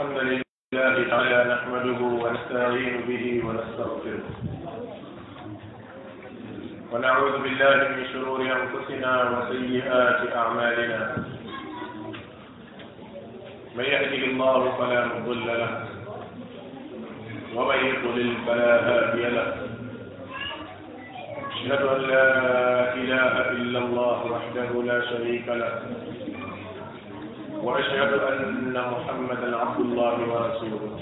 الحمد 0.00 0.18
لله 0.18 0.96
تعالى 1.10 1.38
نحمده 1.54 2.00
ونستعين 2.22 2.94
به 3.08 3.24
ونستغفره 3.46 4.26
ونعوذ 6.92 7.34
بالله 7.42 7.78
من 7.96 8.04
شرور 8.12 8.40
انفسنا 8.60 9.12
وسيئات 9.32 10.36
اعمالنا 10.36 11.00
من 13.76 13.84
يهده 13.84 14.22
الله 14.30 14.60
فلا 14.78 15.00
مضل 15.12 15.46
له 15.62 15.72
ومن 17.56 17.78
يضلل 17.90 18.30
فلا 18.46 18.72
هادي 18.88 19.24
له 19.36 19.52
اشهد 21.50 21.82
ان 21.96 22.00
لا 22.12 22.28
اله 22.94 23.32
الا 23.56 23.78
الله 23.78 24.18
وحده 24.32 24.82
لا 24.90 25.00
شريك 25.10 25.48
له 25.48 25.72
وأشهد 27.62 28.12
أن 28.12 28.74
محمدا 28.92 29.56
عبد 29.56 29.80
الله 29.80 30.16
ورسوله 30.32 30.94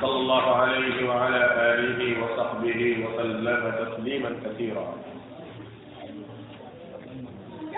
صلى 0.00 0.16
الله 0.22 0.46
عليه 0.56 1.08
وعلى 1.08 1.42
آله 1.72 2.00
وصحبه 2.22 2.80
وسلم 3.04 3.62
تسليما 3.82 4.30
كثيرا 4.44 4.86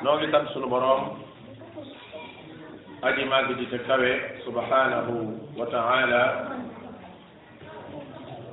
نوغي 0.02 0.26
تام 0.32 0.44
سونو 0.54 0.70
اجي 3.08 3.24
ما 3.26 3.30
màgg 3.34 3.58
ji 3.58 3.66
te 3.72 3.78
kawe 3.86 4.12
subhanahu 4.46 5.14
wa 5.58 5.66
taala 5.74 6.22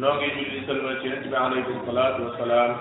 noo 0.00 0.14
ngi 0.16 0.28
julli 0.32 0.64
sëlmal 0.64 0.96
ci 1.04 1.08
yonent 1.12 1.28
bi 1.28 1.36
alayhi 1.36 1.74
salaatu 1.86 2.20
wasalaam 2.24 2.72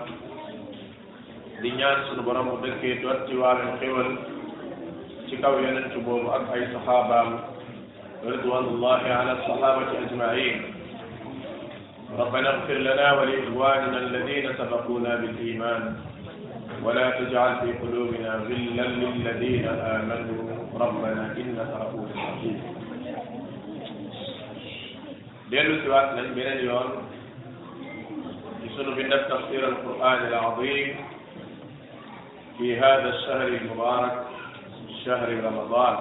di 1.62 1.70
ñaan 1.78 2.00
suñu 2.08 2.24
borom 2.24 2.46
mu 2.48 2.58
dëkkee 2.64 3.02
doot 3.04 3.28
ci 3.28 3.36
waaleen 3.36 3.76
xéwal 3.84 4.10
ci 5.28 5.36
kaw 5.42 5.60
yonent 5.60 5.92
boobu 6.06 6.32
ak 6.32 6.48
ay 6.56 6.64
saxaabaam 6.72 7.30
ridwanullahi 8.32 9.10
ala 9.12 9.36
sahabati 9.44 9.96
ajmain 10.04 10.58
ربنا 12.18 12.50
اغفر 12.50 12.74
لنا 12.88 13.08
ولإخواننا 13.20 13.98
الذين 13.98 14.46
سبقونا 14.58 15.16
بالإيمان 15.16 15.82
ولا 16.88 17.10
تجعل 17.20 17.54
في 17.60 17.70
قلوبنا 17.84 18.36
غلا 18.48 18.86
للذين 19.00 19.68
امنوا 19.68 20.44
ربنا 20.80 21.36
انك 21.38 21.70
رؤوف 21.84 22.12
رحيم 22.16 22.58
ديلو 25.50 25.84
سواك 25.86 26.08
لن 26.18 26.28
بين 26.36 26.48
اليوم 26.48 26.90
يسنو 28.64 28.92
بالنفس 28.96 29.28
تفسير 29.28 29.68
القران 29.68 30.28
العظيم 30.28 30.96
في 32.58 32.80
هذا 32.80 33.10
الشهر 33.10 33.48
المبارك 33.48 34.16
شهر 35.06 35.30
رمضان 35.44 35.96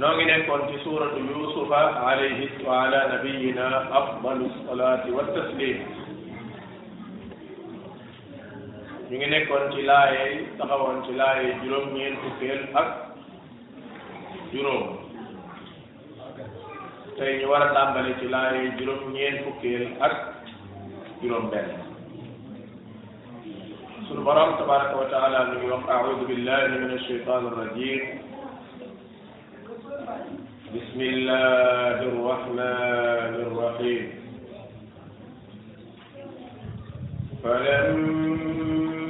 نوغي 0.00 0.24
نكون 0.24 0.60
في 0.66 0.76
سورة 0.84 1.14
يوسف 1.36 1.72
عليه 1.72 2.48
وعلى 2.66 3.00
نبينا 3.14 3.98
أفضل 3.98 4.48
الصلاة 4.50 5.04
والتسليم 5.10 5.86
ñu 9.12 9.18
ngi 9.18 9.28
nekkoon 9.28 9.72
ci 9.76 9.82
laaye 9.82 10.20
taxawoon 10.56 11.04
ci 11.04 11.12
laaye 11.12 11.52
juróom 11.60 11.92
ñeen 11.92 12.16
fukkeel 12.16 12.60
ak 12.72 12.86
juróom 14.52 14.82
tey 17.18 17.32
ñu 17.38 17.46
war 17.50 17.62
a 17.62 17.66
tàmbali 17.74 18.14
ci 18.20 18.26
laaye 18.32 18.72
juróom 18.78 19.12
ñeen 19.12 19.36
fukkeel 19.44 19.84
ak 20.00 20.14
juróom 21.20 21.50
benn 21.50 21.68
sunu 24.08 24.22
borom 24.24 24.56
tabaraka 24.56 24.96
wa 24.96 25.04
taala 25.12 25.44
mi 25.44 25.56
ngi 25.60 25.66
wax 25.72 25.84
aoudu 25.94 26.24
billahi 26.30 26.66
min 26.72 26.90
alcheitan 26.96 27.42
arrajim 27.50 28.00
بسم 30.72 31.00
الله 31.14 31.96
الرحمن 32.12 33.34
الرحيم 33.46 34.02
فلما 37.44 38.61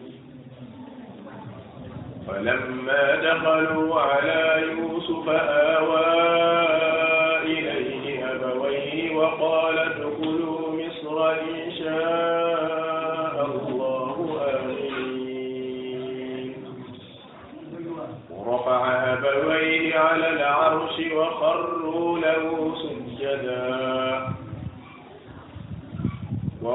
فلما 2.27 3.15
دخلوا 3.15 4.01
على 4.01 4.61
يوسف 4.77 5.29
آوى 5.29 6.04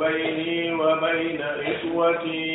بيني 0.00 0.72
وبين 0.82 1.40
إخوتي 1.42 2.47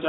أنت 0.00 0.06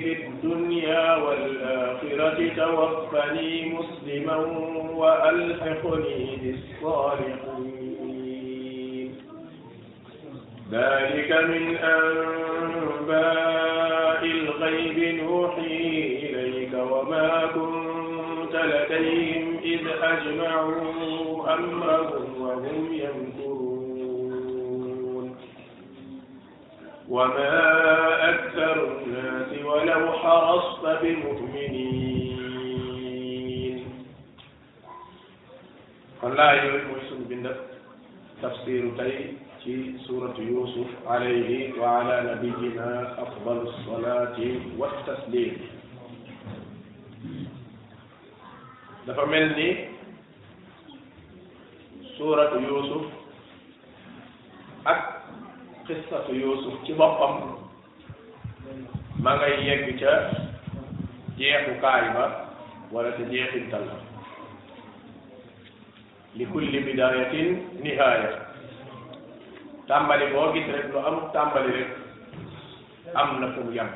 في 0.00 0.10
الدنيا 0.26 1.16
والآخرة 1.16 2.50
توفني 2.56 3.74
مسلما 3.74 4.36
وألحقني 4.94 6.28
بالصالحين 6.42 9.08
ذلك 10.72 11.32
من 11.32 11.76
أنباء 11.76 14.22
الغيب 14.24 15.14
نوحي 15.14 16.00
إليك 16.34 16.74
وما 16.74 17.46
كنت 17.54 18.56
لديهم 18.56 19.58
إذ 19.64 19.86
أجمعوا 20.02 20.94
أمرهم 21.54 22.40
وهم 22.40 22.95
وما 27.08 28.30
أكثر 28.30 28.98
الناس 28.98 29.64
ولو 29.64 30.12
حرصت 30.12 30.98
بمؤمنين 31.02 33.84
الله 36.24 36.52
يوم 36.52 37.24
بند 37.30 37.56
تفسير 38.42 38.82
تي 38.98 39.36
في 39.64 39.74
سورة 40.06 40.34
يوسف 40.38 40.90
عليه 41.06 41.78
وعلى 41.80 42.16
نبينا 42.34 42.92
أفضل 43.22 43.56
الصلاة 43.70 44.38
والتسليم 44.78 45.56
dafa 49.06 49.24
سورة 52.18 52.54
يوسف 52.68 53.04
qissatu 55.86 56.34
yusuf 56.34 56.74
ci 56.84 56.92
boppam 56.98 57.62
ma 59.24 59.34
ngay 59.38 59.54
yegg 59.66 59.90
ca 60.02 60.14
jeexukaay 61.38 62.08
ba 62.16 62.26
wala 62.90 63.12
ca 63.16 63.22
jeexintal 63.30 63.86
la 63.86 63.96
li 66.34 66.44
kulli 66.50 66.82
bidayatin 66.82 67.78
nihaaya 67.86 68.32
tàmbali 69.86 70.32
boo 70.34 70.50
gis 70.58 70.66
rek 70.74 70.90
lu 70.92 70.98
am 71.06 71.20
tàmbali 71.32 71.70
rek 71.70 71.90
am 73.14 73.28
na 73.40 73.46
fu 73.54 73.62
mu 73.62 73.70
yem 73.70 73.90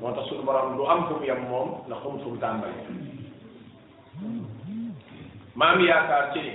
moo 0.00 0.12
tax 0.16 0.24
suñu 0.28 0.42
borom 0.48 0.76
du 0.80 0.88
am 0.88 1.04
fu 1.12 1.20
mu 1.20 1.36
moom 1.48 1.68
na 1.88 1.94
xam 2.00 2.16
fu 2.18 2.28
mu 2.32 2.38
tàmbali 2.40 2.80
maam 5.54 5.84
yaakaar 5.86 6.32
ci 6.32 6.40
ni 6.40 6.54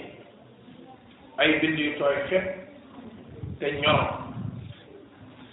ay 1.37 1.49
bind 1.61 1.77
yu 1.79 1.93
tooy 2.01 2.15
xepp 2.33 2.45
te 3.61 3.69
ñor 3.79 4.24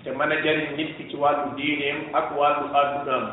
te 0.05 0.11
mën 0.11 0.33
a 0.33 0.37
jariñ 0.45 0.77
nit 0.77 0.95
ci 1.11 1.17
wàllu 1.17 1.55
diineem 1.57 1.99
ak 2.13 2.37
wàllu 2.39 2.67
àddunaam 2.81 3.25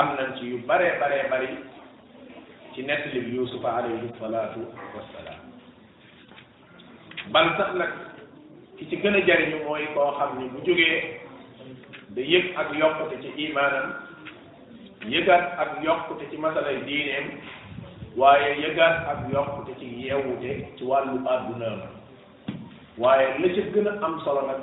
am 0.00 0.06
nañ 0.16 0.34
ci 0.36 0.46
yu 0.46 0.58
bare 0.66 0.96
bare 1.00 1.26
bari 1.30 1.48
ci 2.72 2.82
nettali 2.84 3.20
bi 3.20 3.34
yusufa 3.36 3.68
alayhi 3.76 4.08
salaatu 4.20 4.60
wassalaam 4.94 5.40
bal 7.32 7.46
nag 7.78 7.92
ki 8.76 8.86
ci 8.90 8.96
gën 8.96 9.14
a 9.16 9.20
jariñu 9.26 9.64
mooy 9.64 9.86
koo 9.94 10.12
xam 10.18 10.38
ni 10.38 10.48
bu 10.48 10.58
jógee 10.66 11.02
da 12.14 12.20
yëg 12.20 12.54
ak 12.56 12.68
yokkute 12.78 13.16
ci 13.22 13.44
imaanam 13.48 13.88
yëgaat 15.12 15.44
ak 15.62 15.82
yokkute 15.84 16.30
ci 16.30 16.36
masalay 16.38 16.76
diineem 16.86 17.26
waaye 18.16 18.52
yëgaat 18.62 19.06
ak 19.12 19.18
yokkute 19.32 19.78
ci 19.80 19.86
yeewute 20.02 20.52
ci 20.78 20.84
wàllu 20.84 21.18
àddunaam 21.28 21.80
waaye 22.98 23.26
la 23.42 23.48
ca 23.54 23.62
gën 23.72 23.88
a 23.88 24.04
am 24.06 24.20
solo 24.24 24.46
nag 24.46 24.62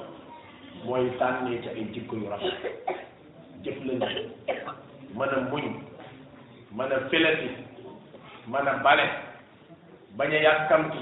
mooy 0.86 1.10
tànnee 1.20 1.62
ci 1.64 1.70
ay 1.70 1.86
jikko 1.94 2.16
yu 2.16 2.30
rafet 2.30 2.54
jëflante 3.64 4.10
mën 5.16 5.30
a 5.30 5.40
muñ 5.52 5.64
mën 6.76 6.92
a 6.92 7.00
filati 7.10 7.50
mën 8.48 8.68
a 8.68 8.74
bale 8.84 9.04
bañ 10.18 10.32
a 10.34 10.40
yàkkamti 10.46 10.98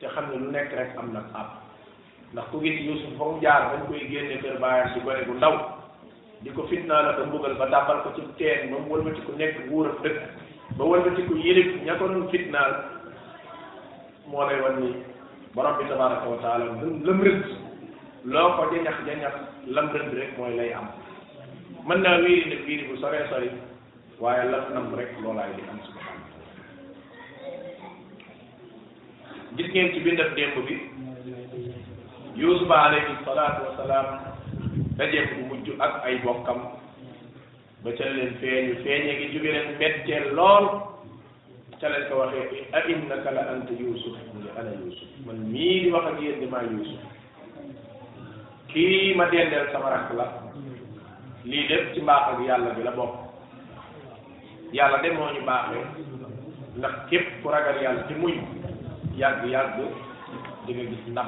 te 0.00 0.06
xam 0.08 0.24
ne 0.30 0.36
lu 0.36 0.50
nekk 0.50 0.72
rek 0.78 0.96
am 0.98 1.12
na 1.12 1.20
àpp 1.40 1.50
ndax 2.32 2.44
ku 2.50 2.60
gis 2.62 2.80
Yuusuf 2.84 3.16
fa 3.18 3.24
mu 3.24 3.40
jaar 3.40 3.62
dañ 3.72 3.86
koy 3.86 4.08
génne 4.10 4.40
kër 4.42 4.58
baayam 4.60 4.88
ci 4.92 5.00
gone 5.00 5.24
gu 5.26 5.32
ndaw 5.34 5.56
di 6.42 6.50
ko 6.50 6.62
fitnaa 6.70 7.02
la 7.02 7.12
ba 7.12 7.24
mbugal 7.26 7.54
ba 7.58 7.66
tàbbal 7.66 8.02
ko 8.02 8.10
ci 8.14 8.22
teen 8.36 8.70
ba 8.70 8.76
mu 8.78 8.92
wëlbati 8.94 9.20
ku 9.26 9.32
nekk 9.32 9.70
wuur 9.70 9.86
ak 9.88 10.02
dëkk 10.02 10.18
ba 10.76 10.84
wëlbati 10.84 11.22
ku 11.28 11.34
yilif 11.36 11.82
ña 11.84 11.94
ko 11.98 12.08
doon 12.08 12.28
fitnaal 12.28 12.72
moo 14.26 14.44
lay 14.48 14.60
wan 14.60 14.76
ni 14.80 14.92
borom 15.54 15.78
bi 15.78 15.88
tabaraka 15.88 16.28
wa 16.28 16.58
lëm 16.58 17.04
lëm 17.06 17.20
rëdd 17.22 17.57
loo 18.32 18.52
ko 18.56 18.62
jañax 18.72 18.96
jañax 19.08 19.34
lam 19.74 19.86
rëdd 19.92 20.12
rek 20.18 20.32
mooy 20.38 20.52
lay 20.56 20.70
am 20.78 20.88
mën 21.88 22.00
naa 22.04 22.18
wéeri 22.22 22.50
nag 22.52 22.62
biir 22.66 22.82
bu 22.88 22.96
soree 23.00 23.24
sori 23.30 23.48
waaye 24.22 24.44
lam 24.52 24.64
nam 24.74 24.94
rek 24.98 25.12
loolaay 25.22 25.52
di 25.56 25.62
am 25.70 25.78
subhaana 25.86 26.26
gis 29.56 29.68
ngeen 29.72 29.92
ci 29.92 30.00
bindab 30.04 30.34
démb 30.36 30.56
bi 30.68 30.76
yusufa 32.42 32.76
alayhi 32.86 33.16
salaatu 33.24 33.64
wasalaam 33.66 34.06
dajeek 34.98 35.28
bu 35.34 35.40
mujj 35.48 35.66
ak 35.86 35.92
ay 36.06 36.16
bokkam 36.24 36.60
ba 37.82 37.90
ca 37.96 38.04
leen 38.16 38.34
feeñu 38.40 39.12
gi 39.20 39.28
jóge 39.32 39.50
leen 39.56 40.24
lool 40.38 40.66
ca 41.80 41.88
leen 41.88 42.12
waxee 42.20 42.64
a 42.76 42.78
innaka 42.92 43.30
la 43.30 43.40
anta 43.52 43.72
yusuf 43.82 44.16
mu 44.34 44.38
ne 44.44 44.50
ana 44.60 44.70
yusuf 44.84 45.08
man 45.26 45.38
mii 45.52 45.80
di 45.82 45.88
wax 45.94 46.04
ak 46.10 46.18
maa 46.50 46.62
yusuf 46.74 47.02
kii 48.72 49.16
ma 49.16 49.26
dendeel 49.32 49.68
sama 49.72 49.90
rakk 49.90 50.12
la 50.16 50.26
lii 51.44 51.68
lépp 51.68 51.94
ci 51.94 52.00
mbaax 52.02 52.36
yàlla 52.46 52.70
bi 52.76 52.82
la 52.82 52.90
bokk 52.90 53.14
yàlla 54.72 54.98
de 55.02 55.08
moo 55.12 55.28
ñu 55.34 55.42
baaxee 55.46 55.84
ndax 56.76 56.92
képp 57.10 57.26
ku 57.42 57.48
ragal 57.48 57.80
yàlla 57.82 58.04
ci 58.08 58.14
muñ 58.14 58.34
yàgg 59.16 59.46
yàgg 59.48 59.80
di 60.66 60.74
gis 60.74 61.04
ndam 61.08 61.26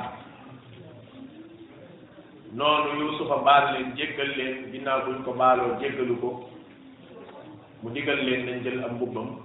noonu 2.52 2.90
yuusufa 3.00 3.36
baal 3.44 3.72
leen 3.72 3.92
jéggal 3.96 4.30
leen 4.36 4.72
ginnaaw 4.72 5.00
buñ 5.06 5.22
ko 5.24 5.32
baaloo 5.32 5.78
jéggalu 5.80 6.16
ko 6.20 6.44
mu 7.82 7.88
digal 7.90 8.16
leen 8.20 8.46
nañ 8.46 8.62
jël 8.62 8.84
am 8.84 8.94
mbubbam 8.96 9.38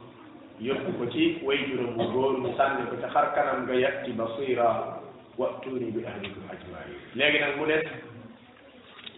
yóbbu 0.60 0.92
ko 1.00 1.06
ci 1.14 1.38
way 1.44 1.58
juróom 1.70 1.96
bu 1.98 2.04
góor 2.12 2.38
mu 2.40 2.50
sànni 2.58 2.90
ko 2.90 2.96
ca 3.02 3.08
xar 3.14 3.34
kanam 3.36 3.64
nga 3.64 3.74
yatti 3.76 4.12
basira 4.12 5.00
wa'tuuni 5.40 5.92
bi 5.92 6.02
ahlikum 6.08 6.44
ajmain 6.48 6.90
léegi 7.16 7.38
nag 7.44 7.54
mu 7.60 7.66
des 7.68 7.84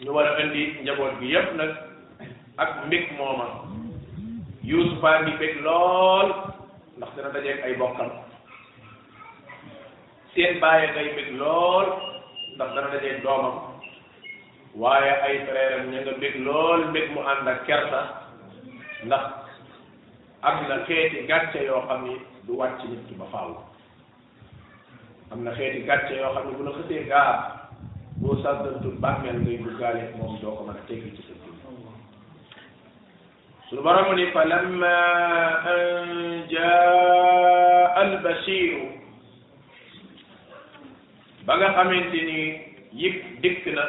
ñu 0.03 0.11
war 0.13 0.25
a 0.27 0.41
indi 0.43 0.63
njaboot 0.83 1.13
gi 1.19 1.27
yëpp 1.33 1.49
nag 1.59 1.71
ak 2.63 2.69
mbég 2.85 3.05
mooma 3.17 3.47
yuusufaa 4.69 5.17
ngi 5.21 5.33
bég 5.41 5.53
lool 5.65 6.27
ndax 6.97 7.11
dina 7.15 7.29
dajeeg 7.35 7.59
ay 7.67 7.73
bokkam 7.79 8.09
seen 10.33 10.57
bàyyi 10.61 10.87
ngay 10.93 11.07
bég 11.17 11.29
lool 11.39 11.85
ndax 12.55 12.69
dana 12.75 12.89
dajeeg 12.97 13.21
doomam 13.23 13.57
waaye 14.83 15.13
ay 15.27 15.35
frère 15.47 15.73
am 15.79 15.85
ña 15.93 15.99
nga 16.05 16.13
lool 16.45 16.79
mbég 16.89 17.07
mu 17.13 17.21
ànd 17.31 17.45
ak 17.47 17.61
kersa 17.69 18.01
ndax 19.05 19.23
am 20.41 20.55
na 20.69 20.77
xeeti 20.89 21.27
gàcce 21.29 21.61
yoo 21.65 21.81
xam 21.87 22.01
ni 22.09 22.15
du 22.45 22.57
wàcc 22.57 22.81
nit 22.89 23.05
ki 23.07 23.13
ba 23.19 23.25
faaw 23.31 23.53
am 25.31 25.43
na 25.43 25.51
xeeti 25.55 25.81
gàcce 25.87 26.15
yoo 26.17 26.33
xam 26.33 26.47
ne 26.47 26.57
bu 26.57 26.63
la 26.63 26.71
xësee 26.77 27.03
gaar 27.11 27.33
boo 28.21 28.35
sàggantul 28.43 28.95
bàmmeel 29.03 29.35
ngay 29.41 29.57
duggaale 29.63 30.01
moom 30.17 30.39
doo 30.41 30.55
ko 30.55 30.63
mën 30.63 30.75
a 30.77 30.83
tegg 30.87 31.03
ci 31.15 31.21
sa 31.27 31.33
jur 31.43 31.55
suñu 33.67 33.83
borom 33.83 34.15
ni 34.15 34.25
fa 34.33 34.43
lamma 34.51 34.95
an 35.75 36.07
jaa 36.51 37.91
al 38.01 38.13
bashiru 38.23 38.83
ba 41.45 41.57
nga 41.57 41.67
xamante 41.75 42.19
ni 42.29 42.39
yëpp 43.01 43.19
dikk 43.41 43.65
na 43.75 43.83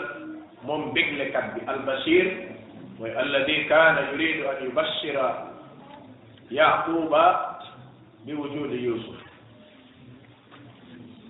moom 0.67 0.83
béglekat 0.95 1.45
bi 1.55 1.61
al 1.71 1.81
bashir 1.87 2.27
mooy 2.99 3.11
alladi 3.23 3.67
kaana 3.71 4.01
yuridu 4.11 4.43
an 4.51 4.59
yubashira 4.65 5.29
yaquba 6.51 7.23
bi 8.25 8.33
wujudi 8.35 8.83
yusuf 8.87 9.28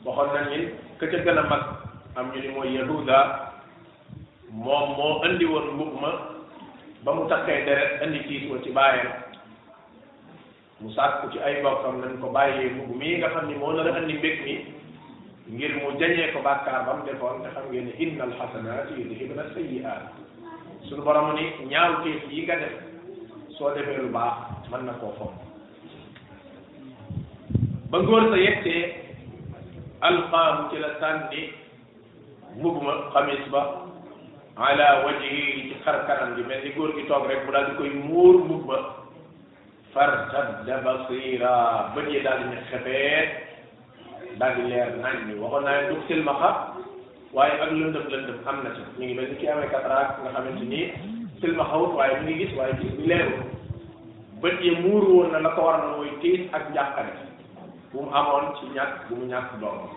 waxoon 0.05 0.31
nañ 0.35 0.47
ni 0.51 0.59
ka 0.99 1.07
ca 1.13 1.19
gën 1.25 1.39
a 1.39 1.43
mag 1.43 1.63
am 2.17 2.31
ñu 2.33 2.41
ni 2.41 2.49
mooy 2.49 2.71
Yahuda 2.79 3.19
moo 4.51 5.19
andi 5.25 5.45
woon 5.45 5.67
mbubb 5.75 5.95
ma 6.03 6.11
ba 7.05 7.15
mu 7.15 7.27
takkee 7.29 7.65
deret 7.67 8.03
andi 8.03 8.21
tiis 8.27 8.51
wa 8.51 8.59
ci 8.63 8.71
baayam 8.71 9.13
mu 10.81 10.91
sàkku 10.95 11.27
ci 11.33 11.39
ay 11.47 11.63
bokkam 11.63 12.01
nañ 12.01 12.13
ko 12.21 12.31
bàyyee 12.37 12.71
mbubb 12.75 12.97
mii 13.01 13.19
nga 13.19 13.43
ni 13.47 13.55
moo 13.59 13.73
nar 13.73 13.89
a 13.89 13.95
andi 13.99 14.15
mbég 14.19 14.37
mi 14.45 14.55
ngir 15.55 15.73
mu 15.83 15.99
jañee 15.99 16.33
ko 16.33 16.39
bàkkaar 16.47 16.85
ba 16.87 16.95
mu 16.97 17.03
defoon 17.07 17.43
te 17.43 17.49
xam 17.55 17.65
ngeen 17.71 17.85
ne 17.87 17.93
inna 18.05 18.23
alxasanaati 18.29 18.95
yudhibna 18.99 19.43
sayyi'aat 19.55 20.03
suñu 20.89 21.03
borom 21.03 21.35
ni 21.35 21.45
ñaaw 21.71 21.93
teef 22.05 22.23
yi 22.31 22.45
nga 22.45 22.55
soo 23.59 23.75
defee 23.75 23.99
lu 23.99 24.13
baax 24.17 24.39
mën 24.71 24.83
na 24.87 24.93
koo 25.01 25.13
fomm 25.19 25.35
ba 27.91 27.99
góor 27.99 28.25
sa 28.31 28.37
yegsee 28.47 29.08
alqaahu 30.05 30.71
ci 30.71 30.77
la 30.79 30.95
sànni 31.03 31.51
mbubb 32.59 32.83
ma 32.83 33.11
xamis 33.15 33.43
ba 33.51 33.63
ala 34.57 34.87
wajhihi 35.07 35.71
ci 35.75 35.75
xar 35.85 36.07
kanam 36.07 36.37
gi 36.37 36.43
mel 36.47 36.63
ni 36.63 36.71
góor 36.75 36.91
gi 36.95 37.07
toog 37.11 37.27
rek 37.27 37.43
mu 37.47 37.51
daal 37.53 37.67
di 37.71 37.75
koy 37.77 37.91
muur 37.91 38.35
mbubb 38.45 38.67
ma 38.67 38.79
fartadda 39.93 40.77
basira 40.87 41.55
bët 41.95 42.07
yi 42.15 42.21
daal 42.23 42.39
di 42.39 42.45
ñu 42.47 42.59
xebeet 42.71 43.29
leer 44.39 44.89
nañ 45.03 45.15
ni 45.27 45.35
waxoon 45.35 45.65
naa 45.67 45.81
leen 45.91 46.03
silmaxa 46.07 46.51
waaye 47.35 47.59
ak 47.61 47.71
lëndëm 47.71 48.07
lëndëm 48.13 48.39
am 48.49 48.57
na 48.65 48.71
ci 48.75 48.81
ñu 48.81 49.05
ngi 49.05 49.15
mel 49.15 49.29
ni 49.35 49.37
ki 49.37 49.49
amee 49.51 49.71
cataracte 49.75 50.21
nga 50.23 50.31
xamante 50.31 50.63
ni 50.65 50.93
silmaxawut 51.43 51.95
waaye 51.99 52.15
mu 52.23 52.23
ngi 52.23 52.35
gis 52.47 52.53
waaye 52.57 52.73
gis 52.81 52.93
bi 52.97 53.03
leeru 53.07 53.37
bët 54.41 54.61
yi 54.63 54.71
muur 54.79 55.03
woon 55.11 55.33
na 55.35 55.39
la 55.43 55.51
ko 55.59 55.63
waral 55.67 55.97
mooy 55.99 56.11
tiis 56.23 56.47
ak 56.55 56.71
njàqare 56.71 57.27
bu 57.93 57.99
mu 58.05 58.11
amoon 58.13 58.45
ci 58.61 58.65
ñàkk 58.77 58.93
bu 59.09 59.15
mu 59.17 59.25
ñàkk 59.33 59.51
doom 59.61 59.89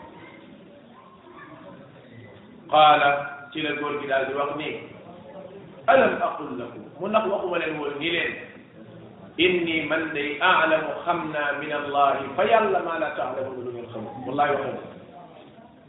qaala 2.72 3.12
ci 3.52 3.62
la 3.62 3.72
góor 3.82 4.00
gi 4.02 4.08
daal 4.08 4.26
di 4.28 4.34
wax 4.34 4.52
nii 4.58 4.74
alam 5.88 6.14
aqul 6.24 6.50
lakum 6.60 6.84
mu 7.00 7.08
ndax 7.08 7.26
waxuma 7.28 7.58
leen 7.60 7.80
woon 7.80 7.94
nii 8.00 8.12
leen 8.12 8.32
inni 9.38 9.88
man 9.90 10.14
day 10.14 10.40
aalamu 10.42 10.94
xam 11.06 11.32
naa 11.34 11.52
min 11.60 11.72
allahi 11.72 12.26
fa 12.36 12.44
yàlla 12.46 12.80
maa 12.80 13.00
la 13.00 13.10
taalamuuna 13.18 13.60
lu 13.66 13.72
ngeen 13.72 13.88
xamul 13.92 14.14
wallahi 14.28 14.54
waxoon 14.54 14.80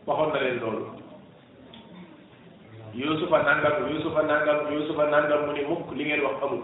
waxoon 0.07 0.31
na 0.33 0.41
leen 0.41 0.59
loolu 0.61 0.87
yusufa 2.95 3.39
nangam 3.43 3.77
yusufa 3.95 4.23
nangam 4.23 4.59
yusufa 4.75 5.05
nangam 5.07 5.47
mu 5.47 5.53
ni 5.55 5.63
mukk 5.71 5.87
li 5.95 6.05
ngeen 6.05 6.23
wax 6.27 6.35
amul 6.43 6.63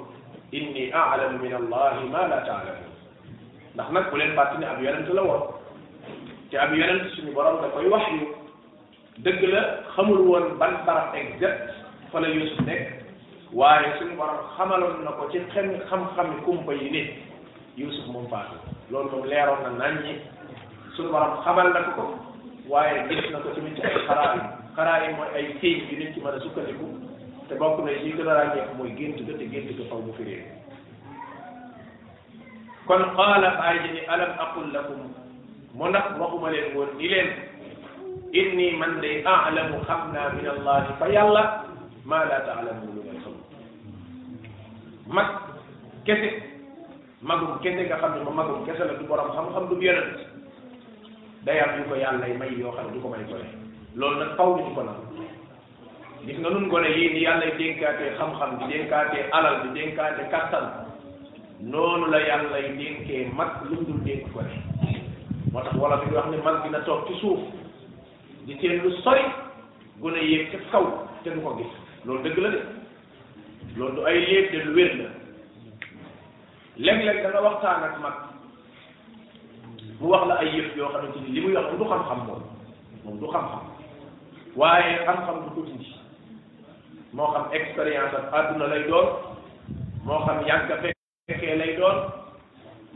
inni 0.51 0.91
aalamu 0.93 1.39
min 1.39 1.53
allahi 1.63 2.09
maa 2.11 2.27
la 2.27 2.39
taalamuun 2.47 2.88
ndax 3.79 3.95
nag 3.95 4.11
ku 4.11 4.19
leen 4.19 4.35
fàttali 4.35 4.59
ne 4.59 4.67
ab 4.67 4.83
yonent 4.83 5.07
la 5.15 5.23
woon 5.23 5.43
te 6.51 6.57
ab 6.59 6.75
yonent 6.75 7.11
suñu 7.15 7.31
borom 7.33 7.63
da 7.63 7.69
koy 7.71 7.87
wax 7.89 8.05
yu 8.11 8.27
dëgg 9.23 9.43
la 9.55 9.63
xamul 9.95 10.19
woon 10.27 10.59
ban 10.59 10.75
barab 10.87 11.15
exact 11.15 11.71
fa 12.11 12.19
la 12.21 12.27
Yuusuf 12.29 12.59
nekk 12.67 13.55
waaye 13.55 13.95
suñu 14.01 14.17
borom 14.19 14.39
xamaloon 14.57 14.99
na 15.05 15.11
ko 15.15 15.29
ci 15.33 15.39
xem 15.55 15.79
xam-xami 15.91 16.43
kumpa 16.45 16.73
yi 16.75 16.91
nit 16.91 17.11
Yuusuf 17.79 18.07
moom 18.11 18.27
faatu 18.29 18.59
loolu 18.91 19.11
moom 19.15 19.27
leeroon 19.31 19.63
na 19.63 19.71
nañ 19.71 19.95
ñi 20.03 20.15
suñu 20.97 21.11
borom 21.15 21.37
xamal 21.45 21.71
na 21.71 21.81
ko 21.81 21.93
ko 21.95 22.05
waaye 22.69 23.07
gis 23.09 23.31
na 23.31 23.39
ko 23.39 23.49
tamit 23.55 23.77
ci 23.79 23.83
ay 23.87 23.95
xaraa 24.75 25.07
mooy 25.17 25.29
ay 25.39 25.55
téy 25.63 25.87
yu 25.91 25.99
nit 25.99 26.15
ci 26.15 26.19
mën 26.21 26.35
a 26.35 26.41
sukkandiku 26.41 26.87
te 27.49 27.55
bokk 27.55 27.79
na 27.85 27.91
yi 27.93 28.11
gën 28.13 28.27
a 28.29 28.35
ràññeeku 28.35 28.75
mooy 28.75 28.91
gént 28.99 29.23
ga 29.23 29.39
te 29.39 29.45
gént 29.47 29.71
ga 29.79 29.85
faw 29.91 29.99
mu 30.03 30.11
firee 30.19 30.67
kon 32.89 33.05
qaala 33.17 33.49
baay 33.61 33.77
ji 33.85 33.91
ni 33.95 34.03
alam 34.15 34.33
aqul 34.43 34.65
lakum 34.73 35.01
mu 35.77 35.89
ndax 35.89 36.17
waxuma 36.21 36.51
leen 36.53 36.73
woon 36.75 36.89
ni 36.97 37.09
leen 37.13 37.29
inni 38.41 38.67
man 38.81 38.97
de 39.05 39.11
aalamu 39.33 39.81
xam 39.89 40.03
naa 40.15 40.33
min 40.37 40.47
allahi 40.55 40.97
fa 41.01 41.07
yàlla 41.17 41.43
maa 42.11 42.25
laa 42.31 42.41
taalamu 42.49 42.95
lu 42.97 43.03
ngeen 43.05 43.21
xamul 43.25 43.45
mag 45.21 45.29
kese 46.09 46.31
magum 47.29 47.61
kese 47.63 47.83
nga 47.87 48.01
xam 48.01 48.17
ne 48.17 48.25
ma 48.25 48.31
mag 48.41 48.57
kese 48.71 48.81
la 48.87 48.95
du 48.97 49.05
borom 49.13 49.31
xam-xam 49.37 49.69
du 49.69 49.81
yonent 49.87 50.17
day 51.45 51.61
yu 51.77 51.85
ko 51.93 52.03
yàlla 52.05 52.27
may 52.41 52.53
yoo 52.57 52.73
xam 52.77 52.87
ne 52.89 52.93
du 52.97 53.01
ko 53.05 53.09
may 53.13 53.25
gone 53.29 53.49
loolu 54.01 54.17
nag 54.25 54.33
faw 54.41 54.51
ñu 54.57 54.75
ko 54.75 54.83
nga 54.89 56.51
nun 56.51 56.69
gone 56.73 56.87
yii 56.99 57.13
ni 57.15 57.23
yàlla 57.29 57.47
dénkaatee 57.61 58.17
xam-xam 58.19 58.59
di 58.61 58.65
dénkaatee 58.73 59.29
alal 59.37 59.57
di 59.63 59.69
dénkaatee 59.81 60.31
kattan 60.33 60.69
noonu 61.61 62.07
la 62.07 62.19
yàlla 62.21 62.59
yi 62.59 62.77
dénkee 62.79 63.31
mag 63.37 63.51
lu 63.65 63.75
mu 63.77 63.87
dul 63.87 64.01
dénk 64.05 64.23
ko 64.33 64.41
moo 65.53 65.63
tax 65.63 65.75
wala 65.77 65.97
bi 65.97 66.15
wax 66.15 66.27
ne 66.31 66.37
mag 66.37 66.63
dina 66.63 66.79
toog 66.85 67.07
ci 67.07 67.15
suuf 67.21 67.39
di 68.47 68.57
teen 68.59 68.81
lu 68.83 68.91
sori 69.03 69.23
gën 70.01 70.15
a 70.15 70.21
yéeg 70.23 70.51
ca 70.53 70.59
kaw 70.71 70.85
te 71.23 71.31
du 71.31 71.41
ko 71.41 71.57
gis 71.57 71.73
loolu 72.05 72.23
dëgg 72.23 72.39
la 72.39 72.51
de 72.51 72.61
loolu 73.77 73.95
du 73.95 74.07
ay 74.07 74.19
yéeg 74.21 74.53
de 74.53 74.59
lu 74.59 74.75
wér 74.75 74.93
la 74.99 75.09
léeg-léeg 76.77 77.33
da 77.33 77.43
waxtaan 77.43 77.83
ak 77.85 78.01
mag 78.01 78.15
mu 80.01 80.09
wax 80.09 80.27
la 80.29 80.35
ay 80.35 80.51
yëf 80.57 80.77
yoo 80.77 80.89
xamante 80.93 81.19
ni 81.21 81.31
li 81.33 81.41
muy 81.41 81.55
wax 81.57 81.67
du 81.79 81.85
xam-xam 81.85 82.21
moom 82.27 82.43
moom 83.05 83.19
du 83.19 83.27
xam-xam 83.33 83.65
waaye 84.57 84.99
xam-xam 85.05 85.43
du 85.45 85.51
ko 85.55 85.61
dindi 85.67 85.91
moo 87.13 87.33
xam 87.33 87.47
expérience 87.53 88.15
ak 88.15 88.33
àdduna 88.33 88.67
lay 88.75 88.83
doon 88.89 89.09
moo 90.05 90.23
xam 90.27 90.41
yàgg 90.47 90.73
a 90.73 90.77
fekk 90.83 90.97
fekkee 91.29 91.61
lay 91.61 91.77
doon 91.77 91.97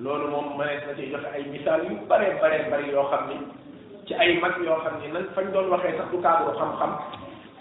loolu 0.01 0.27
moom 0.33 0.47
mënees 0.57 0.87
na 0.89 0.97
ci 0.97 1.05
joxe 1.13 1.29
ay 1.29 1.45
misaal 1.53 1.85
yu 1.85 2.01
bare 2.09 2.33
bare 2.41 2.59
bari 2.73 2.89
yoo 2.89 3.05
xam 3.13 3.29
ni 3.29 3.37
ci 4.09 4.17
ay 4.17 4.41
mag 4.41 4.57
yoo 4.65 4.81
xam 4.85 4.97
ni 5.05 5.13
nag 5.13 5.27
fañ 5.37 5.53
doon 5.53 5.69
waxee 5.73 5.93
sax 6.01 6.09
du 6.13 6.19
cadre 6.25 6.53
xam-xam 6.57 6.93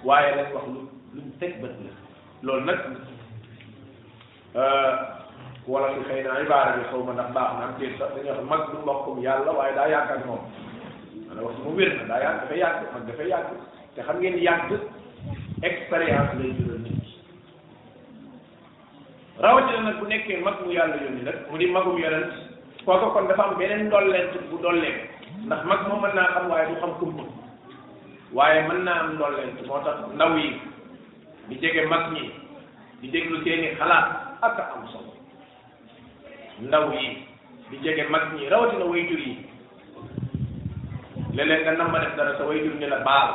waaye 0.07 0.31
nag 0.39 0.47
wax 0.55 0.65
lu 0.73 0.81
luñ 1.13 1.27
teg 1.39 1.51
bët 1.61 1.75
la 1.83 1.91
loolu 2.47 2.63
nag 2.65 2.79
euh, 4.61 4.93
wala 5.67 5.87
fi 5.93 5.99
xëy 6.07 6.23
na 6.23 6.39
ibaara 6.39 6.77
bi 6.79 6.87
xaw 6.89 7.01
ma 7.03 7.13
ndax 7.19 7.29
baax 7.35 7.49
na 7.59 7.63
am 7.67 7.75
téer 7.79 7.91
sax 7.99 8.09
dañuy 8.15 8.31
wax 8.33 8.47
mag 8.51 8.63
du 8.71 8.77
mbokkum 8.79 9.19
yàlla 9.25 9.51
waaye 9.57 9.75
daa 9.75 9.91
yàgg 9.91 10.11
ak 10.15 10.23
moom 10.25 10.39
maanaam 11.27 11.45
wax 11.47 11.55
mu 11.63 11.75
wér 11.75 11.91
na 11.99 12.03
daa 12.11 12.23
yàgg 12.23 12.39
dafa 12.41 12.55
yàgg 12.63 12.79
mag 12.93 13.03
dafa 13.07 13.23
yàgg 13.33 13.51
te 13.95 13.99
xam 14.07 14.17
ngeen 14.23 14.39
yàgg 14.47 14.71
expérience 15.69 16.31
lay 16.39 16.51
jural 16.55 16.80
rawatina 19.39 19.87
nag 19.87 19.95
bu 20.01 20.07
nekkee 20.09 20.37
mag 20.43 20.55
mu 20.65 20.73
yàlla 20.73 20.95
yónni 20.99 21.23
nag 21.23 21.35
mu 21.47 21.55
di 21.57 21.67
magum 21.71 21.95
yonent 21.99 22.33
kooka 22.83 23.11
kon 23.15 23.27
dafa 23.31 23.43
am 23.43 23.55
beneen 23.55 23.87
ndolleent 23.87 24.31
bu 24.51 24.57
dollee 24.59 25.07
ndax 25.47 25.63
mag 25.65 25.87
moom 25.87 26.01
mën 26.03 26.15
naa 26.15 26.33
xam 26.35 26.49
waaye 26.51 26.65
du 26.67 26.75
xam 26.81 26.91
kumpa 26.99 27.23
waaye 28.35 28.67
mën 28.67 28.79
naa 28.83 28.97
am 28.99 29.15
ndolleent 29.15 29.57
moo 29.67 29.79
tax 29.87 29.97
ndaw 30.13 30.31
yi 30.37 30.49
di 31.49 31.53
jege 31.63 31.83
mag 31.87 32.11
ñi 32.11 32.23
di 33.01 33.07
déglu 33.07 33.39
seeni 33.43 33.67
xalaat 33.79 34.07
ak 34.41 34.57
a 34.59 34.63
am 34.75 34.83
di 37.69 37.75
jege 37.79 38.03
mag 38.09 38.21
ñi 38.35 38.43
rawatina 38.51 38.85
wayjur 38.85 39.19
yi 39.19 39.35
léeg-léeg 41.33 41.61
nga 41.63 41.71
nam 41.71 41.91
ma 41.91 41.99
def 41.99 42.15
dara 42.19 42.31
sa 42.37 42.43
wayjur 42.43 42.75
la 42.89 42.99
baal 42.99 43.29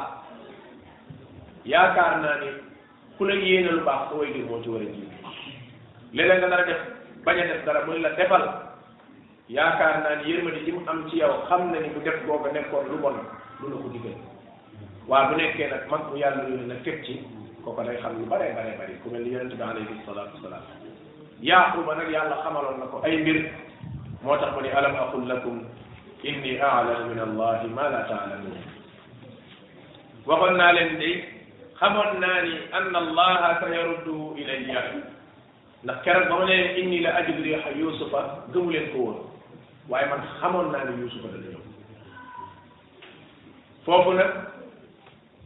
yaakaar 1.65 2.21
naa 2.21 2.39
ni 2.45 2.51
ku 3.17 3.23
la 3.25 3.35
yéene 3.35 3.71
lu 3.73 3.81
baax 3.85 4.09
sa 4.13 4.15
wayjur 4.21 4.45
moo 4.49 4.61
ci 4.63 4.69
war 4.69 4.83
léeg-léeg 6.17 6.39
nga 6.41 6.49
nar 6.49 6.61
a 6.61 6.65
def 6.65 6.81
bañ 7.25 7.39
a 7.41 7.47
def 7.47 7.65
dara 7.65 7.85
mën 7.87 8.01
la 8.03 8.11
defal 8.19 8.45
yaakaar 9.57 9.95
naa 10.05 10.15
ni 10.23 10.33
yërmande 10.33 10.65
ji 10.65 10.73
mu 10.73 10.81
am 10.91 11.07
ci 11.11 11.17
yow 11.17 11.45
xam 11.49 11.71
na 11.73 11.79
bu 11.95 12.01
def 12.03 12.25
googa 12.27 12.51
nekkoon 12.53 12.87
lu 12.89 12.99
bon 13.05 13.15
lu 13.61 13.69
la 13.69 13.77
ko 13.77 13.89
digal 13.93 14.17
waa 15.09 15.27
bu 15.29 15.35
nekkee 15.37 15.69
nag 15.71 15.83
mag 15.91 16.03
bu 16.11 16.17
yàlla 16.17 16.43
yónni 16.49 16.67
nag 16.67 16.83
teg 16.85 17.05
ci 17.05 17.21
kooku 17.65 17.83
day 17.85 17.97
xam 18.01 18.17
lu 18.19 18.25
bare 18.27 18.49
bare 18.57 18.73
bari 18.79 18.95
ku 19.03 19.11
mel 19.11 19.21
ni 19.25 19.31
yonente 19.33 19.57
bi 19.57 19.63
alayhi 19.63 20.01
salaatu 20.07 20.35
wasalaam 20.37 20.65
yaaquba 21.41 21.95
nag 21.95 22.09
yàlla 22.11 22.37
xamaloon 22.43 22.79
na 22.81 22.87
ko 22.87 22.97
ay 23.05 23.21
mbir 23.21 23.45
moo 24.23 24.37
tax 24.41 24.55
mu 24.55 24.61
ne 24.63 24.71
alam 24.73 24.95
aqul 24.97 25.27
lakum 25.29 25.65
inni 26.25 26.57
a'lamu 26.59 27.13
min 27.15 27.21
ma 27.77 27.89
la 27.93 28.01
ta'lamun 28.09 28.57
waxoon 30.27 30.55
naa 30.57 30.73
leen 30.73 30.97
de 30.99 31.11
xamoon 31.79 32.11
naa 32.21 32.41
ni 32.43 32.55
sa 32.73 33.69
yarudduhu 33.69 34.33
ilayya 34.39 34.83
ndax 35.87 36.03
keroog 36.03 36.27
ba 36.29 36.37
ma 36.39 36.45
leen 36.51 36.79
inni 36.83 36.99
la 37.01 37.15
ajib 37.23 37.39
li 37.39 37.53
wax 37.55 37.63
ak 37.71 37.77
Yuusufa 37.79 38.21
gëmu 38.51 38.71
leen 38.73 38.91
ko 38.91 38.99
woon 38.99 39.19
waaye 39.89 40.07
man 40.11 40.23
xamoon 40.41 40.73
naa 40.73 40.85
ne 40.85 40.99
Yuusufa 41.01 41.29
dana 41.31 41.47
ñëw 41.53 41.63
foofu 43.87 44.13
nag 44.19 44.31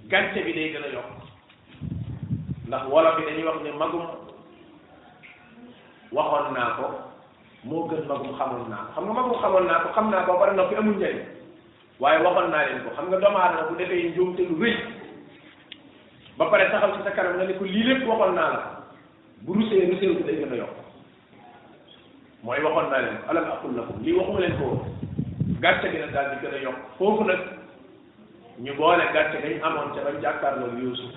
gàncax 0.09 0.45
bi 0.45 0.53
day 0.55 0.73
gën 0.73 0.85
a 0.87 0.89
yokk 0.97 1.11
ndax 2.69 2.83
wolof 2.89 3.17
bi 3.17 3.25
dañuy 3.29 3.45
wax 3.47 3.59
ne 3.63 3.71
magum 3.77 4.07
waxoon 6.13 6.53
naa 6.57 6.73
ko 6.81 6.85
moo 7.65 7.85
gën 7.93 8.09
magum 8.09 8.33
xamoon 8.39 8.73
naa 8.73 8.81
ko 8.81 8.89
xam 8.97 9.05
nga 9.05 9.13
magum 9.13 9.39
xamoon 9.45 9.67
naa 9.69 9.83
ko 9.85 9.89
xam 9.95 10.09
naa 10.11 10.25
ko 10.25 10.41
bari 10.41 10.57
na 10.57 10.69
fi 10.73 10.75
amul 10.81 10.97
njëriñ 10.97 11.21
waaye 12.01 12.25
waxoon 12.25 12.49
naa 12.51 12.65
leen 12.67 12.85
ko 12.89 12.91
xam 12.97 13.07
nga 13.13 13.21
doomu 13.21 13.37
aadama 13.39 13.69
bu 13.69 13.77
defee 13.77 14.09
njuumte 14.09 14.41
lu 14.49 14.57
rëy 14.57 14.77
ba 16.41 16.49
pare 16.51 16.71
taxaw 16.73 16.97
ci 16.97 17.05
sa 17.05 17.11
kanam 17.13 17.37
nga 17.37 17.45
ne 17.45 17.59
ko 17.61 17.65
lii 17.65 17.83
lépp 17.85 18.09
waxoon 18.09 18.33
naa 18.35 18.51
la. 18.57 18.80
bu 19.47 19.55
rusee 19.55 19.81
rusee 19.93 20.09
bu 20.15 20.23
gën 20.27 20.61
a 20.63 20.67
mooy 22.45 22.61
waxoon 22.65 22.91
naa 22.91 23.01
leen 23.01 23.19
alam 23.31 23.45
aqul 23.51 23.73
lakum 23.77 23.97
lii 24.05 24.17
waxuma 24.19 24.41
leen 24.41 24.57
ko 24.61 24.85
gàcce 25.61 25.89
gi 25.93 25.99
nag 25.99 26.13
daal 26.13 26.29
di 26.31 26.67
foofu 26.99 27.25
nag 27.25 27.41
ñu 28.65 28.73
boole 28.79 29.05
gàcce 29.13 29.39
gañ 29.43 29.61
amoon 29.63 29.93
ca 29.95 30.01
bañ 30.07 30.21
jàkkaarloo 30.23 30.77
Yuusuf 30.83 31.11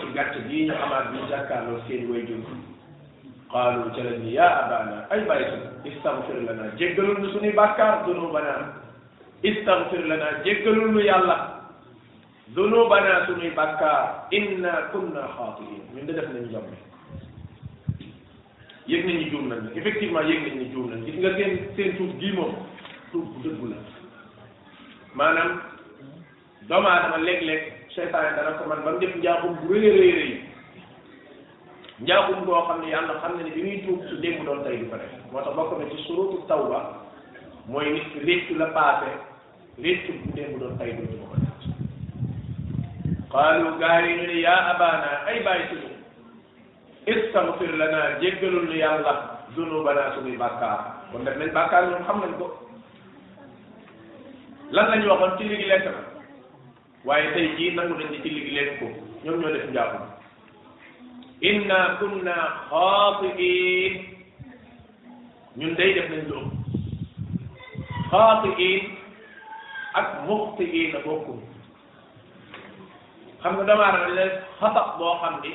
ci 0.00 0.06
gàcce 0.14 0.38
gii 0.48 0.66
ñu 0.66 0.74
amaat 0.84 1.10
bi 1.12 1.18
ñu 1.18 1.28
jàkkaarloo 1.30 1.80
seen 1.88 2.10
way 2.10 2.24
jur 2.26 2.42
qaalu 3.52 3.90
ca 3.96 4.02
lañ 4.04 4.18
ni 4.22 4.32
yaa 4.32 4.64
abana 4.64 4.96
ay 5.10 5.20
bàyyi 5.28 5.46
su 5.50 5.58
istaghfir 5.88 6.38
lana 6.46 6.64
jéggalul 6.78 7.18
nu 7.18 7.30
suñuy 7.32 7.52
bàkkaar 7.52 8.04
dunubanaa 8.06 8.62
istaghfir 9.42 10.06
lana 10.06 10.26
jéggalul 10.44 10.90
nu 10.92 11.00
yàlla 11.00 11.63
zunubana 12.52 13.24
sunuy 13.26 13.48
bàkkaar 13.56 14.28
inna 14.30 14.72
kunna 14.92 15.24
xaatiin 15.36 15.80
ñun 15.94 16.06
de 16.06 16.12
def 16.12 16.28
nañu 16.28 16.48
jàmm 16.52 16.68
yëg 18.86 19.06
nañu 19.06 19.24
juum 19.30 19.48
nañ 19.48 19.68
effectivement 19.76 20.28
yëg 20.28 20.40
nañu 20.44 20.66
juum 20.72 20.90
nañ 20.90 21.04
gis 21.06 21.16
nga 21.18 21.30
seen 21.36 21.58
seen 21.76 21.96
tuub 21.96 22.18
gii 22.20 22.32
moom 22.36 22.52
tuub 23.12 23.24
bu 23.32 23.38
dëggu 23.48 23.66
la 23.68 23.76
maanaam 25.14 25.60
doomu 26.68 26.88
aadama 26.88 27.16
léeg-léeg 27.24 27.62
seytaane 27.96 28.36
dana 28.36 28.50
ko 28.60 28.68
man 28.68 28.84
ba 28.84 28.92
mu 28.92 28.98
def 29.00 29.16
njaaxum 29.16 29.56
bu 29.64 29.72
rëy 29.72 29.88
rëy 29.96 30.12
rëy 30.20 30.36
njaaxum 32.04 32.44
boo 32.44 32.60
xam 32.68 32.80
ne 32.82 32.90
yàlla 32.92 33.20
xam 33.24 33.36
ne 33.38 33.42
ne 33.48 33.54
bi 33.56 33.62
muy 33.64 33.80
tuub 33.86 34.04
su 34.08 34.20
démb 34.20 34.44
doon 34.44 34.62
tey 34.68 34.76
du 34.78 34.84
ko 34.92 34.96
def 35.00 35.10
moo 35.32 35.40
tax 35.40 35.56
bokk 35.56 35.78
na 35.78 35.86
ci 35.90 35.96
surutu 36.04 36.60
mooy 37.72 37.88
nit 37.92 38.04
ki 38.12 38.18
réccu 38.28 38.54
la 38.58 38.66
passé 38.76 39.16
réccu 39.80 40.12
bu 40.12 40.28
démb 40.36 40.60
doon 40.60 40.76
tey 40.78 40.92
dootu 40.92 41.16
ko 41.24 41.43
qaalu 43.34 43.70
gaar 43.82 44.02
yi 44.06 44.14
ñu 44.20 44.26
ne 44.30 44.36
yaa 44.46 44.90
ay 45.26 45.38
bàyyi 45.46 45.66
suñu 45.68 45.90
istaghfir 47.12 47.70
lana 47.82 48.00
jéggalul 48.22 48.64
nu 48.70 48.74
yàlla 48.78 49.12
zunubana 49.54 50.04
suñuy 50.14 50.36
bàkkaar 50.42 50.78
kon 51.12 51.24
def 51.26 51.36
nañ 51.38 51.50
bàkkaar 51.58 51.82
ñoom 51.90 52.04
xam 52.06 52.18
nañ 52.22 52.32
ko 52.38 52.46
lan 54.74 54.86
lañu 54.90 55.06
waxoon 55.10 55.32
ci 55.38 55.44
ligi 55.50 55.64
lekk 55.72 55.84
na 55.90 55.94
waaye 57.06 57.26
tey 57.34 57.46
jii 57.56 57.74
nangu 57.74 57.94
ñoom 59.24 59.36
ñoo 59.42 59.52
def 59.54 59.66
njàpp 59.70 59.94
inna 61.48 61.78
kunna 61.98 62.34
xaatiin 62.70 63.92
ñun 65.58 65.74
day 65.78 65.90
def 65.98 66.06
nañ 66.10 66.22
loolu 66.30 66.50
xaatiin 68.10 68.82
ak 69.98 70.06
muxtiin 70.26 70.94
bokkul 71.06 71.42
xam 73.44 73.54
nga 73.60 73.64
damaa 73.68 73.88
rek 73.92 74.00
dañuy 74.00 74.16
def 74.24 74.32
xata 74.60 74.82
boo 74.98 75.14
xam 75.22 75.34
ni 75.42 75.50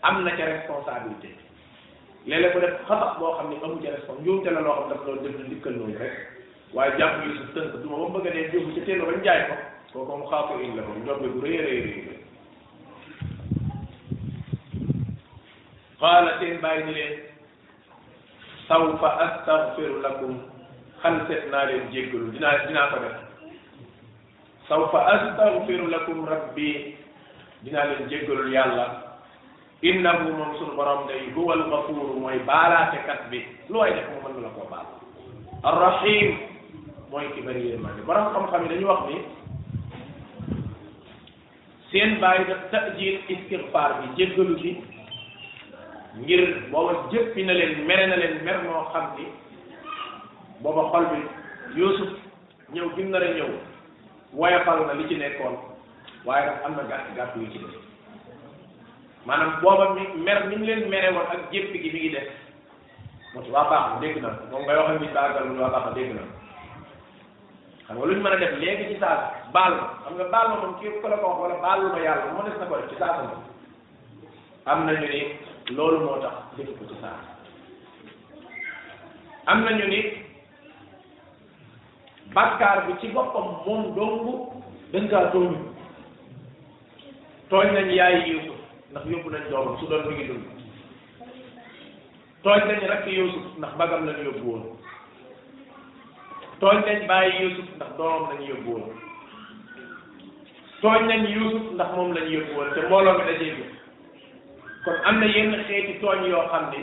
am 0.00 0.24
na 0.24 0.30
ca 0.38 0.44
responsabilité 0.54 1.28
léeg-léeg 2.26 2.54
mu 2.54 2.60
def 2.64 2.74
xata 2.88 3.06
boo 3.20 3.32
xam 3.36 3.48
ni 3.50 3.56
amu 3.64 3.76
ca 3.82 3.90
responsabilité 3.94 4.24
njuumte 4.24 4.50
la 4.56 4.60
loo 4.60 4.76
xam 4.80 4.88
dafa 4.90 5.04
doon 5.04 5.22
def 5.24 5.34
na 5.38 5.44
ndikkal 5.46 5.74
noonu 5.76 5.96
rek 6.02 6.14
waaye 6.74 6.92
jàpp 6.98 7.16
yi 7.22 7.36
su 7.38 7.42
tënk 7.56 7.72
duma 7.82 7.96
ba 8.00 8.06
mu 8.08 8.14
bëgg 8.24 8.28
a 8.28 8.30
dee 8.34 8.74
ca 8.74 8.80
teel 8.86 9.00
bañ 9.08 9.20
jaay 9.24 9.40
ko 9.48 9.54
kooku 9.92 10.16
mu 10.20 10.26
xaw 10.30 10.42
ko 10.48 10.52
indi 10.64 10.76
la 10.76 10.82
ko 10.88 10.92
njombe 11.00 11.26
bu 11.34 11.38
rëy 11.44 11.58
rëy 11.66 11.78
rëy 11.84 11.98
qaala 16.00 16.30
seen 16.38 16.56
bàyyi 16.62 16.84
ni 16.84 16.92
leen 16.98 17.14
sawfa 18.68 19.08
astaghfiru 19.24 19.96
lakum 20.06 20.34
xan 21.02 21.16
seet 21.28 21.44
naa 21.52 21.64
leen 21.68 21.84
jéggalu 21.92 22.32
dinaa 22.32 22.64
dinaa 22.66 22.88
ko 22.90 22.96
def 23.04 23.25
sawfa 24.66 24.98
astaghfiru 24.98 25.86
lakum 25.88 26.26
rabbi 26.26 26.94
dinaa 27.62 27.86
leen 27.86 28.06
jéggalul 28.10 28.50
yàlla 28.50 29.16
innahu 29.82 30.34
moom 30.36 30.50
sunu 30.58 30.74
day 31.06 31.22
huwa 31.34 31.54
algafuuru 31.54 32.18
mooy 32.20 32.38
baalaatekat 32.46 33.30
bi 33.30 33.40
lu 33.70 33.78
waay 33.78 33.94
def 33.94 34.06
mu 34.10 34.18
mën 34.26 34.42
la 34.42 34.50
koo 34.58 34.66
baal 34.70 34.86
arrahim 35.62 36.38
mooy 37.10 37.26
ki 37.34 37.40
bëri 37.46 37.70
yërmande 37.70 38.02
borom 38.06 38.32
xam-xam 38.34 38.62
yi 38.66 38.68
dañu 38.74 38.86
wax 38.90 39.00
ni 39.06 39.16
seen 41.90 42.18
bàyyi 42.20 42.44
daf 42.50 42.62
tajil 42.70 43.16
istigfaar 43.28 43.92
bi 44.02 44.08
jéggalu 44.18 44.54
gi 44.58 44.72
ngir 46.18 46.42
booba 46.74 46.92
jëppi 47.14 47.42
na 47.46 47.52
leen 47.54 47.84
mere 47.86 48.06
na 48.06 48.16
leen 48.16 48.42
mer 48.44 48.56
moo 48.66 48.84
xam 48.92 49.04
ni 49.16 49.24
booba 50.62 50.90
xol 50.90 51.06
bi 51.14 51.20
Yuusuf 51.76 52.08
ñëw 52.74 52.88
gim 52.96 53.10
nar 53.10 53.22
a 53.22 53.30
ñëw 53.36 53.48
woyofal 54.36 54.84
na 54.86 54.94
li 54.94 55.08
ci 55.08 55.16
nekkoon 55.16 55.56
waaye 56.28 56.44
nag 56.46 56.60
am 56.64 56.72
na 56.76 56.82
gàtt 56.84 57.14
gàtt 57.16 57.36
yu 57.36 57.46
ci 57.50 57.58
def 57.58 57.72
maanaam 59.24 59.96
mi 59.96 60.06
mer 60.24 60.46
ni 60.46 60.56
leen 60.66 60.88
mere 60.88 61.10
woon 61.12 61.26
ak 61.32 61.48
jëpp 61.52 61.72
gi 61.72 61.90
mi 61.92 61.98
ngi 62.00 62.10
def 62.14 62.28
mu 63.34 63.42
ci 63.42 63.50
waa 63.50 63.64
baax 63.70 63.84
na 63.92 64.00
dégg 64.00 64.20
na 64.22 64.28
moom 64.50 64.62
ngay 64.62 64.76
wax 64.76 64.88
ak 64.90 65.00
nit 65.00 65.12
baagal 65.14 65.44
mu 65.48 65.60
waa 65.62 65.70
baax 65.74 65.84
na 65.86 65.92
dégg 65.96 66.12
na 66.14 66.22
nga 67.88 68.04
lu 68.06 68.14
mën 68.20 68.32
a 68.32 68.36
def 68.36 68.54
léegi 68.60 68.90
ci 68.92 68.98
saa 69.00 69.30
baal 69.56 69.72
ma 69.74 69.86
xam 70.04 70.14
nga 70.16 70.24
baal 70.30 70.48
ma 70.48 70.56
moom 70.60 70.74
kii 70.80 71.00
wala 71.02 71.60
baalu 71.64 71.88
ma 71.92 71.98
yàlla 72.04 72.32
moo 72.36 72.42
des 72.44 72.56
na 72.60 72.66
ko 72.66 72.76
def 72.76 72.88
ci 72.92 72.96
saa 72.98 73.16
moom 73.16 73.42
am 74.66 74.84
ni 74.84 75.24
loolu 75.72 76.04
moo 76.04 76.20
tax 76.20 76.36
def 76.56 76.70
ko 76.76 76.84
nañu 79.46 79.86
ni 79.88 80.25
bàkkaar 82.36 82.76
bi 82.88 82.92
ci 83.00 83.06
boppam 83.14 83.44
moom 83.66 83.82
dong 83.96 84.28
dañ 84.92 85.04
kaa 85.10 85.30
tooñu 85.32 85.56
tooñ 87.50 87.66
nañ 87.74 87.88
yaay 87.98 88.16
Yuusuf 88.32 88.58
ndax 88.92 89.04
yóbbu 89.10 89.28
nañ 89.30 89.42
doomam 89.50 89.74
su 89.80 89.84
doon 89.90 90.02
mi 90.08 90.12
ngi 90.14 90.24
tooñ 92.44 92.60
nañ 92.68 92.80
rakk 92.90 93.06
Yuusuf 93.18 93.44
ndax 93.58 93.72
magam 93.78 94.02
lañ 94.08 94.18
yóbbu 94.24 94.44
woon 94.50 94.62
tooñ 96.60 96.76
nañ 96.86 96.98
bàyyi 97.10 97.36
Yuusuf 97.42 97.66
ndax 97.76 97.90
nañ 98.28 98.40
Yuusuf 98.48 98.84
ndax 101.72 101.88
moom 101.96 102.08
lañ 102.16 102.26
yóbbu 102.34 102.52
woon 102.56 102.68
te 102.74 102.80
mbooloo 102.86 103.14
mi 103.18 103.24
dajee 103.28 103.52
bi 103.56 103.64
kon 104.84 104.96
am 105.08 105.16
na 105.20 105.26
yenn 105.36 105.52
xeeti 105.68 105.92
tooñ 106.02 106.18
yoo 106.30 106.44
xam 106.52 106.64
ni 106.72 106.78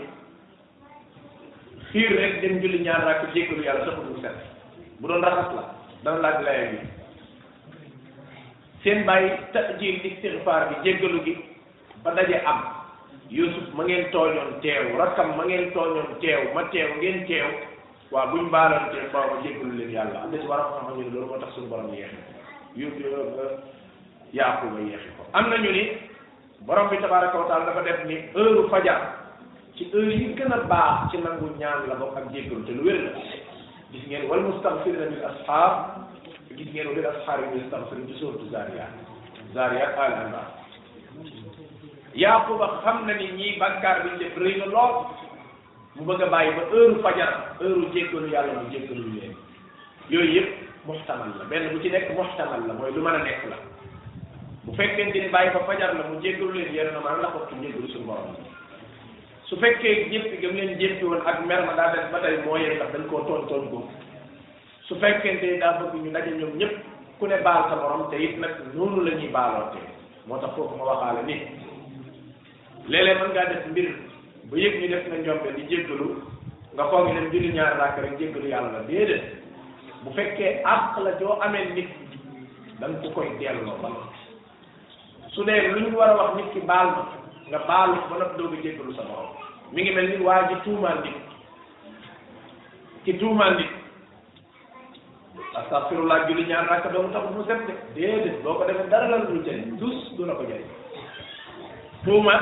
xiir 1.92 2.12
rek 2.20 2.34
dem 2.42 2.56
julli 2.62 2.80
ñaar 2.86 3.02
rakk 3.08 3.22
jéggalu 3.34 3.64
yàlla 3.64 3.84
saxul 3.86 4.08
mu 4.10 4.18
set 4.24 4.38
bu 5.04 5.12
doon 5.12 5.20
raxas 5.20 5.52
la 5.60 5.64
dana 6.08 6.20
laaj 6.24 6.38
laya 6.48 6.64
bi 6.72 6.80
seen 8.84 9.04
bàyyi 9.08 9.36
tajil 9.52 10.00
istixfaar 10.10 10.62
bi 10.72 10.76
jéggalu 10.88 11.20
gi 11.28 11.34
ba 12.04 12.16
daje 12.16 12.40
am 12.48 12.60
yusuf 13.30 13.68
ma 13.76 13.84
ngeen 13.84 14.08
tooñoon 14.16 14.62
teew 14.64 14.96
rakkam 14.98 15.36
ma 15.38 15.44
ngeen 15.44 15.72
tooñoon 15.76 16.08
teew 16.24 16.42
ma 16.56 16.64
teew 16.72 16.88
ngeen 17.04 17.20
teew 17.28 17.48
waaw 18.16 18.32
buñ 18.32 18.48
baalante 18.48 18.96
booba 19.12 19.44
jéggalu 19.44 19.72
leen 19.78 19.92
yàlla 19.92 20.20
am 20.24 20.32
na 20.32 20.38
ci 20.40 20.48
waram 20.48 20.72
xam-xam 20.76 20.96
ñu 20.98 21.06
loolu 21.12 21.28
moo 21.28 21.40
tax 21.44 21.52
suñu 21.54 21.68
borom 21.68 21.92
yeexi 21.92 22.24
yu 22.80 22.88
yaaquba 24.32 24.80
yeexi 24.88 25.10
ko 25.20 25.24
ni 25.68 25.84
borom 26.66 26.88
bi 26.90 26.98
tabaraka 27.04 27.38
wa 27.44 27.48
dafa 27.66 27.82
def 27.84 28.00
ni 28.08 28.16
heure 28.40 28.70
fajar 28.72 29.00
ci 29.76 29.84
heure 29.92 30.14
yi 30.16 30.32
gën 30.40 30.54
a 30.56 30.64
baax 30.72 31.12
ci 31.12 31.18
nangu 31.20 31.52
ñaan 31.60 31.88
la 31.92 31.96
bokk 32.00 32.16
ak 32.18 32.26
jéggalu 32.32 32.64
te 32.66 32.72
lu 32.72 32.84
wér 32.88 33.02
la 33.08 33.12
gis 33.94 34.02
ngeen 34.10 34.26
wal 34.26 34.42
mustaghfirina 34.42 35.06
bil 35.14 35.22
asxaar 35.22 35.72
gis 36.58 36.70
ngeen 36.74 36.88
wal 36.90 37.00
asxaar 37.14 37.38
yi 37.46 37.62
yastaghfiruun 37.62 38.10
ci 38.10 38.14
suuratu 38.18 38.46
Zaariyaat 38.50 38.94
Zaariyaat 39.54 39.94
Aali 39.94 40.16
Imraan 40.26 40.50
Yaaquba 42.18 42.68
xam 42.82 43.06
na 43.06 43.14
ni 43.14 43.30
ñii 43.38 43.58
bàkkaar 43.62 44.02
bi 44.04 44.10
ñu 44.10 44.18
def 44.18 44.36
rëy 44.38 44.56
mu 45.96 46.02
bëgg 46.10 46.22
a 46.22 46.26
bàyyi 46.34 46.54
ba 46.58 46.64
heure 46.74 46.96
fajar 47.06 47.32
heure 47.62 47.86
jéggalu 47.94 48.28
yàlla 48.34 48.54
mu 48.54 48.70
jéggalu 48.74 49.06
leen 49.14 49.34
yooyu 50.10 50.32
yëpp 50.42 50.50
muxtamal 50.86 51.30
la 51.38 51.46
benn 51.46 51.70
bu 51.70 51.80
ci 51.84 51.90
nekk 51.90 52.10
muxtamal 52.18 52.66
la 52.68 52.74
mooy 52.74 52.92
lu 52.94 53.02
mën 53.02 53.14
a 53.14 53.22
nekk 53.24 53.42
la 53.50 53.58
bu 54.66 54.74
fekkente 54.74 55.22
ni 55.22 55.30
bàyyi 55.30 55.54
ba 55.54 55.60
fajar 55.70 55.94
la 55.94 56.04
mu 56.10 56.18
jéggalu 56.22 56.52
leen 56.54 56.74
yéen 56.74 56.90
a 56.98 57.02
mën 57.02 57.22
la 57.22 57.30
ko 57.30 57.46
ci 57.50 57.56
jéggalu 57.62 57.88
suñu 57.88 58.06
borom 58.10 58.34
su 59.54 59.60
fekkee 59.62 60.08
jéppi 60.12 60.38
gam 60.42 60.56
leen 60.58 60.80
jéppi 60.82 61.06
woon 61.06 61.22
ak 61.28 61.46
mer 61.46 61.64
ma 61.66 61.74
daa 61.78 61.92
def 61.96 62.12
ba 62.12 62.20
tey 62.22 62.38
moo 62.44 62.58
yee 62.58 62.76
ndax 62.76 62.90
dañ 62.94 63.06
koo 63.10 63.22
tooñ 63.22 63.46
tooñ 63.50 63.70
ko 63.70 63.78
su 64.88 64.96
fekkente 65.02 65.60
daa 65.62 65.78
bëgg 65.80 65.94
ñu 66.04 66.12
daje 66.12 66.32
ñoom 66.40 66.54
ñëpp 66.58 66.74
ku 67.20 67.28
ne 67.28 67.38
baal 67.46 67.70
sa 67.70 67.76
morom 67.76 68.10
te 68.10 68.18
it 68.18 68.38
nag 68.40 68.50
noonu 68.74 69.04
la 69.06 69.12
ñuy 69.16 69.30
baaloonte 69.30 69.78
moo 70.26 70.38
tax 70.42 70.52
foofu 70.56 70.76
ma 70.76 70.84
waxaale 70.90 71.22
ni 71.30 71.36
léeg-léeg 72.92 73.20
mën 73.22 73.30
ngaa 73.32 73.46
def 73.54 73.66
mbir 73.70 73.88
ba 74.50 74.58
yëg 74.58 74.74
ñu 74.82 74.88
def 74.88 75.04
na 75.08 75.18
njombe 75.22 75.50
di 75.56 75.64
jéggalu 75.70 76.08
nga 76.74 76.84
foog 76.90 77.06
ñu 77.14 77.22
julli 77.32 77.54
ñaari 77.54 77.80
rakk 77.82 77.98
rek 78.02 78.18
jéggalu 78.20 78.48
yàlla 78.48 78.72
la 78.72 78.82
déedéet 78.90 79.22
bu 80.04 80.10
fekkee 80.18 80.64
àq 80.74 80.98
la 81.04 81.12
joo 81.20 81.38
amee 81.46 81.70
nit 81.76 81.90
da 82.80 82.88
nga 82.88 83.08
koy 83.14 83.30
delloo 83.38 83.78
ba 83.84 83.90
su 85.34 85.44
dee 85.48 85.68
lu 85.74 85.80
ñu 85.86 85.96
war 85.98 86.10
a 86.10 86.16
wax 86.20 86.32
nit 86.42 86.50
ki 86.54 86.60
baal 86.70 86.88
ma 86.96 87.04
nga 87.50 87.60
baalu 87.68 88.02
ba 88.10 88.16
nag 88.18 88.32
doog 88.38 88.58
sa 88.98 89.04
morom 89.10 89.43
mi 89.74 89.82
ngi 89.82 89.92
mel 89.92 90.08
ni 90.10 90.18
waa 90.26 90.46
ji 90.50 90.56
tuumaal 90.64 91.00
nit 91.04 91.16
ki 93.06 93.14
tuumaal 93.20 93.54
nit 93.58 93.72
astaghfirullah 95.62 96.18
julli 96.30 96.46
ñaar 96.50 96.66
rakk 96.72 96.86
doomu 96.94 97.14
taxul 97.14 97.34
mu 97.38 97.44
set 97.48 97.62
de 97.68 97.74
déedéet 97.96 98.38
boo 98.44 98.54
ko 98.58 98.64
defee 98.70 98.90
dara 98.94 99.08
la 99.10 99.18
dul 99.28 99.42
jëriñ 99.46 99.74
tus 99.82 99.98
du 100.18 100.26
la 100.26 100.34
ko 100.38 100.44
jëriñ 100.44 100.68
tuuma 102.04 102.36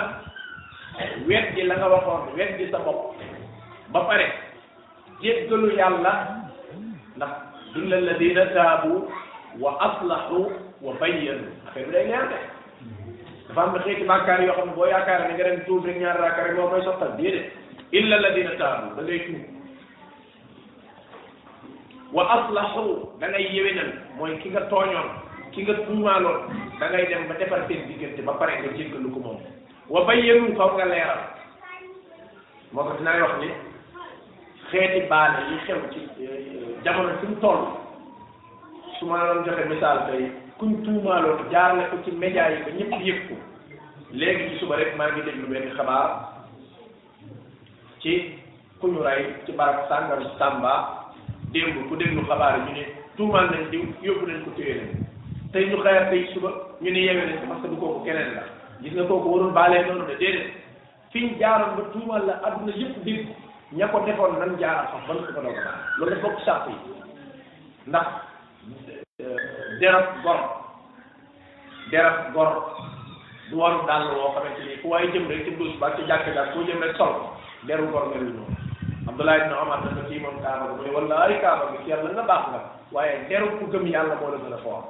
wet 1.27 1.55
gi 1.55 1.63
la 1.67 1.75
nga 1.77 1.87
waxoon 1.93 2.35
wet 2.35 2.51
gi 2.59 2.67
sa 2.71 2.77
bopp 2.83 3.15
ba 3.93 3.99
pare 4.09 4.27
jéggalu 5.21 5.75
yàlla 5.79 6.13
ndax 7.15 7.31
dul 7.73 7.93
alladina 7.93 8.45
taabu 8.55 9.07
wa 9.59 9.71
aslahu 9.87 10.39
wa 10.81 10.91
bayyanu 10.99 11.47
affaire 11.67 11.85
bi 11.87 11.91
day 11.95 12.05
leer 12.11 12.27
de 12.31 12.37
dafa 13.51 13.67
am 13.67 13.73
na 13.75 13.79
xeeti 13.83 14.03
bàkkaar 14.07 14.43
yoo 14.43 14.55
xam 14.55 14.67
ne 14.67 14.75
boo 14.75 14.85
yaakaar 14.87 15.27
ne 15.27 15.33
nga 15.33 15.43
dem 15.43 15.59
tuub 15.65 15.85
rek 15.85 15.97
ñaar 16.01 16.17
raaka 16.19 16.43
rek 16.43 16.55
moo 16.55 16.67
koy 16.69 16.81
sottal 16.83 17.11
déedéet 17.17 17.51
illa 17.91 18.15
alladina 18.15 18.51
taabu 18.59 18.95
da 18.95 19.13
wa 22.13 22.23
aslahu 22.35 23.09
da 23.19 23.27
ngay 23.27 23.45
yéwénal 23.53 23.91
mooy 24.17 24.37
ki 24.39 24.49
nga 24.49 24.61
tooñoon 24.69 25.09
ki 25.51 25.63
nga 25.63 25.73
tuumaaloon 25.73 26.41
da 26.79 26.87
dem 26.87 27.27
ba 27.27 27.33
defar 27.39 27.67
seen 27.67 27.87
diggante 27.87 28.21
ba 28.25 28.33
pare 28.33 28.51
nga 28.61 28.71
jéggalu 28.77 29.11
ko 29.13 29.19
moom 29.19 29.37
wa 29.89 30.05
bayyanu 30.05 30.55
faw 30.55 30.69
nga 30.77 30.85
leeral 30.85 31.21
moo 32.71 32.83
ko 32.83 32.93
dinaa 32.97 33.21
wax 33.23 33.33
ni 33.39 33.49
xeeti 34.71 35.07
baale 35.09 35.37
yi 35.51 35.57
xew 35.67 35.79
ci 35.91 35.99
eh, 36.23 36.75
jamono 36.83 37.17
fi 37.19 37.25
mu 37.27 37.35
toll 37.41 37.63
su 38.99 39.05
ma 39.05 39.27
doon 39.27 39.43
joxe 39.43 39.65
misaal 39.67 39.99
kuñ 40.61 40.75
tuumaaloon 40.85 41.49
jaar 41.51 41.73
na 41.73 41.89
ko 41.89 41.97
ci 42.05 42.11
média 42.13 42.45
yi 42.53 42.61
ba 42.61 42.69
ñëpp 42.77 42.93
yëg 43.01 43.19
ko 43.29 43.35
léegi 44.13 44.43
ci 44.49 44.55
suba 44.61 44.75
rek 44.77 44.93
maa 44.97 45.07
ngi 45.09 45.21
déglu 45.25 45.47
benn 45.49 45.73
xabaar 45.75 46.09
ci 48.01 48.11
ku 48.79 48.87
ñu 48.87 49.01
rey 49.01 49.23
ci 49.45 49.51
barab 49.53 49.89
sàngam 49.89 50.21
Tamba 50.37 50.73
démb 51.53 51.89
ku 51.89 51.95
déglu 51.97 52.21
xabaar 52.29 52.53
yi 52.59 52.65
ñu 52.65 52.71
ne 52.77 52.83
tuumaal 53.17 53.49
nañ 53.49 53.63
diw 53.71 53.83
yóbbu 54.05 54.25
nañ 54.27 54.39
ko 54.45 54.51
téye 54.55 54.73
nañ 54.77 54.89
tey 55.51 55.65
ñu 55.65 55.81
xëyaat 55.81 56.09
tey 56.11 56.29
suba 56.33 56.49
ñu 56.81 56.89
ne 56.93 56.99
yewe 57.07 57.25
nañ 57.25 57.61
ko 57.61 57.67
du 57.67 57.75
kooku 57.81 58.05
keneen 58.05 58.33
la 58.37 58.43
gis 58.81 58.93
nga 58.93 59.03
kooku 59.03 59.31
waroon 59.33 59.53
baalee 59.57 59.85
noonu 59.87 60.05
de 60.09 60.15
déedéet 60.21 60.49
fi 61.11 61.19
ñu 61.25 61.37
jaaroon 61.39 61.75
ba 61.77 61.83
tuumaal 61.91 62.25
la 62.27 62.33
adduna 62.45 62.71
yëpp 62.77 63.03
dégg 63.03 63.27
ña 63.73 63.87
ko 63.87 64.05
defoon 64.05 64.37
nan 64.37 64.53
jaaral 64.61 64.85
sax 64.93 65.07
ban 65.07 65.17
ko 65.25 65.33
ko 65.33 65.41
doon 65.41 65.57
loolu 65.97 66.15
dafa 66.15 66.45
sàpp 66.45 66.69
yi 66.69 66.75
ndax 67.89 68.05
derab 69.81 70.21
gor 70.21 70.39
derab 71.91 72.17
gor 72.37 72.49
du 73.49 73.57
waru 73.57 73.81
dàll 73.89 74.05
woo 74.13 74.29
xamante 74.33 74.61
ni 74.65 74.77
fu 74.79 74.87
waaye 74.93 75.07
jëm 75.13 75.27
rek 75.27 75.43
ci 75.45 75.51
douche 75.57 75.77
ba 75.81 75.89
ci 75.97 76.03
jàkk 76.07 76.29
daal 76.35 76.53
koo 76.53 76.63
jëm 76.69 76.83
rek 76.85 76.95
sol 76.97 77.15
deru 77.67 77.87
gor 77.91 78.07
nga 78.13 78.17
lu 78.21 78.29
noonu 78.29 78.55
Abdullah 79.09 79.37
ibn 79.41 79.53
Omar 79.57 79.79
na 79.83 79.91
ko 79.97 80.01
kii 80.09 80.19
moom 80.21 80.37
kaaba 80.45 80.63
bi 80.69 80.77
mu 80.77 80.85
ne 80.85 80.93
wallaahi 80.95 81.41
kaaba 81.41 81.65
bi 81.73 81.77
nga 81.89 82.21
baax 82.29 82.43
nga 82.51 82.59
waaye 82.93 83.25
deru 83.29 83.57
ku 83.57 83.65
gëm 83.73 83.85
yàlla 83.89 84.15
moo 84.21 84.29
la 84.31 84.37
gën 84.37 84.53
a 84.53 84.57
foor 84.61 84.83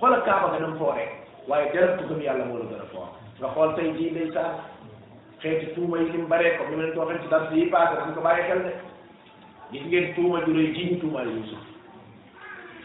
xoola 0.00 0.18
kaaba 0.24 0.46
nga 0.48 0.58
dem 0.64 0.74
fooree 0.80 1.08
waaye 1.48 1.68
deru 1.76 1.92
ku 2.00 2.02
gëm 2.08 2.22
yàlla 2.24 2.44
moo 2.48 2.58
la 2.64 2.66
gën 2.72 3.44
a 3.44 3.74
tey 3.76 3.88
jii 3.96 4.10
day 4.16 4.26
saa 4.32 4.50
xeeti 5.44 5.74
tuuma 5.76 5.98
yi 6.00 6.08
lim 6.16 6.24
baree 6.28 6.56
ko 6.56 6.64
mu 6.72 6.78
leen 6.80 6.94
ko 6.96 7.00
waxee 7.04 7.20
ci 7.22 7.28
dars 7.28 7.52
yi 7.52 7.68
paase 7.70 7.94
dañ 8.00 8.14
ko 8.16 8.20
bàyyi 8.24 8.46
xel 8.48 8.60
de 8.64 8.72
gis 9.72 9.84
ngeen 9.86 10.14
tuuma 10.16 10.40
ju 10.48 10.52
rëy 10.56 10.72
ji 10.74 10.82
ñu 10.90 10.96
tuumaale 11.00 11.30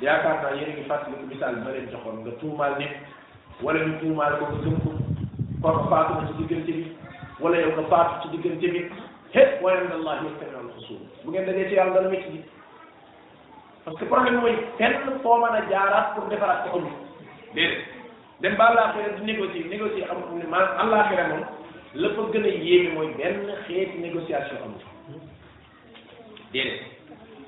yaakaar 0.02 0.42
naa 0.44 0.52
yéen 0.56 0.70
a 0.72 0.74
ngi 0.76 0.88
fàttaliku 0.90 1.26
misaal 1.28 1.56
bi 1.56 1.62
ma 1.64 1.72
leen 1.72 1.90
joxoon 1.92 2.20
nga 2.22 2.32
tuumaal 2.40 2.76
nit 2.78 2.94
wala 3.64 3.80
ñu 3.86 3.98
tuumaal 4.02 4.34
ko 4.40 4.46
nga 4.48 4.60
gëm 4.64 4.78
ko 4.84 4.92
kooku 5.64 5.86
faatu 5.92 6.12
na 6.16 6.28
ci 6.28 6.34
diggante 6.40 6.72
bi 6.80 6.84
wala 7.40 7.58
yow 7.62 7.72
nga 7.76 7.84
faatu 7.92 8.14
ci 8.22 8.28
diggante 8.34 8.68
bi 8.74 8.82
he 9.34 9.42
waaye 9.62 9.80
nag 9.84 9.94
allah 10.00 10.16
yastamiu 10.26 10.60
alxusuum 10.60 11.02
bu 11.24 11.30
ngeen 11.32 11.46
dajee 11.46 11.68
ci 11.70 11.76
yàlla 11.76 11.94
dana 11.94 12.10
métti 12.10 12.32
ji 12.32 12.42
parce 13.84 13.98
que 14.00 14.06
problème 14.06 14.40
mooy 14.42 14.56
fenn 14.78 14.96
foo 15.24 15.38
mën 15.40 15.54
a 15.60 15.70
jaaraat 15.70 16.16
pour 16.16 16.26
defaraat 16.30 16.70
ko 16.72 16.78
amul 16.80 16.94
déedéet 17.54 18.58
ba 18.58 18.66
àllaaxira 18.72 19.10
di 19.20 19.24
négocier 19.26 19.66
négocier 19.68 20.08
amul 20.12 20.48
maanaam 20.50 20.80
àllaaxira 20.82 21.28
moom 21.28 21.44
la 21.96 22.10
fa 22.16 22.22
gën 22.32 22.44
a 22.46 22.48
yéeme 22.48 22.94
mooy 22.96 23.10
benn 23.18 23.52
xeeti 23.68 23.98
négociation 24.02 24.58
amul 24.64 24.80
déedéet. 26.54 26.99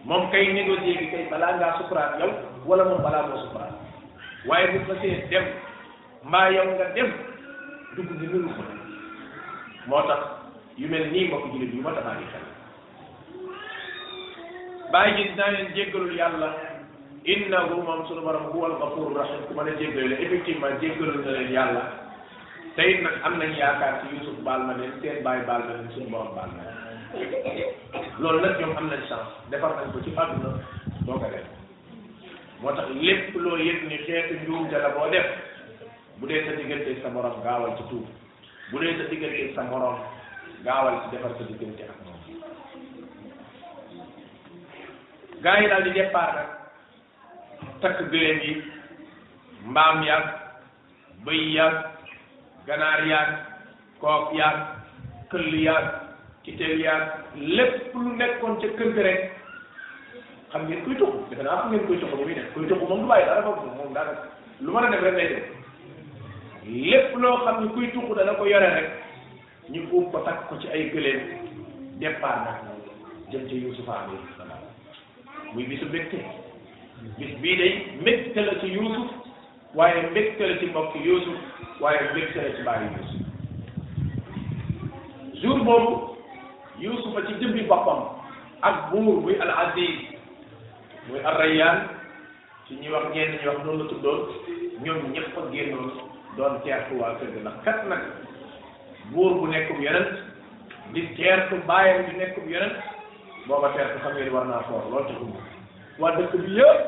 moom 0.05 0.29
kay 0.33 0.49
négocier 0.49 0.97
bi 0.97 1.11
kay 1.13 1.29
balaa 1.29 1.57
ngaa 1.61 1.77
sukuraat 1.77 2.17
yow 2.21 2.29
wala 2.65 2.85
moom 2.89 3.01
balaa 3.05 3.27
moo 3.29 3.41
sukuraat 3.45 3.75
waaye 4.49 4.73
bu 4.73 4.79
fasee 4.89 5.29
dem 5.29 5.45
mbaa 6.25 6.49
yow 6.49 6.65
nga 6.73 6.85
dem 6.97 7.09
dugg 7.95 8.09
bi 8.17 8.25
nuru 8.25 8.49
ko 8.57 8.63
moo 9.89 10.01
tax 10.09 10.21
yu 10.77 10.89
mel 10.89 11.05
nii 11.13 11.29
mbokk 11.29 11.45
jullit 11.53 11.69
yu 11.73 11.81
ma 11.85 11.93
ta 11.93 12.01
bàyyi 12.01 12.25
xel 12.33 12.45
bàyyi 14.91 15.13
ji 15.17 15.23
dinaa 15.29 15.51
leen 15.53 15.69
jéggalul 15.77 16.17
yàlla 16.17 16.49
innahu 17.33 17.81
moom 17.85 18.01
sunu 18.09 18.25
borom 18.25 18.49
huwal 18.57 18.73
gafur 18.81 19.13
rahim 19.13 19.39
ku 19.47 19.53
mën 19.53 19.69
a 19.69 19.73
jéggal 19.77 20.09
la 20.09 20.15
effectivement 20.17 20.81
jéggalul 20.81 21.21
na 21.21 21.31
leen 21.37 21.53
yàlla 21.53 21.83
tey 22.75 22.97
nag 23.05 23.15
am 23.23 23.37
nañ 23.37 23.53
yaakaar 23.53 23.93
ci 24.01 24.15
Yusuf 24.17 24.41
baal 24.41 24.65
na 24.65 24.73
leen 24.81 24.93
seen 25.01 25.21
baay 25.23 25.45
baal 25.45 25.61
na 25.61 25.73
leen 25.77 25.91
sunu 25.93 26.09
borom 26.09 26.33
baal 26.35 26.49
na 26.57 26.61
leen 26.65 27.80
loolu 28.19 28.39
nag 28.41 28.59
ñoom 28.59 28.77
am 28.77 28.87
nañ 28.89 29.01
chance 29.07 29.31
defar 29.49 29.71
nañ 29.75 29.91
ko 29.93 29.99
ci 30.03 30.11
àdduna 30.17 30.49
doo 31.05 31.19
ko 31.19 31.27
moo 32.61 32.75
tax 32.75 32.89
lépp 33.01 33.35
loo 33.35 33.57
yëg 33.57 33.79
ni 33.87 33.97
xeetu 34.05 34.33
njuumte 34.43 34.77
la 34.77 34.89
boo 34.95 35.09
def 35.11 35.25
bu 36.19 36.27
dee 36.27 36.43
sa 36.45 36.51
sa 37.03 37.09
morom 37.09 37.41
gaawal 37.43 37.77
ci 37.77 37.83
tuub 37.89 38.05
bu 38.71 38.79
dee 38.79 38.97
sa 38.97 39.03
diggante 39.09 39.53
sa 39.55 39.61
morom 39.63 39.97
gaawal 40.63 41.01
ci 41.03 41.07
defar 41.15 41.31
sa 41.37 41.43
diggante 41.47 41.83
ak 41.87 41.97
gaa 45.41 45.59
yi 45.61 45.67
daal 45.69 45.83
di 45.83 45.91
départ 45.91 46.33
nag 46.35 46.49
takk 47.81 47.97
gëléem 48.11 48.39
yi 48.43 48.53
mbaam 49.71 50.03
yàgg 50.03 51.75
ganaar 52.67 53.01
yàgg 53.07 53.37
kook 54.01 54.33
yàgg 54.33 54.59
këll 55.31 55.55
yàgg 55.65 55.89
kiteel 56.43 56.79
yàgg 56.81 57.20
lépp 57.35 57.93
lu 57.93 58.11
nekkoon 58.17 58.59
ci 58.59 58.67
kër 58.75 58.91
ga 58.93 59.01
rek 59.03 59.31
xam 60.51 60.63
ngeen 60.67 60.83
kuy 60.83 60.95
tuxu 60.95 61.17
defe 61.29 61.43
naa 61.43 61.61
fu 61.63 61.67
ngeen 61.69 61.85
kuy 61.87 61.97
tuxu 61.97 62.11
ba 62.11 62.17
muy 62.25 62.35
moom 62.89 63.01
du 63.01 63.07
bàyyi 63.07 63.25
dara 63.25 63.41
moom 63.45 63.75
moom 63.77 63.93
daa 63.93 64.05
lu 64.59 64.71
mën 64.71 64.83
a 64.85 64.89
def 64.91 65.01
rek 65.01 65.13
lay 65.15 65.29
lépp 66.65 67.15
loo 67.15 67.37
xam 67.45 67.57
ne 67.63 67.67
kuy 67.73 67.87
tuxu 67.93 68.11
dana 68.15 68.33
ko 68.33 68.45
yore 68.45 68.69
rek 68.75 68.87
ñu 69.69 69.79
buub 69.87 70.05
ko 70.11 70.17
takk 70.25 70.39
ko 70.49 70.55
ci 70.59 70.67
ay 70.67 70.83
gëléem 70.89 71.19
départ 71.99 72.39
nag 72.43 72.57
jëm 73.31 73.43
ca 73.47 73.53
Yuusufa 73.55 73.91
alayhi 73.93 74.33
salaam 74.37 74.63
muy 75.53 75.63
bisu 75.63 75.85
mbégte 75.85 76.17
bis 77.17 77.31
bii 77.41 77.57
day 77.57 77.73
mbégte 78.01 78.39
la 78.45 78.53
ci 78.59 78.67
Yuusuf 78.67 79.07
waaye 79.75 80.01
mbégte 80.11 80.41
la 80.47 80.55
ci 80.57 80.65
mbokk 80.65 80.95
Yuusuf 80.95 81.35
waaye 81.79 82.01
mbégte 82.11 82.35
la 82.35 82.51
ci 82.57 82.63
bàyyi 82.63 82.85
Yuusuf 82.91 83.09
jour 85.41 85.57
boobu 85.63 86.20
yusufa 86.81 87.21
ci 87.29 87.33
jëmmi 87.39 87.69
boppam 87.69 88.09
ak 88.65 88.89
buur 88.91 89.21
muy 89.21 89.37
al 89.39 89.53
muy 91.07 91.19
al 91.21 91.81
ci 92.67 92.75
ñuy 92.77 92.89
wax 92.91 93.05
ñenn 93.13 93.31
ñi 93.37 93.45
wax 93.47 93.57
noonu 93.63 93.83
la 93.83 93.89
tuddoon 93.89 94.19
ñoom 94.83 94.99
ñëpp 95.13 95.37
a 95.37 95.41
génnoon 95.51 95.91
doon 96.37 96.59
teertu 96.63 96.97
waa 96.99 97.15
kër 97.19 97.29
gi 97.33 97.39
ndax 97.39 97.53
kat 97.65 97.85
nag 97.87 98.01
buur 99.13 99.33
bu 99.33 99.47
nekkum 99.47 99.81
yonent 99.81 100.11
di 100.93 101.01
teertu 101.15 101.55
bàyyam 101.67 102.05
di 102.09 102.17
nekkum 102.17 102.49
yonent 102.49 102.75
booba 103.47 103.69
teertu 103.77 103.99
xam 103.99 104.11
ngeen 104.13 104.31
war 104.33 104.45
naa 104.45 104.61
foor 104.65 104.85
loolu 104.89 105.07
taxum 105.07 105.33
waa 105.99 106.15
dëkk 106.17 106.33
bi 106.33 106.51
yëpp 106.57 106.79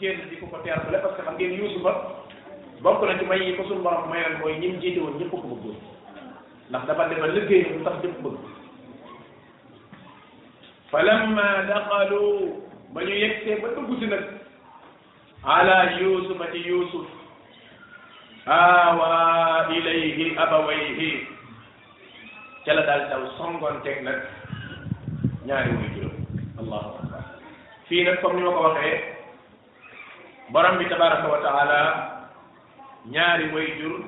génn 0.00 0.28
di 0.30 0.36
ko 0.40 0.46
ko 0.46 0.58
teertale 0.64 0.96
parce 1.02 1.16
que 1.16 1.22
xam 1.22 1.34
ngeen 1.36 1.60
yusufa 1.60 1.92
bokk 2.82 3.02
na 3.04 3.18
ci 3.18 3.24
may 3.24 3.38
yi 3.44 3.56
ko 3.56 3.62
borom 3.68 4.08
mayoon 4.08 4.38
mooy 4.40 4.58
ñim 4.58 4.80
jiite 4.80 4.98
woon 5.00 5.18
ñëpp 5.20 5.30
ko 5.30 5.36
bëggoon 5.36 5.76
ndax 6.70 6.84
dafa 6.86 7.08
demal 7.08 7.32
liggéey 7.36 7.68
mu 7.72 7.84
tax 7.84 7.96
ñëpp 8.02 8.22
bëgg 8.22 8.38
falamma 10.92 11.64
daxalu 11.72 12.60
ba 12.92 13.00
ñu 13.00 13.14
yegsee 13.16 13.56
ba 13.64 13.68
dugg 13.72 13.90
si 13.96 14.06
nag 14.12 14.24
ala 15.40 15.96
yusufa 15.96 16.46
ci 16.52 16.60
yusuf 16.68 17.08
awa 18.44 19.72
ilayhi 19.72 20.36
abawayhi 20.36 21.10
ca 22.68 22.72
la 22.76 22.82
daal 22.84 23.02
daw 23.08 23.22
songoonteeg 23.40 24.04
nag 24.04 24.20
ñaari 25.48 25.72
wuy 25.80 25.88
juróom 25.96 26.20
allahu 26.60 26.88
akbar 27.00 27.24
fii 27.88 28.04
nag 28.12 28.20
comme 28.20 28.36
ni 28.36 28.44
ma 28.44 28.52
ko 28.60 28.68
waxee 28.68 28.94
borom 30.52 30.76
bi 30.78 30.84
tabaraka 30.92 31.28
wa 31.34 31.40
taala 31.48 31.80
ñaari 33.16 33.48
way 33.56 33.66
jur 33.80 33.98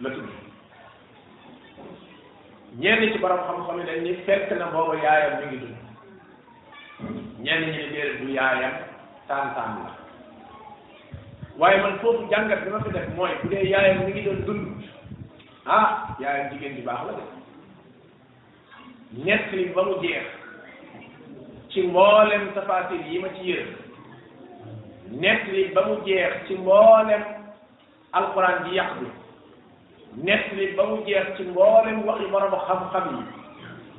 la 0.00 0.10
tudd 0.16 0.30
ñenn 2.80 3.10
ci 3.12 3.18
borom 3.20 3.40
xam-xam 3.48 3.80
yi 3.84 3.88
dañ 3.88 3.98
ni 4.08 4.16
fekk 4.24 4.48
na 4.58 4.72
booba 4.72 4.96
yaayam 5.04 5.36
mi 5.40 5.46
ngi 5.50 5.58
dund 5.64 5.84
ñenn 7.46 7.62
ñi 7.66 7.72
ne 7.78 7.82
déedéet 7.92 8.20
du 8.20 8.32
yaayam 8.34 8.72
tàntaam 9.28 9.72
la 9.84 9.90
waaye 11.58 11.78
man 11.82 11.98
foofu 12.00 12.22
jàngat 12.30 12.60
bi 12.64 12.70
ma 12.74 12.80
fi 12.84 12.90
def 12.96 13.06
mooy 13.16 13.32
bu 13.42 13.48
dee 13.52 13.64
yaayam 13.72 13.98
mi 14.06 14.12
ngi 14.12 14.22
doon 14.26 14.40
dund 14.46 14.82
ah 15.64 15.88
yaayam 16.20 16.46
jigéen 16.50 16.74
di 16.76 16.82
baax 16.88 17.00
la 17.06 17.12
de 17.16 17.24
ñett 19.24 19.74
ba 19.74 19.82
mu 19.88 19.94
jeex 20.02 20.26
ci 21.70 21.80
mboolem 21.86 22.44
tafaatir 22.54 23.00
yi 23.08 23.18
ma 23.22 23.28
ci 23.34 23.42
yër 23.50 23.66
nett 25.22 25.42
li 25.52 25.60
ba 25.74 25.80
mu 25.88 25.94
jeex 26.06 26.32
ci 26.46 26.54
mboolem 26.56 27.22
alquran 28.18 28.56
ji 28.64 28.70
yàq 28.78 28.90
bi 29.00 29.06
nett 30.26 30.44
li 30.56 30.66
ba 30.76 30.82
mu 30.90 30.96
jeex 31.06 31.26
ci 31.36 31.42
mboolem 31.50 31.98
waxi 32.06 32.26
borom 32.32 32.54
xam-xam 32.66 33.06
yi 33.10 33.22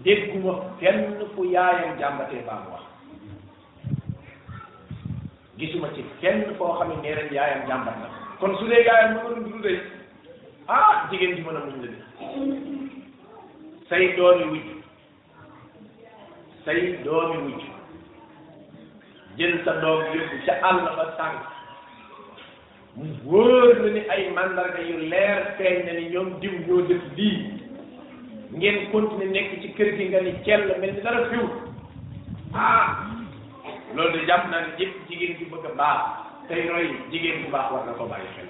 dégguma 0.03 0.53
fenn 0.79 1.21
fu 1.33 1.41
yaayam 1.55 1.91
jàmbatee 1.99 2.43
baa 2.49 2.60
mu 2.65 2.77
gisuma 5.57 5.89
ci 5.93 6.03
kenn 6.21 6.55
foo 6.57 6.73
xam 6.79 6.89
ne 7.01 7.09
yaayam 7.31 7.65
jàmbat 7.67 7.97
na 8.01 8.07
kon 8.39 8.55
su 8.57 8.67
dee 8.67 8.83
yaayam 8.85 9.13
mënoon 9.15 9.43
dund 9.43 9.63
day 9.63 9.81
ah 10.67 11.07
jigéen 11.09 11.35
ji 11.35 11.41
mën 11.41 11.57
a 11.57 11.59
muñ 11.65 11.81
la 11.81 11.89
de 11.91 11.97
say 13.89 14.13
doomi 14.15 14.45
wujj 14.51 14.69
say 16.65 16.81
doomi 17.05 17.37
wujj 17.45 17.63
jël 19.37 19.55
sa 19.65 19.71
doom 19.81 20.01
yóbbu 20.13 20.37
ca 20.45 20.53
àll 20.67 20.79
ba 20.97 21.05
sànq 21.17 21.39
mu 22.95 23.05
wóor 23.25 23.79
na 23.81 23.89
ni 23.95 24.01
ay 24.13 24.23
mandarga 24.35 24.81
yu 24.89 24.97
leer 25.11 25.39
feeñ 25.57 25.77
na 25.85 25.91
ni 25.99 26.09
ñoom 26.13 26.29
diw 26.39 26.53
ñoo 26.67 26.81
def 26.87 27.01
lii 27.17 27.45
ngeen 28.57 28.77
continuer 28.91 29.29
nekk 29.31 29.51
ci 29.61 29.67
kër 29.77 29.89
gi 29.97 30.03
nga 30.09 30.19
ni 30.21 30.31
cell 30.45 30.65
mel 30.79 30.91
ni 30.93 31.01
dara 31.05 31.21
fiw 31.29 31.47
ah 32.63 32.89
loolu 33.97 34.13
de 34.19 34.25
jàpp 34.29 34.43
naa 34.51 34.62
ne 34.62 34.69
yëpp 34.77 34.95
jigéen 35.10 35.38
ju 35.39 35.45
bëgg 35.51 35.65
a 35.65 35.71
baax 35.77 35.99
tey 36.47 36.69
roy 36.69 36.86
jigéen 37.12 37.41
bu 37.43 37.49
baax 37.49 37.71
war 37.71 37.86
na 37.86 37.93
koo 37.97 38.05
bàyyi 38.07 38.27
xel 38.36 38.45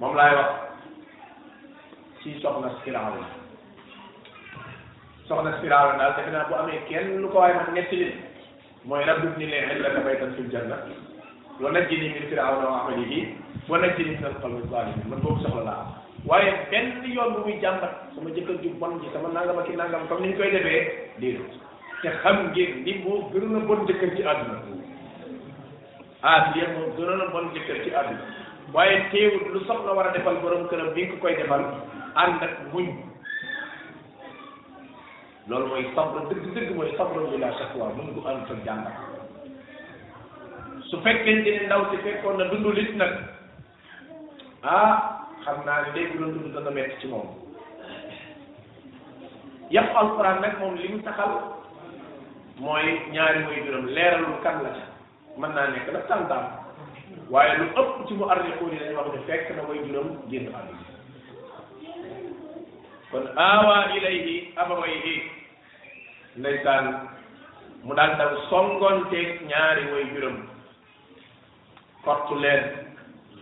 moom 0.00 0.14
laay 0.16 0.32
wax 0.34 0.50
ci 2.22 2.32
soxna 2.40 2.70
Firawna 2.84 3.26
soxna 5.28 5.52
Firawna 5.60 5.98
daal 6.00 6.14
defe 6.16 6.30
naa 6.32 6.48
bu 6.48 6.54
amee 6.60 6.80
kenn 6.88 7.20
lu 7.22 7.28
ko 7.28 7.38
waaye 7.44 7.54
man 7.58 7.74
ñetti 7.76 7.96
li 8.00 8.08
mooy 8.84 9.04
rabbit 9.04 9.36
ni 9.36 9.46
leen 9.52 9.70
illaka 9.76 10.00
baytan 10.08 10.32
fil 10.38 10.48
janna 10.56 10.76
wa 11.60 11.72
najjini 11.76 12.08
min 12.14 12.26
Firawna 12.32 12.66
wa 12.72 12.80
amalihi 12.80 13.20
wa 13.68 13.78
najjini 13.84 14.10
min 14.16 14.24
al-qawmi 14.32 14.62
az-zalimin 14.64 15.12
man 15.12 15.92
waaye 16.32 16.52
benn 16.70 17.04
yoon 17.12 17.32
bu 17.36 17.40
muy 17.50 17.60
jàmbat 17.60 17.92
sama 18.14 18.30
jëkkër 18.34 18.62
ju 18.64 18.74
bon 18.80 18.98
ji 19.04 19.08
sama 19.12 19.28
nangam 19.28 19.58
ak 19.58 19.68
i 19.68 19.76
nangam 19.76 20.08
comme 20.08 20.24
ni 20.26 20.32
ñu 20.32 20.38
koy 20.40 20.50
defee 20.50 20.88
déedéet 21.20 21.65
te 22.06 22.12
xam 22.22 22.38
ngeen 22.54 22.84
ni 22.86 22.92
moo 23.04 23.18
gënoon 23.34 23.56
a 23.58 23.66
bon 23.66 23.80
jëkkër 23.86 24.10
ci 24.16 24.22
àdduna 24.22 24.58
Asiya 26.30 26.66
moo 26.76 26.92
gënoon 26.96 27.20
a 27.24 27.32
bon 27.34 27.48
jëkkër 27.54 27.80
ci 27.82 27.90
àdduna 28.00 28.28
waaye 28.74 29.00
teewul 29.10 29.48
lu 29.54 29.60
soxla 29.66 29.96
war 29.98 30.06
a 30.06 30.12
defal 30.14 30.38
borom 30.44 30.68
këram 30.70 30.92
bi 30.94 31.06
ku 31.10 31.16
koy 31.24 31.34
defal 31.36 31.64
ànd 32.22 32.44
ak 32.46 32.52
muñ 32.72 32.86
loolu 35.48 35.66
mooy 35.72 35.88
sabr 35.96 36.28
dëgg 36.30 36.46
dëgg 36.54 36.70
mooy 36.78 36.94
sabr 37.00 37.26
bi 37.32 37.42
la 37.42 37.50
shakwa 37.58 37.90
mun 37.98 38.14
ko 38.14 38.28
ànd 38.30 38.54
ak 38.54 38.62
jàmbat 38.68 38.94
su 40.90 41.02
fekkente 41.08 41.56
ne 41.58 41.66
ndaw 41.66 41.90
si 41.90 41.96
fekkoon 42.06 42.38
na 42.38 42.46
dundu 42.54 42.72
lit 42.78 42.94
nag 43.02 43.18
ah 44.76 44.94
xam 45.44 45.58
naa 45.66 45.82
ne 45.82 45.96
léegi 45.98 46.18
loolu 46.22 46.38
dund 46.38 46.54
dana 46.54 46.70
metti 46.70 47.00
ci 47.00 47.08
moom 47.16 47.28
yàpp 49.74 50.24
nag 50.40 50.58
moom 50.60 50.76
li 50.84 50.88
mu 50.94 51.02
taxal 51.10 51.38
mooy 52.58 52.84
ñaari 53.12 53.44
mooy 53.44 53.60
juróom 53.66 53.86
leeralul 53.92 54.36
kan 54.42 54.56
la 54.64 54.70
ca 54.76 54.80
mën 55.38 55.52
naa 55.54 55.66
nekk 55.72 55.88
nag 55.92 56.06
tàntaam 56.08 56.44
waaye 57.30 57.58
lu 57.58 57.64
ëpp 57.80 57.92
ci 58.08 58.14
mu 58.14 58.30
arrixuun 58.32 58.72
yi 58.72 58.78
dañu 58.80 58.96
wax 58.96 59.12
ne 59.14 59.20
fekk 59.28 59.50
na 59.56 59.62
mooy 59.62 59.78
juróom 59.84 60.08
génn 60.30 60.48
àdduna 60.58 60.86
kon 63.10 63.26
aawaa 63.46 63.84
ilayhi 63.96 64.34
abawayhi 64.62 65.14
ndeysaan 66.38 66.86
mu 67.84 67.94
daal 67.94 68.16
daw 68.18 68.32
songonteeg 68.48 69.30
ñaari 69.52 69.84
mooy 69.92 70.04
juróom 70.14 70.36
kottu 72.04 72.34
leen 72.44 72.64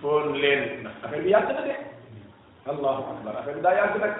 foon 0.00 0.31
leen 0.42 0.62
ndax 0.81 1.00
bi 1.22 1.29
yàgg 1.35 1.50
na 1.55 1.61
de 1.68 1.74
allahu 2.70 3.03
akbar 3.12 3.37
affaire 3.37 3.57
bi 3.57 3.62
daa 3.66 3.74
yàgg 3.79 3.96
nag 4.05 4.14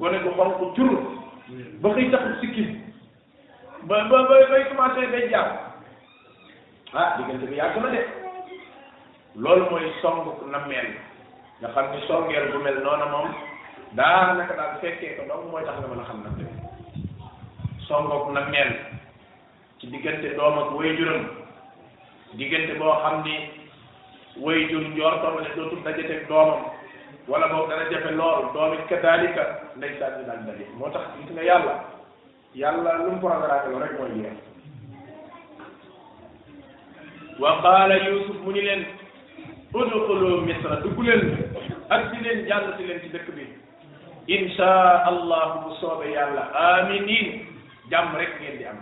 gone 0.00 0.18
gu 0.24 0.30
xonq 0.36 0.58
jur 0.76 0.90
hmm. 0.90 1.80
ba 1.80 1.88
xëy 1.94 2.10
taxul 2.12 2.36
sikkim 2.40 2.70
ba 3.86 4.04
ba 4.10 4.26
bay 4.26 4.66
commencé 4.74 5.06
day 5.12 5.30
jàpp 5.30 5.50
ah 6.94 7.14
diggante 7.16 7.46
bi 7.48 7.54
yàgg 7.56 7.76
na 7.82 7.90
de 7.90 8.00
loolu 9.36 9.70
mooy 9.70 9.92
song 10.02 10.26
na 10.50 10.58
mel 10.66 10.86
nga 11.60 11.68
xam 11.74 11.86
ni 11.92 12.00
songeel 12.08 12.50
bu 12.52 12.58
mel 12.58 12.74
noonu 12.82 13.06
moom 13.12 13.28
daanaka 13.92 14.54
daal 14.56 14.78
fekkee 14.80 15.14
ko 15.16 15.22
donc 15.28 15.50
mooy 15.52 15.64
tax 15.64 15.78
nga 15.78 15.88
mën 15.88 16.00
a 16.00 16.04
xam 16.08 16.20
na 16.24 16.30
mel 16.36 16.50
songook 17.86 18.32
na 18.32 18.40
mel 18.50 18.70
ci 19.78 19.86
diggante 19.86 20.34
doom 20.34 20.58
ak 20.58 20.70
waajuram 20.74 21.26
diggante 22.34 22.72
boo 22.78 22.98
xam 23.02 23.22
ni 23.24 23.36
waajur 24.42 24.82
njortoon 24.88 25.34
ne 25.40 25.54
dootul 25.54 25.84
dajateeg 25.84 26.26
doomam 26.28 26.62
wala 27.28 27.46
boobu 27.46 27.70
dana 27.70 27.90
jafe 27.90 28.10
lool 28.10 28.52
doom 28.54 28.72
it 28.74 28.86
kadaalika 28.88 29.42
ndeysaan 29.76 30.18
bi 30.18 30.24
daal 30.26 30.40
daje 30.46 30.66
moo 30.74 30.90
tax 30.90 31.04
gis 31.16 31.30
nga 31.30 31.42
yàlla. 31.44 31.97
yàlla 32.54 32.94
lu 33.04 33.10
mu 33.12 33.20
programme 33.20 33.70
woon 33.72 33.82
rek 33.82 33.92
mooy 34.00 34.10
jeex 34.16 34.38
wa 37.38 37.60
qaala 37.62 37.96
yusuf 37.96 38.36
mu 38.44 38.50
ni 38.52 38.60
leen 38.62 38.84
udxulu 39.74 40.40
misra 40.46 40.80
dugg 40.82 40.98
leen 40.98 41.52
ak 41.90 42.12
leen 42.22 42.46
ci 43.02 43.08
dëkk 43.12 43.28
bi 43.36 43.46
insha 44.26 45.04
allah 45.06 45.60
bu 45.64 45.74
soobe 45.80 46.08
yàlla 46.10 46.42
aminin 46.52 47.46
jàmm 47.90 48.16
rek 48.16 48.40
ngeen 48.40 48.64
am 48.68 48.80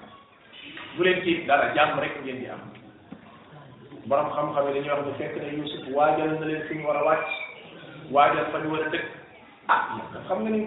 bu 0.96 1.02
leen 1.02 1.22
ci 1.24 1.44
dara 1.46 1.74
jàmm 1.74 1.98
rek 2.00 2.22
ngeen 2.22 2.38
di 2.38 2.46
am 2.46 2.60
borom 4.06 4.30
xam-xam 4.30 4.66
yi 4.68 4.74
dañuy 4.74 4.90
wax 4.90 5.04
ne 5.06 5.12
fekk 5.18 5.36
na 5.42 5.52
yusuf 5.58 5.82
waajal 5.90 6.38
na 6.40 6.46
leen 6.46 6.62
fi 6.68 6.74
mu 6.74 6.86
war 6.88 6.96
a 7.02 7.04
wàcc 7.04 7.28
waajal 8.14 8.44
fa 8.52 8.58
ñu 8.58 8.70
war 8.70 8.82
a 8.86 8.88
dëkk 8.94 9.06
ah 9.68 9.98
xam 10.28 10.44
ni 10.54 10.66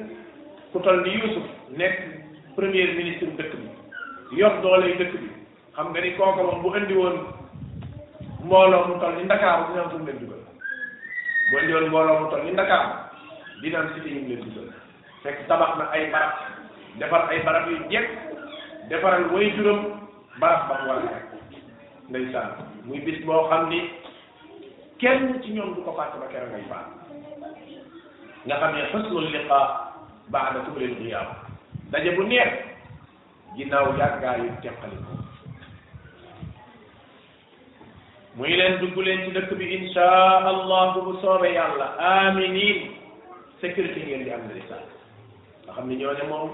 ku 0.74 0.78
ni 0.84 1.12
yusuf 1.20 1.44
nekk 1.80 2.19
premier 2.58 2.94
ministre 2.98 3.30
dëkk 3.40 3.54
bi 3.60 4.40
yor 4.42 4.58
doole 4.64 4.94
dëkk 5.00 5.14
bi 5.22 5.30
xam 5.76 5.92
nga 5.94 6.02
ni 6.06 6.12
kooka 6.18 6.44
moom 6.48 6.62
bu 6.64 6.74
andi 6.78 6.96
woon 6.98 7.18
mbooloo 8.46 8.88
mu 8.88 8.96
toll 9.04 9.16
ni 9.18 9.24
Ndakaaru 9.24 9.66
dina 9.72 9.90
fu 9.90 9.98
mu 10.00 10.06
leen 10.06 10.20
dugal 10.22 10.42
bu 11.52 11.54
andi 11.60 11.74
woon 11.74 11.88
mbooloo 11.90 12.20
mu 12.22 12.30
toll 12.34 12.44
ni 12.46 12.52
Ndakaaru 12.52 12.94
dina 13.62 13.80
am 13.80 13.90
cité 13.94 14.10
yu 14.10 14.64
na 15.50 15.86
ay 15.92 16.08
ay 17.02 17.40
barab 17.46 17.66
yu 17.72 17.78
jekk 17.90 18.08
defaral 18.90 19.30
way 19.36 19.52
juróom 19.56 20.00
muy 22.88 23.00
bis 23.06 23.22
boo 23.26 23.48
xam 23.50 23.70
ni 23.70 23.80
kenn 24.98 25.42
ci 25.42 25.52
ñoom 25.54 25.76
du 25.76 25.82
ko 25.84 25.92
fàtte 25.94 26.18
ba 26.20 26.26
keroog 26.32 26.50
ngay 26.52 26.66
faat 26.66 26.88
nga 28.50 28.56
xam 28.58 28.74
ne 28.76 28.86
xusnul 28.92 29.26
liqa 29.32 29.60
ba'da 30.34 30.60
kulli 30.66 30.96
qiyaama 30.98 31.49
dajé 31.90 32.10
kan 32.10 32.16
bu 32.18 32.24
neex 32.30 32.52
ginnaw 33.58 33.90
yaaga 33.98 34.32
yu 34.46 34.50
tekkali 34.62 34.98
ko 35.06 35.14
muy 38.38 38.54
len 38.56 38.78
duggu 38.82 39.02
len 39.04 39.20
ci 39.26 39.32
dekk 39.34 39.52
bi 39.58 39.66
insha 39.78 40.06
allah 40.46 41.02
bu 41.02 41.18
soobe 41.22 41.50
yalla 41.50 41.98
aminin 41.98 42.94
sécurité 43.62 44.06
ngeen 44.06 44.24
di 44.24 44.30
am 44.32 44.46
na 44.48 44.54
lissa 44.54 44.78
nga 45.66 45.74
xamni 45.74 45.98
ñoo 45.98 46.14
ne 46.14 46.24
mom 46.30 46.50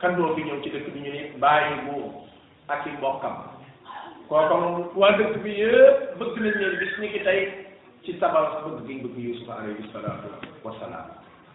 kan 0.00 0.16
do 0.16 0.32
fi 0.34 0.40
ñew 0.42 0.58
ci 0.64 0.70
dekk 0.72 0.88
bi 0.92 1.00
ñu 1.04 1.12
ni 1.12 1.22
bayyi 1.38 1.74
bu 1.92 2.24
ak 2.72 2.88
mbokam 2.96 3.36
koko 4.28 4.54
mo 4.60 4.68
wa 4.96 5.12
dekk 5.20 5.36
bi 5.44 5.52
yeb 5.52 6.16
bëgg 6.18 6.34
nañ 6.40 6.52
leen 6.58 6.78
bis 6.80 6.92
ni 6.98 7.06
ki 7.12 7.20
tay 7.28 7.40
ci 8.08 8.16
sabab 8.18 8.64
bëgg 8.64 8.88
gi 8.88 9.04
bëgg 9.08 9.16
yusuf 9.28 9.48
alayhi 9.52 9.84
salatu 9.92 10.32
wassalam 10.64 11.06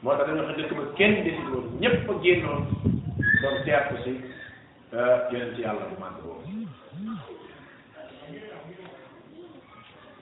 mo 0.05 0.15
tax 0.17 0.29
dañu 0.31 0.47
xëdd 0.53 0.69
ko 0.75 0.85
kenn 0.97 1.23
desul 1.25 1.51
won 1.53 1.65
ñepp 1.81 2.07
gennoon 2.23 2.90
ba 3.41 3.49
mu 3.49 3.59
jàpp 3.65 3.89
si 4.05 4.11
ah, 4.93 5.25
yonent 5.33 5.57
yàlla 5.57 5.85
bu 5.89 5.95
màgg 6.01 6.17
boobu 6.21 6.45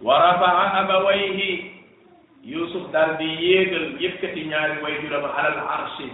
wa 0.08 0.15
rafaa 0.19 0.79
abawayhi 0.79 1.75
yusuf 2.43 2.88
daal 2.91 3.17
di 3.19 3.27
yéegal 3.43 3.86
yëkkati 3.99 4.41
ñaari 4.49 4.82
way 4.84 4.93
juram 5.03 5.25
alal 5.27 5.58
arshi 5.77 6.08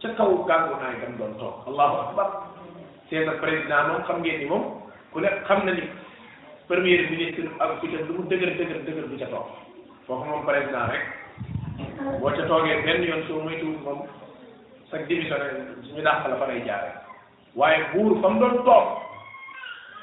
ca 0.00 0.08
kaw 0.16 0.30
gàngu 0.48 0.74
naay 0.80 0.94
gam 1.02 1.18
doon 1.18 1.34
toog 1.34 1.66
allahu 1.66 1.96
akbar 2.08 2.28
seeta 3.10 3.32
président 3.42 3.88
moom 3.88 4.02
xam 4.06 4.18
ngeen 4.22 4.38
ni 4.38 4.46
moom 4.46 4.62
ku 5.12 5.20
ne 5.20 5.28
xam 5.48 5.66
ni 5.66 5.82
premier 6.68 7.10
ministre 7.10 7.50
ak 7.58 7.80
ku 7.80 7.86
ca 7.90 7.98
dëgër 8.30 8.52
dëgër 8.58 8.80
dëgër 8.86 9.06
bu 9.10 9.18
ca 9.18 9.26
toog 9.34 9.46
foofu 10.06 10.24
moom 10.30 10.46
président 10.46 10.86
rek 10.92 11.02
boo 12.20 12.30
ca 12.30 12.42
toogee 12.46 12.82
benn 12.86 13.02
yoon 13.02 13.26
soo 13.26 13.42
moytuwul 13.42 13.78
moom 13.82 14.00
sa 14.90 14.98
démission 15.06 15.36
ñu 15.94 16.02
dàq 16.02 16.28
la 16.28 16.36
fa 16.36 16.46
lay 16.46 16.62
jaare 16.66 16.90
waaye 17.56 17.80
buur 17.92 18.22
fa 18.22 18.28
mu 18.30 18.38
doon 18.40 18.62
toog 18.64 18.86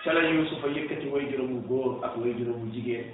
ca 0.04 0.13
la 0.13 0.19
Yuusufa 0.22 0.67
yëkkati 0.76 1.08
way 1.12 1.24
juróomu 1.32 1.62
góor 1.67 2.04
ak 2.04 2.17
way 2.17 2.34
juróomu 2.38 2.72
jigéen 2.74 3.06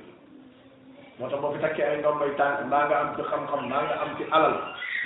moo 1.21 1.29
tax 1.29 1.41
fi 1.55 1.59
takkee 1.61 1.83
ay 1.85 1.99
ndombay 2.01 2.31
tànk 2.41 2.61
mbaa 2.67 2.87
nga 2.89 2.97
am 3.01 3.11
ci 3.17 3.23
xam-xam 3.29 3.67
mbaa 3.69 3.83
nga 3.85 3.95
am 4.01 4.11
ci 4.17 4.25
alal 4.33 4.55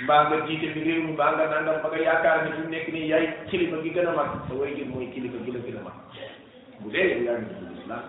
mbaa 0.03 0.23
nga 0.29 0.47
jiite 0.47 0.71
mi 0.79 1.11
mbaa 1.13 1.31
nga 1.35 1.47
nangam 1.51 1.81
ba 1.83 1.87
nga 1.91 1.97
yaakaar 1.99 2.37
ni 2.45 2.51
fi 2.51 2.61
mu 2.63 2.69
nekk 2.71 2.87
nii 2.93 3.09
yaay 3.11 3.25
kilifa 3.51 3.77
gi 3.83 3.89
gën 3.91 4.07
a 4.07 4.11
mag 4.15 4.29
sa 4.47 4.55
way 4.55 4.71
gën 4.73 4.87
mooy 4.87 5.11
kilifa 5.11 5.37
gi 5.45 5.51
la 5.51 5.59
gën 5.59 5.77
a 5.77 5.81
mag 5.83 5.95
bu 6.79 6.87
dee 6.95 7.07
yow 7.11 7.21
yaa 7.27 7.37
ngi 7.43 7.53
dugg 7.59 7.75
islam 7.79 8.01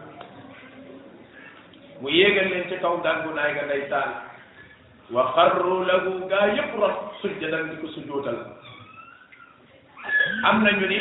mu 2.01 2.09
yéegal 2.09 2.49
leen 2.55 2.69
ci 2.71 2.77
kaw 2.81 2.97
gàngu 3.03 3.35
naay 3.35 3.51
nga 3.55 3.65
ndeysaan 3.67 4.11
wa 5.11 5.23
xarru 5.35 5.83
lahu 5.91 6.23
gaa 6.31 6.47
yëpp 6.55 6.79
rot 6.79 7.10
sujjadan 7.21 7.71
di 7.71 7.77
ko 7.85 7.89
sujjootal 7.93 8.39
am 10.49 10.63
na 10.65 10.71
ñu 10.73 10.87
ni 10.89 10.99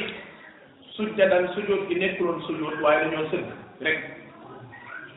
sujjadan 0.95 1.47
sujjoot 1.55 1.87
gi 1.87 1.95
nekkuloon 1.95 2.41
sujjoot 2.47 2.75
waaye 2.83 3.03
dañoo 3.07 3.29
sëgg 3.31 3.47
rek 3.81 3.99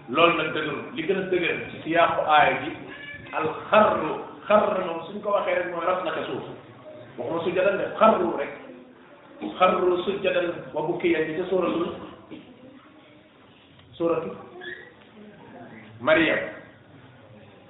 loolu 0.08 0.34
nag 0.38 0.48
dëgëru 0.54 0.76
li 0.94 1.02
gën 1.02 1.18
a 1.18 1.24
dëgër 1.30 1.58
ci 1.82 1.90
yàqu 1.90 2.20
aaya 2.26 2.54
bi 2.62 2.70
al 3.34 3.46
xarru 3.70 4.12
xarru 4.46 4.82
moom 4.86 5.00
suñ 5.10 5.18
ko 5.22 5.30
waxee 5.34 5.54
rek 5.54 5.70
mooy 5.74 5.86
raf 5.86 6.04
naka 6.06 6.22
suuf 6.30 6.46
waxuma 7.18 7.40
sujjadan 7.44 7.78
de 7.78 7.86
xarru 7.98 8.28
rek 8.38 8.52
xarru 9.58 9.98
sujjadan 10.06 10.46
wa 10.72 10.82
bukiya 10.86 11.26
ci 11.26 11.34
ca 11.36 11.44
sóoratul 11.50 11.90
sóoratu 13.98 14.30
mariam 16.00 16.38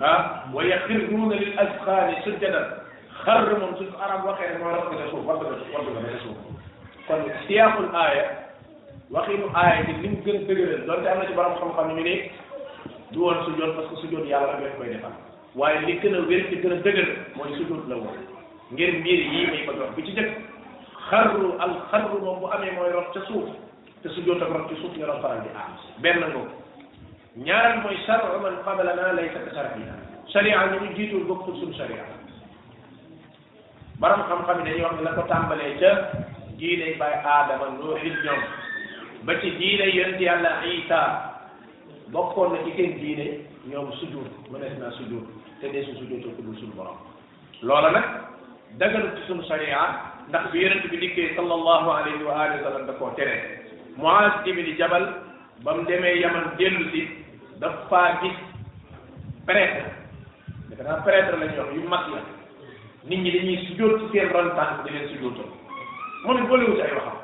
ah 0.04 0.44
wa 0.52 0.60
yaxirruuna 0.64 1.32
lil 1.34 1.52
asxaani 1.58 2.20
sujjadan 2.28 2.81
خر 3.26 3.52
من 3.58 3.74
سوف 3.78 4.00
أرام 4.02 4.24
وخير 4.26 4.58
ما 4.64 4.70
رب 4.72 4.92
إلى 4.92 5.10
شوف 5.10 5.28
رب 5.30 5.42
إلى 5.46 5.56
شوف 5.64 5.76
رب 5.80 5.88
إلى 6.06 6.20
شوف 6.24 6.36
كان 7.08 7.22
سياق 7.48 7.78
الآية 7.78 8.24
وخير 9.10 9.40
آية 9.56 9.92
من 10.02 10.22
كل 10.24 10.36
كبير 10.44 10.68
دون 10.86 11.04
تعمل 11.04 11.26
جبر 11.32 11.46
مخم 11.54 11.72
خم 11.76 11.88
مني 11.96 12.30
دون 13.12 13.34
سجود 13.46 13.68
بس 13.78 13.88
سجود 14.02 14.26
يا 14.26 14.38
رب 14.38 14.58
يحب 14.62 14.82
يدفع 14.82 15.10
وين 15.56 15.78
لكن 15.88 16.12
غير 16.14 16.40
كتير 16.50 16.74
دقر 16.82 17.06
ما 17.38 17.44
يسجد 17.50 17.70
له 17.88 18.02
غير 18.76 18.90
مير 19.06 19.20
يي 19.32 19.46
ما 19.46 19.54
يقدر 19.54 19.86
بيجيك 19.96 20.32
خر 21.08 21.30
الخر 21.66 22.04
ما 22.20 22.30
هو 22.38 22.52
أمي 22.54 22.70
ما 22.70 22.86
يرب 22.90 23.06
تسوف 23.14 23.48
تسجود 24.04 24.40
تقرب 24.40 24.66
تسوف 24.70 24.98
يا 24.98 25.06
رب 25.06 25.22
فرعي 25.22 25.50
آمس 25.62 25.82
بين 25.98 26.18
ما 27.82 27.90
يسر 27.96 28.22
عمر 28.34 28.54
قبلنا 28.66 29.06
ليس 29.20 29.34
كسر 29.46 29.66
فيها 29.76 29.96
شريعة 30.34 30.64
نجيت 30.84 31.12
وبكت 31.14 31.46
سن 31.60 31.72
شريعة 31.72 32.21
borom 34.02 34.22
xam-xam 34.28 34.58
yi 34.58 34.64
dañuy 34.64 34.82
wax 34.82 34.94
ne 34.96 35.02
la 35.04 35.12
ko 35.16 35.22
tàmbalee 35.30 35.76
ca 35.80 35.90
diiney 36.58 36.94
bay 37.00 37.12
aadama 37.34 37.66
nuuxil 37.70 38.16
ñoom 38.24 38.40
ba 39.22 39.32
ci 39.40 39.48
diiney 39.58 39.90
yonent 39.96 40.20
yàlla 40.20 40.50
isa 40.70 40.98
bokkoon 42.12 42.52
na 42.52 42.58
ci 42.64 42.72
seen 42.76 42.98
diine 43.00 43.26
ñoom 43.70 43.92
sujud 43.98 44.26
mënees 44.50 44.74
naa 44.78 44.90
sujud 44.98 45.22
te 45.60 45.68
dee 45.72 45.84
su 45.86 45.92
sujudoo 46.00 46.34
ko 46.36 46.42
dul 46.42 46.56
suñu 46.58 46.74
borom 46.74 46.96
loola 47.62 47.90
nag 47.90 48.04
daganut 48.78 49.14
ci 49.16 49.22
suñu 49.26 49.42
sariya 49.46 49.86
ndax 50.28 50.50
bi 50.52 50.58
yonent 50.62 50.84
bi 50.90 50.96
dikkee 51.02 51.34
sallallahu 51.36 51.88
alayhi 51.98 52.22
wa 52.28 52.34
alihi 52.42 52.58
wa 52.62 52.70
sallam 52.70 52.86
da 52.86 52.92
koo 52.92 53.14
tere 53.14 53.36
Muaz 53.96 54.34
ibn 54.50 54.66
Jabal 54.78 55.04
ba 55.62 55.74
mu 55.74 55.84
demee 55.86 56.18
Yaman 56.18 56.56
dellu 56.58 56.90
si 56.90 57.02
da 57.60 57.68
faa 57.88 58.18
gis 58.20 58.36
prêtre 59.46 59.84
dafa 60.76 61.02
prêtre 61.06 61.38
la 61.38 61.46
ñu 61.46 61.74
yu 61.76 61.88
mag 61.88 62.06
la 62.10 62.41
nit 63.08 63.18
ñi 63.18 63.30
dañuy 63.32 63.66
sujjóot 63.66 64.00
ci 64.12 64.18
seen 64.18 64.30
ron 64.30 64.54
tànk 64.54 64.84
di 64.84 64.90
leen 64.90 65.08
sujjóotal 65.10 65.48
mu 66.24 66.32
ne 66.34 66.42
boolewut 66.46 66.78
ay 66.80 66.92
waxam 66.94 67.18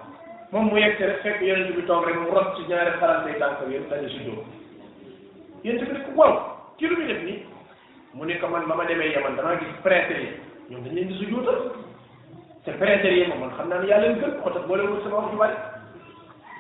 moom 0.51 0.67
mu 0.67 0.77
yegg 0.77 0.99
rek 0.99 1.23
fekk 1.23 1.41
yonent 1.41 1.77
bi 1.77 1.83
toog 1.87 2.05
rek 2.07 2.17
mu 2.19 2.31
rot 2.35 2.57
ci 2.57 2.67
ñaari 2.67 2.99
farante 2.99 3.39
tànk 3.39 3.63
yëpp 3.71 3.89
dañuy 3.91 4.11
sujjóot 4.11 4.47
yéen 5.65 5.79
tamit 5.79 6.03
ku 6.05 6.11
waaw 6.19 6.35
kii 6.79 6.87
lu 6.91 6.97
muy 6.97 7.07
def 7.07 7.23
nii 7.23 7.39
mu 8.15 8.25
ne 8.25 8.35
man 8.43 8.67
ma 8.67 8.85
demee 8.85 9.13
Yaman 9.13 9.37
damaa 9.37 9.59
gis 9.59 9.75
prêtres 9.83 10.19
yi 10.19 10.29
ñoom 10.71 10.83
dañ 10.83 10.95
leen 10.95 11.09
di 11.09 11.15
sujjóotal 11.19 11.59
te 12.65 12.71
prêtres 12.73 13.15
yi 13.15 13.27
moom 13.29 13.41
man 13.41 13.53
xam 13.57 13.69
naan 13.69 13.81
ne 13.83 13.87
yaa 13.89 14.01
leen 14.01 14.19
gën 14.19 14.43
xota 14.43 14.67
boolewut 14.67 15.03
sama 15.05 15.17
wax 15.17 15.31
ju 15.31 15.39
bari 15.39 15.57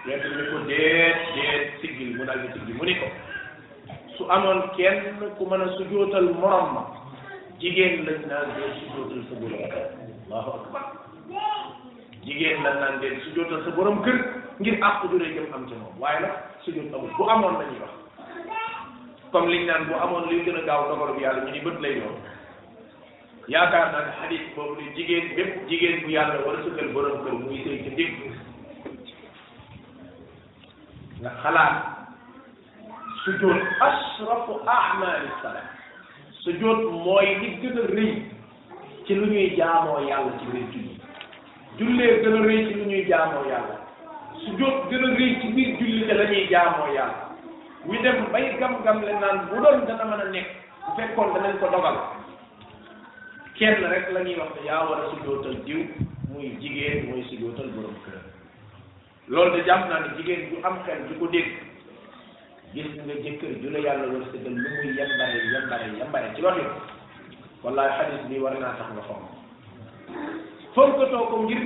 bi 0.06 0.46
mu 0.46 2.14
di 2.66 2.72
mu 2.72 2.84
ne 2.84 2.94
ko 3.00 3.06
su 4.16 4.24
amoon 4.30 4.62
kenn 4.76 5.02
ku 5.36 5.44
mën 5.50 5.60
a 5.62 5.68
sujjóotal 5.76 6.30
morom 6.38 6.74
ma 6.74 7.07
jigéen 7.60 8.06
lañ 8.06 8.26
naan 8.28 8.48
leen 8.56 8.74
su 8.84 8.94
jootal 8.94 9.22
sa 9.28 9.34
borom 9.36 9.52
kër 9.56 9.76
allahu 10.24 10.50
akbar 10.58 10.84
jigéen 12.26 12.62
lañ 12.64 12.76
naan 12.80 12.94
leen 13.02 13.20
su 13.24 13.28
jootal 13.34 13.64
sa 13.64 13.70
borom 13.76 13.98
kër 14.06 14.18
ngir 14.60 14.76
àq 14.88 15.02
du 15.10 15.16
rëy 15.18 15.32
jëm 15.36 15.46
bu 17.16 17.24
amoon 17.34 17.54
la 17.58 17.64
ñuy 17.64 17.80
wax 17.82 17.94
comme 19.32 19.50
liñ 19.52 19.66
naan 19.66 19.82
bu 19.88 19.94
amoon 20.04 20.24
li 20.30 20.38
gën 20.44 20.56
a 20.60 20.62
gaaw 20.68 20.82
dogal 20.88 21.10
bi 21.16 21.22
yàlla 21.24 21.42
ñu 21.44 21.50
ni 21.50 21.60
bët 21.66 21.76
lay 21.84 21.94
doon 21.98 22.16
yaakaar 23.54 23.86
naa 23.92 24.02
ne 24.06 24.10
xadis 24.20 24.44
boobu 24.54 24.74
ne 24.80 24.84
jigéen 24.96 25.26
bépp 25.36 25.52
jigéen 25.68 25.98
bu 26.04 26.10
yàlla 26.16 26.38
wala 26.46 26.58
su 26.64 26.70
kër 26.76 26.88
borom 26.94 27.16
kër 27.24 27.32
muy 27.42 27.58
sëy 27.64 27.78
ci 27.82 27.90
ndig 27.90 28.12
nga 31.20 31.30
xalaat 31.42 31.76
asrafu 33.88 34.52
ahmali 34.76 35.28
salat 35.42 35.68
sujjóot 36.42 36.80
mooy 37.04 37.26
li 37.40 37.48
gën 37.60 38.22
ci 39.06 39.14
lu 39.14 39.26
ñuy 39.26 39.56
jaamoo 39.56 40.00
yàlla 40.08 40.32
ci 40.38 40.46
biir 40.52 40.66
julli 40.70 40.88
jullee 41.78 42.18
gën 42.22 42.34
a 42.34 42.40
rëy 42.46 42.66
ci 42.68 42.74
lu 42.74 42.84
ñuy 42.86 43.04
jaamoo 43.08 43.44
yàlla 43.52 43.74
sujjóot 44.44 44.88
gën 44.90 45.04
a 45.04 45.08
rëy 45.16 45.40
ci 45.40 45.46
biir 45.56 45.68
julli 45.78 46.06
te 46.06 46.14
la 46.14 46.24
ñuy 46.30 46.46
jaamoo 46.48 46.92
yàlla 46.94 48.42
gam-gam 48.60 49.00
le 49.02 49.14
bu 49.50 49.60
doon 49.62 49.86
dana 49.86 50.04
mën 50.16 50.20
a 50.20 50.28
nekk 50.30 50.44
bu 50.84 50.90
fekkoon 50.96 51.34
danañ 51.34 51.56
ko 51.58 51.68
dogal 51.72 51.96
kenn 53.54 53.82
rek 53.90 54.10
la 54.12 54.20
ñuy 54.22 54.36
wax 54.38 54.50
ne 54.54 54.66
yaa 54.66 54.84
war 54.88 55.00
a 55.10 55.64
diw 55.66 55.78
muy 56.30 56.48
jigéen 56.60 57.08
mooy 57.08 57.22
sujjóotal 57.30 57.70
borom 57.74 57.94
kër 58.04 58.14
loolu 59.28 59.56
de 59.56 59.62
jàpp 59.66 59.88
naa 59.88 60.00
ne 60.00 60.14
jigéen 60.16 60.50
bu 60.50 60.56
am 60.66 60.78
xel 60.86 61.00
di 61.08 61.18
ko 61.18 61.26
dégg 61.26 61.48
gis 62.74 62.84
nga 63.00 63.14
jëkkër 63.14 63.60
ju 63.62 63.70
la 63.72 63.80
yàlla 63.80 64.08
wërsëgal 64.12 64.52
lu 64.52 64.68
muy 64.68 64.90
yembare 64.96 65.38
yembare 65.52 65.86
yembare 65.98 66.26
ci 66.36 66.42
waxi 66.44 66.64
wallahi 67.64 67.92
xadis 67.98 68.26
bi 68.28 68.38
war 68.44 68.52
naa 68.60 68.74
tax 68.80 68.88
nga 68.92 69.04
fonk 69.08 69.24
fonkatoo 70.74 71.26
ko 71.32 71.36
ngir 71.48 71.62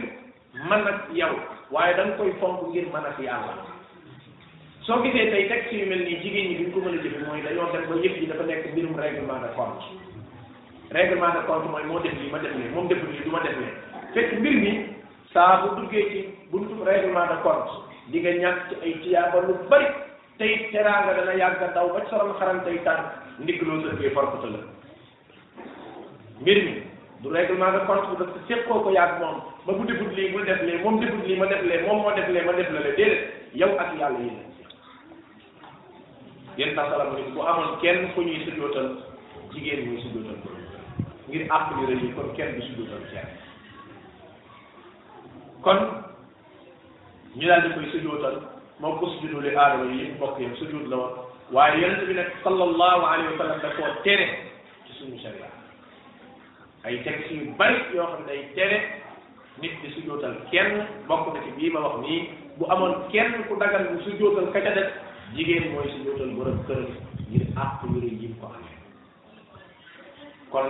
man 0.70 0.86
ak 0.86 1.10
yow 1.10 1.34
waaye 1.74 1.96
da 1.96 2.04
nga 2.06 2.14
koy 2.22 2.30
fonk 2.40 2.62
ngir 2.70 2.86
man 2.94 3.04
ak 3.10 3.18
yàlla 3.18 3.66
soo 4.86 5.02
gisee 5.02 5.26
tey 5.30 5.48
texte 5.50 5.74
yu 5.74 5.86
mel 5.90 6.04
nii 6.06 6.20
jigéen 6.22 6.46
ñi 6.50 6.56
duñ 6.58 6.70
ko 6.72 6.78
mën 6.86 6.94
a 6.98 7.02
jëfe 7.02 7.20
mooy 7.26 7.42
dañoo 7.42 7.72
dem 7.74 7.84
ba 7.90 7.94
yëf 7.98 8.14
yi 8.22 8.26
dafa 8.30 8.44
nekk 8.46 8.70
mbirum 8.72 8.94
règlement 8.96 9.42
de 9.42 9.50
compte 9.58 9.82
règlement 10.94 11.34
de 11.34 11.40
compte 11.50 11.66
mooy 11.70 11.82
moo 11.84 11.98
def 11.98 12.12
lii 12.14 12.30
ma 12.30 12.38
def 12.38 12.54
lee 12.54 12.70
moom 12.74 12.86
def 12.88 13.02
lii 13.10 13.24
du 13.26 13.30
ma 13.30 13.40
def 13.42 13.58
lee 13.58 13.74
fekk 14.14 14.38
mbir 14.38 14.54
mi 14.62 14.72
saa 15.34 15.66
bu 15.66 15.74
duggee 15.82 16.06
ci 16.14 16.20
buntu 16.54 16.78
règlement 16.86 17.26
de 17.26 17.42
compte 17.42 17.90
di 18.14 18.20
nga 18.20 18.30
ñàkk 18.38 18.58
ci 18.70 19.10
ay 19.18 19.98
tey 20.42 20.54
teraanga 20.74 21.14
dana 21.16 21.34
yàgg 21.40 21.62
a 21.64 21.68
daw 21.74 21.88
ba 21.94 22.02
ci 22.04 22.10
sorom 22.10 22.32
xaram 22.38 22.58
tey 22.66 22.78
tànk 22.86 23.04
ndigg 23.46 23.60
loo 23.68 23.76
sëf 23.84 23.98
bi 24.02 24.10
farkuta 24.16 24.48
la 24.54 24.60
mbir 26.40 26.58
mi 26.66 26.72
du 27.22 27.28
règlement 27.34 27.72
de 27.74 27.80
compte 27.90 28.08
bu 28.10 28.16
def 28.22 28.32
séqoo 28.50 28.80
ko 28.86 28.90
yàgg 28.98 29.20
moom 29.20 29.38
ba 29.68 29.72
bu 29.78 29.84
defut 29.92 30.10
lii 30.18 30.32
bul 30.32 30.44
def 30.48 30.62
lee 30.68 30.80
moom 30.82 30.98
defut 31.04 31.26
lii 31.28 31.38
ma 31.42 31.46
def 31.52 31.62
lee 31.70 31.78
moom 31.86 31.98
moo 32.02 32.14
def 32.16 32.28
lee 32.34 32.42
ma 32.48 32.52
def 32.58 32.70
la 32.74 32.80
le 32.88 32.92
déedéet 32.98 33.54
yow 33.62 33.72
ak 33.84 33.94
yàlla 34.00 34.18
yéen 34.24 34.40
yéen 36.58 36.74
sa 36.80 36.88
salam 36.90 37.14
ni 37.16 37.28
bu 37.36 37.40
amoon 37.50 37.78
kenn 37.84 38.08
fu 38.16 38.24
ñuy 38.28 38.40
sujootal 38.48 38.88
jigéen 39.54 39.86
ñuy 39.88 40.00
sujootal 40.04 40.40
ngir 41.28 41.44
àpp 41.60 41.66
li 41.76 41.86
rëy 41.92 42.12
kon 42.18 42.34
kenn 42.40 42.54
du 42.58 42.66
sujootal 42.68 43.06
kenn 43.12 43.30
kon 45.68 45.86
ñu 47.36 47.46
daal 47.46 47.62
di 47.62 47.74
koy 47.78 48.50
moom 48.82 48.98
usjudu 48.98 49.38
li 49.40 49.50
aadama 49.56 49.84
yi 49.94 50.10
bokk 50.18 50.40
yam 50.42 50.56
sujud 50.58 50.86
la 50.90 50.96
woon 50.96 51.14
waaye 51.52 51.80
yonent 51.82 52.02
bi 52.08 52.14
nag 52.14 52.30
sallallahu 52.44 53.04
alayhi 53.06 53.30
wa 53.32 53.38
sallam 53.38 53.60
da 53.62 53.68
koo 53.76 53.94
tere 54.02 54.26
ci 54.86 54.92
suñu 54.98 55.18
sharia 55.22 55.46
ay 56.84 56.98
textes 57.04 57.30
yu 57.30 57.54
bari 57.54 57.78
yoo 57.94 58.08
xam 59.62 60.34
kenn 60.50 60.72
bokk 61.08 61.34
na 61.34 61.40
ci 61.44 61.50
bii 61.56 61.70
ma 61.70 61.80
nii 62.02 62.28
bu 62.58 62.64
amoon 62.70 62.94
kenn 63.12 63.44
ku 63.48 63.54
dagal 63.60 63.84
bu 63.92 64.02
sujootal 64.02 64.50
ka 64.52 64.60
ca 64.66 64.82
jigéen 65.36 65.70
mooy 65.72 65.86
sujootal 65.94 66.34
borom 66.34 66.58
këram 66.66 66.86
ngir 67.30 67.46
àq 67.54 67.86
yu 67.86 68.00
rëy 68.02 68.14
yi 68.20 68.34
ko 68.40 68.46
amee 68.50 68.82
kon 70.50 70.68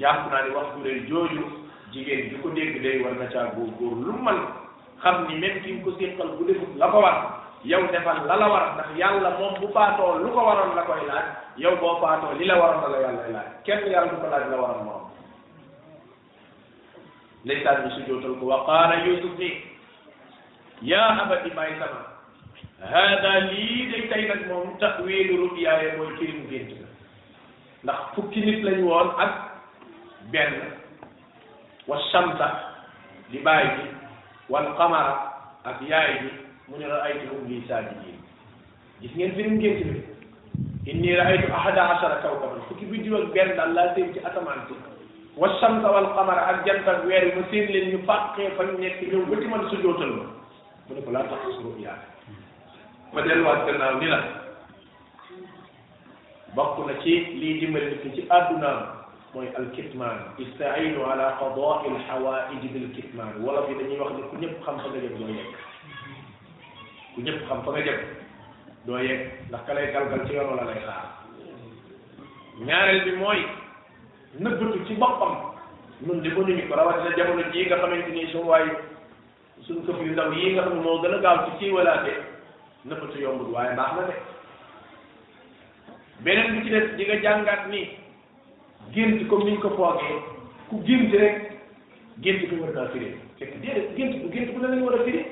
jàpp 0.00 0.32
naa 0.32 0.42
ni 0.42 0.54
wax 0.56 0.66
ju 0.76 0.80
rëy 0.84 1.02
jooju 1.12 1.44
jigéen 1.92 2.30
ju 2.30 2.36
ko 2.42 2.48
dégg 2.56 2.80
day 2.82 3.02
war 3.04 3.12
na 3.12 3.28
caa 3.30 3.46
góorgóor 3.52 3.96
lu 4.00 4.16
xam 5.04 5.28
ni 5.28 5.34
même 5.36 5.60
ki 5.62 5.70
nga 5.76 5.82
ko 5.84 5.90
séqal 6.00 6.28
bu 6.38 6.44
defut 6.48 6.76
la 6.80 6.86
ko 6.88 7.00
war 7.00 7.16
yow 7.64 7.82
defal 7.92 8.18
la 8.28 8.36
la 8.36 8.46
war 8.52 8.64
ndax 8.74 8.86
yàlla 8.96 9.30
moom 9.38 9.54
bu 9.60 9.66
faatoo 9.74 10.18
lu 10.18 10.28
ko 10.34 10.44
waroon 10.46 10.74
la 10.76 10.82
koy 10.88 11.00
laaj 11.10 11.24
yow 11.56 11.76
boo 11.80 11.94
faatoo 12.02 12.32
li 12.38 12.44
la 12.46 12.54
waroon 12.60 12.90
la 12.92 12.98
yàlla 13.04 13.28
laaj 13.34 13.48
kenn 13.64 13.86
yàlla 13.94 14.14
ko 14.22 14.26
laaj 14.32 14.44
la 14.52 14.56
waroon 14.60 14.84
moom 14.84 15.02
ndeysaan 17.44 17.82
bi 17.84 17.90
sujootal 17.96 18.34
ko 18.40 18.44
wa 18.52 18.58
qaala 18.68 18.94
yusuf 19.06 19.38
ni 19.38 19.50
yaa 20.90 21.10
abati 21.24 21.50
bàyyi 21.56 21.78
sama 21.80 22.92
hada 22.94 23.32
lii 23.50 23.80
day 23.90 24.02
tey 24.10 24.24
nag 24.28 24.40
moom 24.52 24.68
tawilu 24.78 25.36
ruyaaya 25.50 25.90
mooy 25.98 26.08
kirim 26.18 26.40
gént 26.50 26.72
ndax 27.84 28.00
fukki 28.14 28.40
nit 28.46 28.64
lañ 28.66 28.80
woon 28.88 29.08
ak 29.24 29.32
benn 30.32 30.56
wa 31.88 31.98
shamsa 32.12 32.48
di 33.28 33.38
bi 33.38 34.03
wal 34.50 34.66
qamara 34.76 35.14
ak 35.64 35.80
yaay 35.88 36.20
bi 36.20 36.30
mu 36.68 36.76
ne 36.78 36.86
raaytuhum 36.90 37.48
lii 37.48 37.62
saajidin 37.68 38.18
gis 39.00 39.12
ngeen 39.16 39.32
firim 39.38 39.56
ngént 39.56 39.80
bi 39.80 39.94
inni 40.92 41.16
raaytu 41.16 41.48
ahada 41.52 41.86
ashara 41.96 42.18
kawkaban 42.20 42.60
fukki 42.68 42.84
biddiw 42.90 43.16
ak 43.24 43.26
benn 43.32 43.54
daal 43.56 43.72
laa 43.72 43.94
seen 43.96 44.12
ci 44.14 44.20
asamaan 44.20 44.66
si 44.68 44.76
wa 45.40 45.48
shamsa 45.60 45.88
wal 45.96 46.12
qamara 46.18 46.44
ak 46.52 46.58
jant 46.68 46.84
ak 46.88 47.06
weer 47.08 47.24
yi 47.24 47.32
ma 47.40 47.44
seen 47.50 47.72
leen 47.72 47.86
ñu 47.94 47.98
fàqee 48.06 48.50
fa 48.56 48.68
ñu 48.68 48.76
nekk 48.78 49.00
ñëw 49.00 49.24
ba 49.30 49.34
ci 49.40 49.46
man 49.48 49.64
su 49.72 49.80
jootal 49.82 50.12
ma 50.20 50.24
mu 50.88 50.92
ne 50.94 51.00
ko 51.00 51.10
laa 51.12 51.26
tax 51.32 51.42
suru 51.56 51.72
yaa 51.80 51.98
ma 53.16 53.20
delluwaat 53.24 53.64
gannaaw 53.66 53.96
ni 53.98 54.06
la 54.12 54.20
bokk 56.54 56.84
na 56.86 56.94
ci 57.02 57.24
lii 57.40 57.60
dimbali 57.64 57.86
nit 57.90 58.00
ki 58.04 58.10
ci 58.20 58.22
àddunaam 58.28 58.93
mooy 59.34 59.48
alkitmaan 59.58 60.18
istainu 60.38 61.02
ala 61.04 61.30
qadai 61.42 61.90
alxawaaiji 61.92 62.68
bilkitmaan 62.72 63.42
wala 63.44 63.62
fi 63.66 63.74
dañuy 63.78 63.98
wax 64.02 64.12
ne 64.14 64.26
ku 64.30 64.36
ñëpp 64.42 64.60
xam 64.64 64.76
fa 64.82 64.86
nga 64.92 65.00
jëm 65.00 65.16
ku 67.14 67.20
ñëpp 67.20 67.40
xam 67.48 67.58
fa 67.64 67.70
nga 67.72 67.82
jëm 67.86 68.00
doo 68.86 68.98
yegg 69.06 69.48
galgal 69.48 70.22
ci 70.26 70.34
yoon 70.36 70.48
wala 70.50 70.64
lay 70.70 70.80
xaar 70.84 71.08
ñaareel 72.68 73.02
bi 73.06 73.16
mooy 73.24 73.40
nëbbatu 74.38 74.86
ci 74.88 74.94
boppam 75.02 75.34
nun 76.06 76.20
di 76.22 76.28
mënuñu 76.36 76.68
ko 76.68 76.74
rawatina 76.76 77.16
jamono 77.16 77.48
jii 77.50 77.66
nga 77.66 77.76
xamante 77.82 78.10
ni 78.12 78.26
suñu 78.32 78.44
waay 78.52 78.70
suñ 79.60 79.82
këf 79.88 80.00
yu 80.06 80.12
ndaw 80.12 80.32
yii 80.38 80.52
nga 80.54 80.62
xam 80.68 80.74
ne 80.78 80.86
moo 80.86 81.00
gën 81.02 81.14
a 81.18 81.20
gaaw 81.26 81.42
ci 81.44 81.58
siiwalaate 81.58 82.14
nëbbatu 82.84 83.18
yombul 83.26 83.50
waaye 83.58 83.74
baax 83.82 83.92
na 83.98 84.06
de 84.12 84.16
beneen 86.22 86.54
bi 86.54 86.64
ci 86.64 86.70
des 86.70 86.94
di 86.96 87.04
nga 87.10 87.18
jàngaat 87.26 87.66
nii 87.74 88.03
gént 88.92 89.28
comme 89.28 89.44
ni 89.44 89.52
ñu 89.52 89.60
ko 89.62 89.70
foogee 89.78 90.12
ku 90.68 90.76
gént 90.84 91.10
rek 91.14 91.62
gént 92.20 92.42
bi 92.50 92.56
war 92.60 92.70
naa 92.74 92.88
firi 92.92 93.16
fekk 93.38 93.52
déedéet 93.62 93.94
gént 93.96 94.14
bu 94.22 94.28
gént 94.30 94.50
bu 94.52 94.60
la 94.60 94.68
leen 94.68 94.82
war 94.84 94.94
a 95.00 95.04
firi 95.04 95.24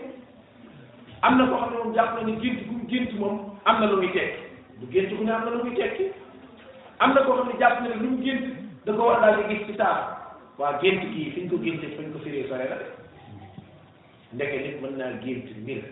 am 1.22 1.38
na 1.38 1.44
koo 1.46 1.55
xam 1.59 1.68
ne 1.72 1.78
moom 1.82 1.94
jàpp 1.94 2.14
na 2.16 2.22
ni 2.28 2.36
gént 2.42 2.59
bu 2.66 2.72
gént 2.88 3.11
moom 3.18 3.36
am 3.64 3.80
na 3.80 3.86
lu 3.90 3.96
muy 3.96 4.09
tekki 4.12 4.42
bu 4.80 4.86
gént 4.92 5.11
bu 5.16 5.24
ne 5.24 5.30
am 5.32 5.44
na 5.44 5.50
lu 5.50 5.64
muy 5.64 5.74
tekki 5.76 6.05
am 6.98 7.14
na 7.14 7.20
koo 7.26 7.34
xam 7.36 7.48
ne 7.48 7.53
jàpp 7.61 7.80
na 7.82 7.94
lu 8.00 8.09
mu 8.11 8.22
gént 8.24 8.44
da 8.84 8.92
ko 8.92 9.03
war 9.07 9.20
daal 9.20 9.36
di 9.36 9.44
gis 9.55 9.66
ci 9.66 9.76
saa 9.76 10.16
waa 10.59 10.78
gént 10.80 11.03
kii 11.12 11.30
fi 11.34 11.40
ñu 11.42 11.48
ko 11.50 11.57
géntee 11.62 11.90
fi 11.96 12.03
ñu 12.03 12.12
ko 12.12 12.18
firee 12.18 12.48
sore 12.48 12.66
la 12.70 12.76
de 12.82 12.86
ndeke 14.32 14.57
nit 14.62 14.82
mën 14.82 14.96
naa 14.98 15.12
gént 15.22 15.57
mbir 15.61 15.82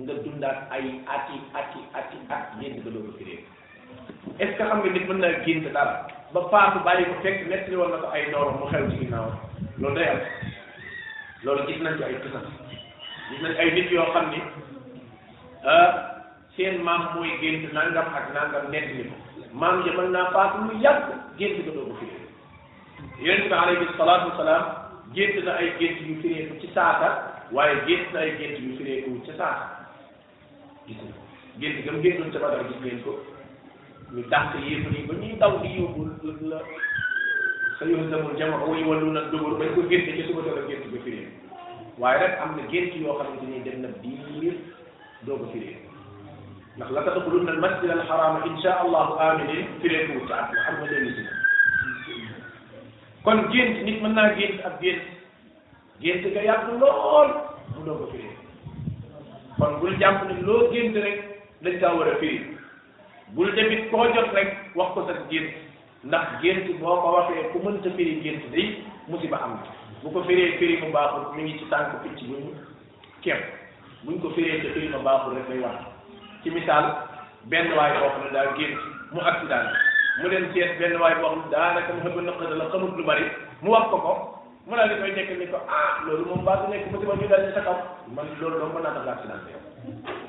nga 0.00 0.14
dundaat 0.24 0.68
ay 0.70 0.84
ati 1.16 1.36
ati 1.54 1.78
ati 1.94 2.16
at 2.28 2.60
gént 2.60 2.76
nga 2.82 2.90
doo 2.90 3.02
ko 3.08 3.12
firee 3.18 3.40
est-ce 4.38 4.52
que 4.56 4.62
xam 4.64 4.78
nga 4.80 4.90
nit 4.90 5.08
mën 5.08 5.18
naa 5.18 5.44
gént 5.44 5.66
dara 5.74 6.06
ba 6.32 6.46
faatu 6.50 6.78
bàyyi 6.86 7.04
ko 7.10 7.14
fekk 7.22 7.38
nettali 7.50 7.76
woon 7.78 7.90
na 7.90 7.96
ko 8.02 8.08
ay 8.14 8.22
nooram 8.32 8.56
mu 8.62 8.66
xew 8.70 8.84
ci 8.90 8.96
ginnaaw 9.02 9.28
loolu 9.80 9.94
day 9.98 10.08
am 10.14 10.18
loolu 11.44 11.62
gis 11.66 11.80
nañ 11.84 11.94
ay 12.06 12.14
kisan 12.22 12.44
gis 13.28 13.40
nañ 13.44 13.54
ay 13.62 13.68
nit 13.74 13.88
yoo 13.90 14.08
xam 14.14 14.26
ni 14.30 14.38
ah, 15.74 15.88
seen 16.56 16.82
maam 16.84 17.02
mooy 17.14 17.30
gént 17.42 17.72
nangam 17.72 18.06
ak 18.18 18.26
nangam 18.34 18.64
nettali 18.70 19.02
ko 19.10 19.14
maam 19.60 19.76
ja 19.84 19.92
mën 19.92 20.10
naa 20.14 20.30
faatu 20.34 20.56
lu 20.70 20.78
yàgg 20.84 21.06
gént 21.38 21.58
ko 21.66 21.70
doogu 21.76 21.94
firée 21.98 22.26
yonent 23.26 23.48
bi 23.50 23.56
alayhi 23.62 23.88
salaatu 23.98 24.30
wasalaam 24.30 24.64
gént 25.12 25.34
na 25.44 25.52
ay 25.58 25.68
gént 25.82 25.98
yu 26.06 26.14
fireeku 26.22 26.60
ci 26.62 26.68
saasa 26.78 27.08
waaye 27.52 27.74
gént 27.90 28.06
na 28.14 28.20
ay 28.22 28.30
gént 28.38 28.58
yu 28.62 28.78
fireeku 28.78 29.10
ci 29.26 29.32
saasa 29.34 29.66
gis 30.86 30.96
nga 31.58 31.82
gam 31.86 31.98
géntoon 32.00 32.30
ca 32.32 32.38
Badar 32.38 32.62
gis 32.70 32.78
ngeen 32.80 33.02
ko 33.04 33.18
ñu 34.14 34.22
dàq 34.30 34.54
yéefar 34.68 34.92
yi 34.96 35.06
ba 35.08 35.14
ñuy 35.14 35.34
daw 35.40 35.52
di 35.62 35.68
yóbbu 35.78 36.02
la 36.50 36.58
sa 37.78 37.84
yoon 37.86 38.10
demul 38.10 38.34
jamono 38.38 38.66
way 38.70 38.82
wallu 38.88 39.10
na 39.12 39.20
dóor 39.32 39.58
bañ 39.58 39.68
ko 39.74 39.80
génte 39.90 40.16
ci 40.16 40.22
suba 40.26 40.42
teel 40.42 40.58
a 40.58 40.62
gént 40.68 40.84
ba 40.92 40.98
firee 41.04 41.28
waaye 41.98 42.18
rek 42.18 42.38
am 42.40 42.56
na 42.56 42.62
gént 42.70 42.90
yoo 43.02 43.14
xamante 43.18 43.46
ni 43.46 43.62
dem 43.62 43.80
na 43.82 43.88
biir 44.02 44.54
doo 45.26 45.36
ko 45.38 45.44
firee 45.52 45.76
ndax 46.76 46.90
la 46.90 47.00
tadxulunna 47.02 47.50
al 47.52 47.58
masjid 47.60 47.90
al 47.90 48.02
xaraama 48.08 48.40
insha 48.50 48.72
allahu 48.84 49.12
aminin 49.18 49.64
firee 49.80 50.06
ko 50.06 50.12
wut 50.18 50.30
at 50.30 50.50
xam 50.64 50.74
nga 50.80 50.88
dellu 50.92 51.10
si 51.14 51.22
kon 53.22 53.38
gént 53.52 53.74
nit 53.84 54.02
mën 54.02 54.12
naa 54.14 54.34
gént 54.34 54.60
ak 54.66 54.80
gént 54.82 55.02
gént 56.00 56.34
ga 56.34 56.40
yàgg 56.42 56.68
lool 56.80 57.30
mu 57.78 57.84
doo 57.86 57.96
ko 57.98 58.06
firee 58.12 58.34
kon 59.58 59.78
bul 59.80 59.94
jàpp 60.00 60.26
ne 60.26 60.42
loo 60.42 60.66
gént 60.72 60.96
rek 60.96 61.16
dañ 61.62 61.78
kaa 61.80 61.94
war 61.94 62.08
a 62.08 62.16
firi 62.18 62.59
bul 63.34 63.50
tamit 63.56 63.90
koo 63.90 64.04
jot 64.14 64.34
rek 64.34 64.48
wax 64.74 64.88
ko 64.94 65.04
sa 65.06 65.14
gént 65.30 65.50
ndax 66.04 66.26
gént 66.42 66.66
boo 66.82 66.98
ko 66.98 67.08
waxee 67.14 67.46
ku 67.54 67.58
mënta 67.62 67.90
firi 67.96 68.18
gént 68.24 68.50
day 68.50 68.82
musiba 69.08 69.38
am 69.38 69.62
na 69.62 69.70
bu 70.02 70.10
ko 70.10 70.24
firee 70.26 70.58
firi 70.58 70.80
mu 70.82 70.90
baaxul 70.92 71.30
mi 71.36 71.42
ngi 71.46 71.58
ci 71.58 71.64
tànk 71.70 72.02
picc 72.02 72.26
bu 72.26 72.34
ñu 72.42 72.50
képp 73.22 73.38
buñ 74.02 74.18
ko 74.20 74.30
firee 74.34 74.60
te 74.62 74.68
firi 74.74 74.88
ma 74.90 74.98
baaxul 74.98 75.36
rek 75.36 75.48
day 75.48 75.58
wax 75.62 75.78
ci 76.42 76.50
misaal 76.50 76.84
benn 77.46 77.70
waay 77.78 77.92
boo 78.00 78.10
xam 78.14 78.24
ne 78.26 78.30
daa 78.34 78.50
gént 78.58 78.74
mu 79.14 79.20
accident 79.22 79.68
mu 80.22 80.28
dem 80.28 80.50
seet 80.52 80.78
benn 80.80 80.98
waay 80.98 81.14
boo 81.22 81.30
xam 81.30 81.38
ne 81.44 81.50
daanaka 81.54 81.92
mu 81.94 82.02
xëgg 82.02 82.26
naqada 82.26 82.56
la 82.58 82.66
xamut 82.70 82.98
lu 82.98 83.04
bari 83.04 83.24
mu 83.62 83.70
wax 83.70 83.86
ko 83.90 83.98
ko 84.06 84.12
mu 84.66 84.74
daal 84.76 84.88
di 84.88 84.98
koy 85.02 85.14
nekk 85.14 85.30
ni 85.38 85.46
ko 85.46 85.58
ah 85.70 86.02
loolu 86.06 86.24
moom 86.26 86.44
baax 86.44 86.66
du 86.66 86.68
nekk 86.74 86.86
musiba 86.90 87.14
ñu 87.20 87.28
daal 87.30 87.46
di 87.46 87.54
sa 87.54 87.62
kaw 87.62 87.78
man 88.10 88.26
loolu 88.42 88.58
doo 88.58 88.72
mën 88.74 88.82
naa 88.82 88.94
tax 88.98 89.06
accident 89.06 89.42
yow 89.54 89.62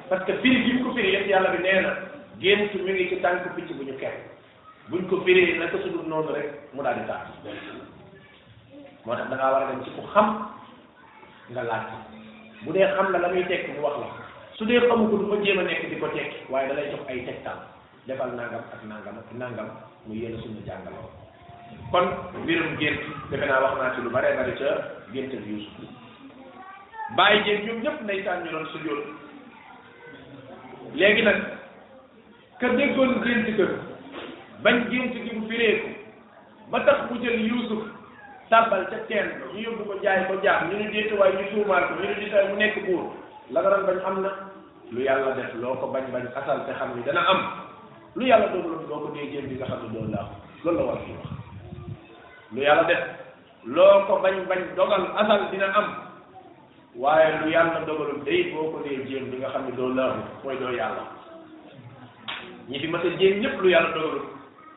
parce 0.10 0.24
que 0.26 0.34
firi 0.43 0.64
gi 0.66 0.74
mu 0.74 0.84
ko 0.89 0.95
firi 0.95 1.12
yëpp 1.18 1.28
yàlla 1.30 1.49
bi 1.49 1.64
nee 1.66 1.82
na 1.82 1.93
gént 2.42 2.74
mi 2.74 2.94
ngi 2.94 3.10
ci 3.10 3.20
tànk 3.22 3.46
picc 3.56 3.70
bu 3.78 3.84
ñu 3.86 3.96
ker 4.00 4.14
buñ 4.89 5.08
ko 5.08 5.22
firee 5.26 5.58
naka 5.58 5.78
su 5.84 5.89
dul 5.89 6.08
noonu 6.08 6.34
rek 6.34 6.50
mu 6.74 6.82
daal 6.82 6.96
di 6.98 7.06
tax 7.08 7.26
moo 9.06 9.16
tax 9.16 9.30
da 9.30 9.36
war 9.54 9.62
a 9.62 9.66
dem 9.72 9.84
ci 9.86 9.92
ku 9.96 10.02
xam 10.14 10.28
nga 11.50 11.62
laaj 11.64 11.84
ko 11.86 11.96
bu 12.66 12.72
dee 12.74 12.88
xam 12.98 13.12
la 13.12 13.20
la 13.20 13.28
muy 13.30 13.46
tekk 13.46 13.70
mu 13.78 13.82
wax 13.82 13.96
la 14.00 14.08
su 14.58 14.66
dee 14.66 14.80
xamugul 14.88 15.30
fa 15.30 15.36
jéem 15.46 15.60
a 15.60 15.62
nekk 15.64 15.89
di 15.89 16.00
ko 16.00 16.08
tekki 16.08 16.38
waaye 16.52 16.68
da 16.68 16.74
lay 16.74 16.89
jox 16.89 17.08
ay 17.08 17.24
tegtal 17.26 17.58
defal 18.08 18.30
nangam 18.34 18.62
ak 18.74 18.84
nangam 18.89 19.16
ak 19.20 19.32
nangam 19.38 19.70
mu 20.08 20.14
yéene 20.16 20.42
suñu 20.42 20.66
jàngaloo 20.66 21.10
kon 21.92 22.06
mbirum 22.42 22.76
gént 22.78 23.00
defe 23.30 23.46
naa 23.46 23.62
wax 23.62 23.74
naa 23.78 23.94
ci 23.96 24.02
lu 24.02 24.10
bare 24.10 24.34
bari 24.36 24.54
ca 24.58 24.78
gént 25.14 25.34
ak 25.34 25.46
Yuusuf 25.46 25.86
bàyyi 27.18 27.44
jéeg 27.44 27.66
ñoom 27.66 27.82
ñëpp 27.82 28.02
ndeysaan 28.04 28.44
ñu 28.44 28.50
doon 28.52 28.66
sujjóot 28.74 29.06
léegi 30.96 31.22
nag 31.22 31.61
ka 32.62 32.70
déggoon 32.78 33.26
gént 33.26 33.49
ga 33.57 33.66
bañ 34.62 34.86
gént 34.93 35.14
gi 35.18 35.32
mu 35.34 35.49
fireeku 35.49 35.89
ba 36.70 36.86
tax 36.86 37.09
bu 37.09 37.18
jël 37.18 37.41
yuusuf 37.49 37.89
sàbbal 38.53 38.86
ca 38.86 38.97
teen 39.09 39.26
ba 39.41 39.49
ñu 39.49 39.59
yóbbu 39.66 39.84
ko 39.89 39.93
jaay 40.05 40.22
ko 40.30 40.38
jaam 40.45 40.70
ñu 40.70 40.78
ne 40.78 40.88
déet 40.93 41.09
waaye 41.18 41.34
ñu 41.41 41.45
tuumaal 41.51 41.89
ko 41.89 41.93
ñu 41.97 42.05
ne 42.05 42.14
déet 42.22 42.47
mu 42.49 42.55
nekk 42.62 42.76
buur 42.86 43.03
la 43.49 43.59
nga 43.66 43.78
bañ 43.88 43.99
am 44.05 44.18
na 44.22 44.32
lu 44.93 45.01
yàlla 45.01 45.34
def 45.34 45.53
loo 45.57 45.74
ko 45.82 45.88
bañ 45.89 46.05
bañ 46.14 46.26
asal 46.38 46.62
te 46.66 46.72
xam 46.78 46.93
ni 46.95 47.01
dana 47.03 47.26
am 47.34 47.39
lu 48.16 48.26
yàlla 48.30 48.47
doon 48.53 48.86
doo 48.89 48.99
ko 49.03 49.07
déggee 49.18 49.41
bi 49.41 49.57
nga 49.57 49.66
xam 49.66 49.82
ne 49.82 49.89
doon 49.97 50.12
laa 50.14 50.28
loolu 50.64 50.78
la 50.80 50.86
war 50.86 50.99
fi 51.05 51.12
wax 51.18 51.30
lu 52.53 52.62
yàlla 52.62 52.84
def 52.86 53.01
loo 53.66 54.05
ko 54.05 54.22
bañ 54.22 54.38
bañ 54.47 54.62
dogal 54.78 55.09
asal 55.18 55.49
dina 55.49 55.66
am 55.80 55.88
waaye 56.95 57.41
lu 57.41 57.49
yàlla 57.49 57.82
dogalul 57.89 58.22
day 58.26 58.53
boo 58.53 58.70
ko 58.72 58.86
dee 58.86 59.01
jéem 59.09 59.32
bi 59.34 59.38
nga 59.41 59.49
xam 59.49 59.66
ne 59.66 59.72
doo 59.74 59.89
laahu 59.89 60.22
mooy 60.43 60.57
doo 60.62 60.70
yàlla 60.78 61.09
ñi 62.72 62.80
fi 62.80 62.88
mas 62.88 63.03
a 63.05 63.09
jéem 63.19 63.39
ñëpp 63.41 63.61
lu 63.61 63.69
yàlla 63.74 63.89
dogalu 63.95 64.22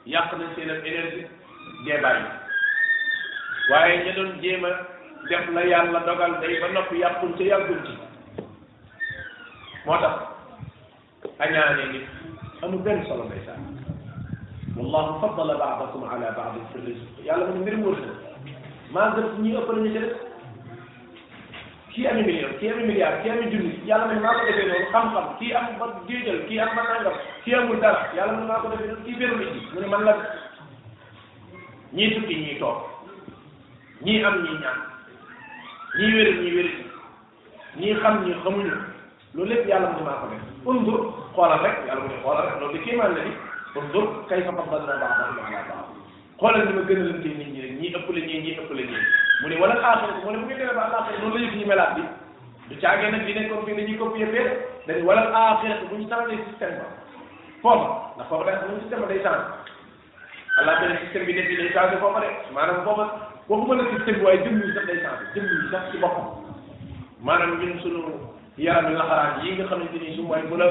yàq 0.06 0.32
nañ 0.38 0.48
seen 0.56 0.70
ab 0.70 0.84
énergie 0.86 1.26
dee 1.84 1.98
bàyyi 2.02 2.24
waaye 3.70 4.04
ña 4.04 4.12
doon 4.16 4.40
jéem 4.42 4.64
a 4.64 4.70
def 5.28 5.48
la 5.54 5.60
yàlla 5.70 6.00
dogal 6.06 6.32
day 6.40 6.60
ba 6.60 6.68
noppi 6.68 6.98
yàqul 7.00 7.32
ca 7.38 7.44
yàggul 7.44 7.78
ci 7.86 7.92
moo 9.86 9.98
tax 10.02 10.14
añaane 11.38 11.84
nit 11.92 12.06
amul 12.62 12.82
benn 12.82 13.06
solo 13.06 13.24
ngay 13.24 13.40
saan 13.46 13.62
wallahu 14.76 15.20
faddala 15.20 15.54
baadakum 15.54 16.02
ala 16.04 16.34
baadin 16.38 16.66
fi 16.72 16.78
rizq 16.86 17.08
yàlla 17.24 17.46
mu 17.46 17.76
mu 17.76 17.90
wërsëg 17.90 18.16
maa 18.92 19.14
ñi 19.42 19.56
ëpp 19.56 19.68
nañu 19.70 19.90
ci 19.92 19.98
def 20.00 20.12
kii 21.94 22.06
ami 22.10 22.22
million 22.26 22.50
kii 22.58 22.68
ami 22.74 22.82
milliard 22.90 23.22
kii 23.22 23.30
ami 23.32 23.46
junni 23.54 23.74
yàlla 23.88 24.06
man 24.06 24.18
maa 24.22 24.34
ko 24.38 24.42
defee 24.46 24.66
noonu 24.68 24.86
xam-xam 24.92 25.26
kii 25.38 25.52
am 25.58 25.64
ba 25.78 25.86
géejal 26.08 26.38
kii 26.48 26.58
am 26.64 26.68
ba 26.76 26.82
nangam 26.90 27.14
kii 27.44 27.54
amul 27.58 27.78
dara 27.82 28.00
yàlla 28.16 28.32
man 28.38 28.46
maa 28.50 28.62
ko 28.62 28.66
defee 28.72 28.86
noonu 28.90 29.04
kii 29.06 29.16
benn 29.20 29.34
nit 29.38 29.52
mu 29.74 29.80
ne 29.80 29.86
man 29.92 30.02
la 30.06 30.12
ñii 31.96 32.10
tukki 32.14 32.34
ñii 32.44 32.58
toog 32.60 32.78
ñii 34.04 34.24
am 34.28 34.36
ñii 34.42 34.56
ñaan 34.62 34.78
ñii 35.98 36.12
wér 36.16 36.28
ñii 36.42 36.54
wér 36.56 36.68
ñii 37.80 37.94
xam 38.02 38.14
ñii 38.26 38.38
xamuñu 38.42 38.74
loolu 39.34 39.48
lépp 39.54 39.66
yàlla 39.70 39.88
man 39.94 40.04
maa 40.06 40.20
ko 40.22 40.26
def 40.34 40.42
undur 40.70 40.98
xoolal 41.34 41.60
rek 41.64 41.76
yàlla 41.86 42.02
mu 42.02 42.08
ne 42.12 42.18
xoolal 42.22 42.44
rek 42.46 42.56
loolu 42.60 42.74
de 42.74 42.84
kéemaan 42.84 43.14
la 43.14 43.20
di 43.22 43.32
undur 43.78 44.04
kayfa 44.28 44.50
faddalna 44.52 44.98
ba'dahum 44.98 45.46
ala 45.46 45.62
ba'd 45.70 45.83
xoolal 46.38 46.66
ni 46.66 46.72
ma 46.74 46.82
gën 46.88 46.96
a 47.00 47.04
lëntee 47.04 47.34
nit 47.38 47.48
ñi 47.54 47.60
rek 47.62 47.72
ñii 47.80 47.90
ëpp 47.96 48.08
la 48.14 48.20
ñii 48.26 48.40
ñii 48.42 48.54
ëpp 48.58 48.70
la 48.76 48.82
ñii 48.82 49.06
mu 49.42 49.48
ne 49.48 49.56
wala 49.60 49.74
xaaral 49.80 50.14
mu 50.24 50.30
ne 50.30 50.38
bu 50.38 50.44
ngeen 50.46 50.58
demee 50.58 50.74
ba 50.74 50.82
àllaaxira 50.86 51.18
noonu 51.22 51.34
la 51.38 51.42
yëf 51.46 51.54
ñu 51.54 51.66
melaat 51.66 51.94
bi 51.94 52.02
du 52.68 52.74
caagee 52.80 53.10
nag 53.10 53.22
li 53.26 53.32
nekkoon 53.34 53.64
fii 53.66 53.74
dañuy 53.74 53.96
copier 53.98 54.28
fee 54.32 54.48
dañ 54.86 55.02
wala 55.04 55.22
aaxira 55.30 55.74
bu 55.88 55.94
ñu 55.96 56.08
saxalee 56.08 56.44
système 56.50 56.76
ba 56.80 56.86
foofa 57.62 57.86
ndax 58.16 58.26
foofa 58.28 58.44
day 58.44 58.56
xam 58.58 58.80
système 58.82 59.00
ba 59.00 59.06
day 59.06 59.22
saxal 59.22 59.44
àllaaxira 60.60 60.94
système 61.04 61.24
bi 61.26 61.32
nekk 61.34 61.48
bi 61.48 61.56
day 61.56 61.70
changé 61.72 61.96
foofa 62.02 62.20
de 62.20 62.28
maanaam 62.54 62.82
foofa 62.84 63.04
waxuma 63.48 63.74
la 63.76 63.84
système 63.94 64.16
bi 64.18 64.24
waaye 64.26 64.38
jëmm 64.42 64.56
yi 64.64 64.74
sax 64.74 64.86
day 64.86 64.98
changé 65.04 65.24
jëmm 65.34 65.46
yi 65.54 65.70
sax 65.70 65.82
ci 65.90 65.98
boppam 66.02 66.26
maanaam 67.22 67.58
ñun 67.62 67.78
suñu 67.80 68.02
yaram 68.58 68.90
yu 68.90 68.98
laxaraan 68.98 69.38
yi 69.44 69.54
nga 69.54 69.66
xamante 69.70 69.98
ni 70.02 70.16
su 70.16 70.22
mooy 70.22 70.42
bu 70.50 70.56
la 70.56 70.66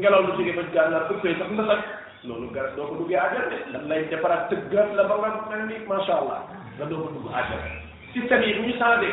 ngelaw 0.00 0.22
lu 0.24 0.32
jógee 0.36 0.56
ba 0.56 0.62
gàllankoor 0.72 1.16
ëppee 1.20 1.36
sax 1.38 1.50
nga 1.52 1.66
sax 1.72 1.84
loolu 2.26 2.52
garab 2.52 2.76
doo 2.76 2.86
ko 2.90 2.94
duggee 3.00 3.16
àjjana 3.16 3.48
dañ 3.48 3.88
lay 3.88 4.04
defaraat 4.12 4.52
la 4.98 5.04
ba 5.08 5.14
nga 5.16 5.30
mel 5.48 5.62
ni 5.68 5.78
macha 5.88 6.12
allah 6.20 6.42
nga 6.76 6.84
doo 6.84 7.06
ko 7.08 7.08
dugg 7.16 7.32
àjjana 7.32 7.68
système 8.12 8.42
yi 8.44 8.54
bu 8.60 8.62
ñu 8.68 8.74
changé 8.78 9.08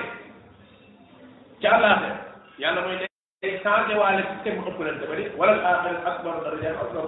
ca 1.62 1.70
àllaaxe 1.80 2.10
yàlla 2.60 2.82
mooy 2.82 2.98
day 3.42 3.60
changé 3.64 3.96
waale 3.96 4.22
système 4.28 4.60
bu 4.62 4.70
ëppalante 4.76 5.08
ba 5.08 5.16
di 5.16 5.24
wala 5.40 5.54
al-aaxiratu 5.56 6.04
akbaru 6.08 6.44
darajaat 6.44 6.80
akbar 6.84 7.04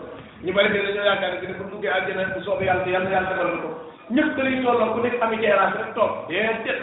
ñu 0.45 0.53
bari 0.53 0.69
de 0.71 0.81
dañoo 0.87 1.03
yaakaar 1.05 1.31
ne 1.33 1.39
dina 1.41 1.53
ko 1.59 1.63
duggee 1.67 1.91
àjjana 1.91 2.31
bu 2.33 2.41
soobee 2.47 2.65
yàlla 2.71 2.87
yàlla 2.91 3.09
yàlla 3.11 3.29
defal 3.29 3.59
ko 3.63 3.69
ñëpp 4.15 4.31
da 4.35 4.43
lay 4.43 4.55
tolloo 4.63 4.93
ku 4.93 4.99
nekk 5.03 5.21
ami 5.21 5.37
terrasse 5.43 5.77
rek 5.79 5.91
toog 5.99 6.11
déedéet 6.31 6.79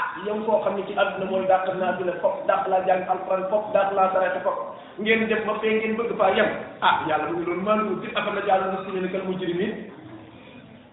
ah 0.00 0.08
yow 0.24 0.40
koo 0.48 0.62
xam 0.64 0.74
ne 0.80 0.82
ci 0.88 0.92
àdduna 0.98 1.28
mooy 1.30 1.44
dàq 1.46 1.68
naa 1.76 1.92
dina 2.00 2.12
fop 2.24 2.46
dàq 2.48 2.64
laa 2.68 2.80
jàng 2.88 3.04
alquran 3.12 3.48
fop 3.52 3.64
dàq 3.76 3.88
laa 3.92 4.08
sarete 4.12 4.40
fop 4.42 4.71
ngeen 5.00 5.24
def 5.28 5.44
ba 5.48 5.52
fee 5.60 5.78
ngeen 5.78 5.96
bëgg 5.96 6.12
faa 6.18 6.34
yem 6.36 6.48
ah 6.80 7.00
yàlla 7.08 7.30
mu 7.32 7.36
ngi 7.38 7.44
doon 7.46 7.60
maandu 7.64 7.94
di 8.02 8.08
afala 8.14 8.40
jàll 8.46 8.62
muslimina 8.72 9.08
kal 9.08 9.22
mujrimin 9.26 9.72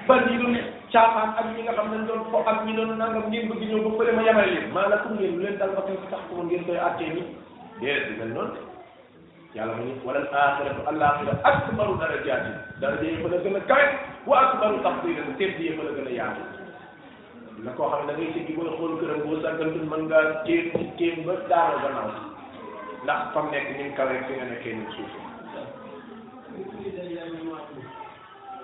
bal 0.08 0.20
yi 0.32 0.38
doon 0.40 0.56
caafaan 0.92 1.34
ak 1.40 1.46
ñi 1.56 1.62
nga 1.64 1.74
xam 1.74 1.92
ne 1.92 2.08
doon 2.08 2.22
fo 2.32 2.44
ak 2.46 2.66
ñi 2.66 2.74
ngeen 2.74 3.48
bëgg 3.50 3.64
ñëw 3.68 3.80
ba 3.84 3.92
fële 3.98 4.12
ma 4.16 4.22
yemale 4.24 4.48
leen 4.52 4.72
maa 4.74 4.88
la 4.88 4.98
pour 4.98 5.12
ngeen 5.16 5.34
lu 5.36 5.40
leen 5.44 5.58
dal 5.58 5.72
ba 5.76 5.82
fekk 5.88 6.10
tax 6.12 6.22
ko 6.32 6.42
ngeen 6.44 6.64
koy 6.66 6.78
attee 6.78 7.10
ni 7.10 7.24
déedéet 7.82 8.24
di 8.24 8.32
noonu 8.34 8.56
yàlla 9.56 9.74
mu 9.76 9.84
ni 9.84 9.94
wala 10.06 10.20
axiratu 10.32 10.82
alaxira 10.88 11.34
akbaru 11.44 12.00
darajaati 12.00 12.52
daraja 12.80 13.04
yi 13.04 13.18
mën 13.20 13.34
a 13.36 13.38
gën 13.44 13.56
a 13.56 13.60
kawe 13.68 13.84
wa 14.28 14.36
akbaru 14.42 14.80
tafdila 14.84 15.22
tedd 15.38 15.60
yi 15.60 15.70
mën 15.76 15.88
a 15.88 15.92
gën 15.92 16.08
a 16.08 16.12
yaatu 16.20 16.42
na 17.66 17.72
koo 17.76 17.90
xam 17.92 18.06
ne 18.06 18.08
da 18.08 18.14
ngay 18.18 18.32
sëggi 18.34 18.54
booy 18.56 18.72
xool 18.78 18.96
këram 19.00 19.20
boo 19.28 19.42
sàggantul 19.44 19.86
mën 19.92 20.04
ngaa 20.08 21.24
ba 21.28 21.34
daara 21.52 22.29
ndax 23.10 23.34
fa 23.34 23.42
mu 23.42 23.50
nekk 23.50 23.74
ni 23.74 23.90
mu 23.90 23.94
kawee 23.98 24.22
fi 24.30 24.34
nga 24.38 24.46
nekkee 24.54 24.74
ni 24.78 24.82
mu 24.86 24.92
suufee 24.94 25.28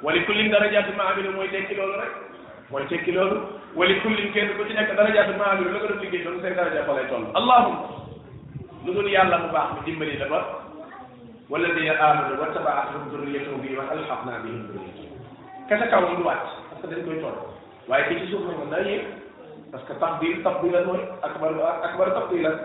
wali 0.06 0.22
kullin 0.30 0.54
darajaatu 0.54 0.94
ma 0.94 1.10
amilu 1.10 1.34
mooy 1.34 1.50
tekki 1.50 1.74
loolu 1.74 1.98
rek 1.98 2.14
mooy 2.70 2.86
tekki 2.86 3.10
loolu 3.12 3.38
wali 3.74 3.98
kullin 4.06 4.30
kenn 4.34 4.54
ku 4.58 4.62
ci 4.70 4.78
nekk 4.78 4.94
darajaatu 4.94 5.34
ma 5.38 5.50
amilu 5.58 5.74
la 5.74 5.80
ko 5.82 5.86
doon 5.90 6.02
liggéey 6.06 6.22
doon 6.22 6.38
seen 6.46 6.54
daraja 6.54 6.86
fa 6.86 6.94
lay 6.94 7.08
toll 7.10 7.26
allahumma 7.34 7.88
lu 8.86 8.94
dul 8.94 9.10
yàlla 9.10 9.38
bu 9.46 9.50
baax 9.50 9.70
mi 9.74 9.82
dimbali 9.90 10.18
la 10.22 10.30
ba 10.30 10.40
wala 11.50 11.68
di 11.74 11.90
amanu 11.90 12.34
wa 12.38 12.54
tabaatuhum 12.54 13.10
durriyatuhum 13.10 13.62
bi 13.66 13.74
wa 13.74 13.90
alxaqna 13.98 14.46
bihim 14.46 14.62
durriyatuhum 14.70 15.18
kese 15.74 15.86
kaw 15.90 16.04
du 16.06 16.22
wàcc 16.22 16.50
parce 16.70 16.74
que 16.78 16.90
dañ 16.94 17.02
koy 17.10 17.18
toll 17.26 17.40
waaye 17.90 18.06
ki 18.10 18.20
ci 18.22 18.28
suuf 18.30 18.46
nag 18.46 18.58
mën 18.62 18.70
naa 18.70 18.86
yéeg 18.86 19.02
parce 19.72 19.84
que 19.90 19.94
tax 20.04 20.14
biir 20.22 20.38
tax 20.46 20.62
bi 20.62 20.70
lan 20.70 20.86
mooy 20.86 21.02
akbar 21.26 21.50
akbar 21.90 22.08
tax 22.14 22.30
bi 22.30 22.46
lan 22.46 22.62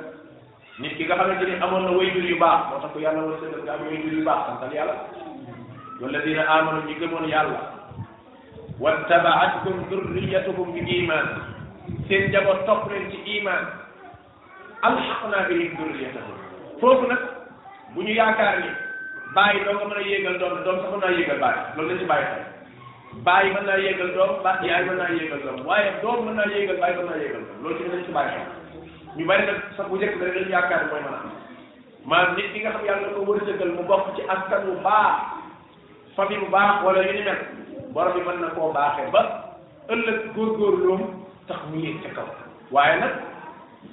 nit 0.81 0.97
ki 0.97 1.05
nga 1.05 1.17
xamante 1.21 1.45
ni 1.45 1.55
amoon 1.61 1.85
na 1.85 1.93
wayjur 1.93 2.25
yu 2.25 2.37
baax 2.41 2.61
moo 2.73 2.81
tax 2.81 2.89
ko 2.97 3.05
yàlla 3.05 3.21
war 3.29 3.37
sëgal 3.41 3.61
nga 3.67 3.73
am 3.77 3.83
wayjur 3.87 4.15
yu 4.19 4.25
baax 4.25 4.41
santal 4.49 4.73
yàlla 4.77 4.97
walladina 6.01 6.43
amanu 6.57 6.81
ñi 6.89 6.95
gëmoon 7.01 7.29
yàlla 7.29 7.61
wattabaatkum 8.81 9.77
durriyatuhum 9.93 10.73
bi 10.73 10.81
iman 11.05 11.27
seen 12.09 12.31
njaboot 12.33 12.65
topp 12.67 12.89
leen 12.91 13.11
ci 13.13 13.19
iman 13.41 13.61
alxaqna 14.83 15.39
bihim 15.53 15.77
durriyatahum 15.77 16.37
foofu 16.81 17.05
nag 17.13 17.23
bu 17.95 18.01
ñu 18.03 18.13
yaakaar 18.17 18.57
ni 18.65 18.71
bàyyi 19.37 19.65
doo 19.69 19.75
nga 19.77 19.85
mën 19.87 19.99
a 20.01 20.01
yéegal 20.01 20.37
doom 20.41 20.65
doom 20.65 20.77
sax 20.81 20.89
mën 20.91 21.01
naa 21.05 21.13
yéegal 21.17 21.39
bàyyi 21.45 21.61
loolu 21.77 21.89
la 21.93 21.99
ci 22.01 22.07
bàyyi 22.09 22.27
xel 22.33 22.45
bàyyi 23.25 23.51
mën 23.55 23.65
naa 23.69 23.79
yéegal 23.85 24.11
doom 24.17 24.33
ba 24.45 24.53
yaay 24.65 24.83
mën 24.89 24.97
naa 24.97 25.13
yéegal 25.13 25.43
doom 25.45 25.59
waaye 25.69 25.89
doom 26.03 26.19
mën 26.25 26.35
naa 26.41 26.49
yéegal 26.55 26.77
bàyyi 26.81 26.97
mën 26.97 27.05
naa 27.07 27.21
yéegal 27.23 27.43
doom 27.47 27.59
loolu 27.63 27.77
ci 27.79 27.89
dañ 27.93 28.03
ci 28.09 28.13
bàyyi 28.17 28.33
xel 28.41 28.60
ñu 29.17 29.27
bari 29.27 29.47
nag 29.47 29.61
sax 29.77 29.89
bu 29.89 29.97
njëkk 29.97 30.23
rek 30.23 30.35
lañu 30.35 30.51
yaakaar 30.51 30.85
mooy 30.91 31.03
mën 31.03 31.15
a 31.15 31.19
am 31.19 31.31
maanaam 32.07 32.37
nit 32.37 32.53
ki 32.53 32.61
nga 32.61 32.71
xam 32.73 32.85
yàlla 32.87 33.09
ko 33.15 33.21
wërsëgal 33.29 33.71
mu 33.77 33.83
bokk 33.83 34.07
ci 34.17 34.23
askan 34.23 34.63
bu 34.65 34.73
baax 34.87 35.15
famille 36.17 36.41
bu 36.47 36.51
baax 36.51 36.73
wala 36.85 37.01
yu 37.07 37.13
ni 37.13 37.23
mel 37.27 37.39
borom 37.93 38.13
bi 38.15 38.21
mën 38.21 38.39
na 38.41 38.51
ko 38.55 38.71
baaxee 38.75 39.11
ba 39.13 39.23
ëllëg 39.93 40.19
góorgóorloom 40.35 41.03
tax 41.51 41.59
mu 41.73 41.77
yéeg 41.83 41.99
ca 42.03 42.09
kaw 42.23 42.29
waaye 42.71 43.01
nag 43.01 43.15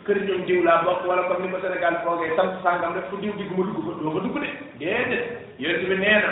kër 0.05 0.17
ñoom 0.27 0.41
diw 0.45 0.63
laa 0.63 0.81
bokk 0.85 1.01
wala 1.09 1.21
comme 1.27 1.45
ni 1.49 1.49
ko 1.51 1.57
Sénégal 1.65 1.95
foogee 2.05 2.35
tam 2.37 2.49
sàngam 2.63 2.93
rek 2.93 3.09
fu 3.09 3.17
diw 3.17 3.33
digg 3.37 3.51
ma 3.57 3.65
dugg 3.65 3.85
fa 3.85 3.93
doo 4.01 4.11
fa 4.13 4.19
dugg 4.21 4.37
de 4.41 4.49
déedéet 4.77 5.25
yonent 5.59 5.85
bi 5.89 5.97
nee 5.97 6.21
na 6.21 6.29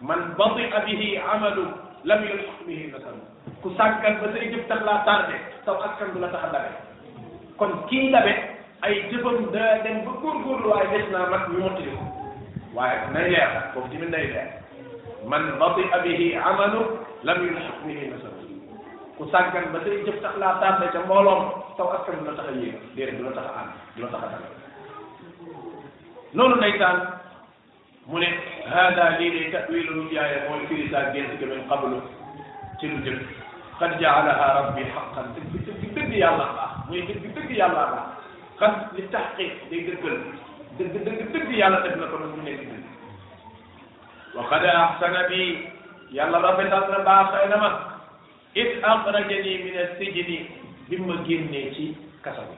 man 0.00 0.34
badia 0.38 0.80
bihi 0.86 1.18
amalu 1.34 1.64
lam 2.04 2.20
yulxaq 2.26 2.66
bihi 2.66 2.90
nasabu 2.90 3.22
ku 3.62 3.70
sàggan 3.78 4.18
ba 4.20 4.26
sa 4.32 4.38
Égypte 4.42 4.66
tax 4.68 4.80
laa 4.82 5.04
tardé 5.06 5.38
taw 5.64 5.78
askan 5.78 6.10
du 6.12 6.18
la 6.18 6.28
kon 7.58 7.72
kii 7.88 8.10
dabe 8.10 8.34
ay 8.82 8.94
jëfam 9.10 9.50
daa 9.54 9.78
dem 9.86 10.02
ba 10.04 10.12
góorgóorlu 10.20 10.68
waaye 10.70 10.88
des 10.94 11.06
naa 11.12 11.30
mag 11.30 11.42
ñu 11.52 11.58
mottali 11.62 11.90
ko 11.98 12.04
waaye 12.74 12.98
nay 13.14 13.30
leer 13.30 13.50
foofu 13.74 13.88
tamit 13.92 14.10
nay 14.10 14.24
leer 14.32 14.48
man 15.30 15.44
batia 15.60 15.98
bihi 16.02 16.34
amalu 16.36 16.80
lam 17.22 17.38
yulxaq 17.46 17.76
bihi 17.86 18.10
nasab 18.10 18.34
ku 19.16 19.24
sàggan 19.32 19.70
ba 19.72 19.78
say 19.84 20.02
jëf 20.06 20.18
tax 20.22 20.34
laa 20.42 20.58
tàbbe 20.60 20.90
ca 20.92 20.98
mbooloom 21.06 21.42
taw 21.78 21.88
askan 21.96 22.18
du 22.18 22.24
la 22.26 22.32
tax 22.36 22.48
a 22.50 22.52
yéeg 22.58 22.74
déedéet 22.96 23.16
du 23.18 23.22
la 23.24 23.30
tax 23.32 23.46
a 23.46 23.54
ànd 23.62 23.70
du 23.94 24.02
la 24.02 24.08
tax 24.08 24.22
a 24.24 24.28
dal 24.32 24.46
noonu 26.34 26.56
ndeysaan 26.58 26.98
mu 28.10 28.18
ne 28.18 28.28
hada 28.66 29.16
lii 29.18 29.30
day 29.30 29.46
tawilu 29.52 29.94
ruyaaya 30.02 30.48
mooy 30.50 30.66
firi 30.68 30.90
saa 30.90 31.10
gént 31.14 31.38
ga 31.40 31.46
min 31.46 31.68
qablu 31.70 32.02
ci 32.80 32.86
lu 32.90 32.98
jëf 33.04 33.18
qad 33.78 34.00
jaalaha 34.00 34.46
rabbi 34.58 34.82
xaqan 34.94 35.26
dëgg 35.34 35.50
dëgg 35.66 35.94
dëgg 35.94 36.12
yàlla 36.24 36.73
mooy 36.88 37.00
dëgg 37.06 37.20
dëgg 37.34 37.50
yàllaa 37.58 37.86
baax 37.94 38.08
xas 38.60 38.74
li 38.94 39.02
taxqiq 39.14 39.52
day 39.70 39.80
dëggal 39.88 40.16
dëgg 40.78 40.94
dëgg 41.04 41.20
dëgg 41.34 41.48
yàlla 41.60 41.78
def 41.84 41.94
na 42.00 42.06
ko 42.10 42.16
nag 42.22 42.32
mu 42.34 42.42
nekk 42.44 42.60
bi 45.30 45.40
yàlla 46.16 46.38
rafetal 46.44 46.84
na 46.90 46.98
baaxee 47.08 47.48
na 47.50 47.56
ma 47.62 47.70
it 48.62 48.72
axrajani 48.92 49.54
min 49.64 49.76
as-sijni 49.84 50.38
bi 50.88 50.96
ma 50.96 51.16
ci 51.24 51.86
kasa 52.24 52.42
bi 52.48 52.56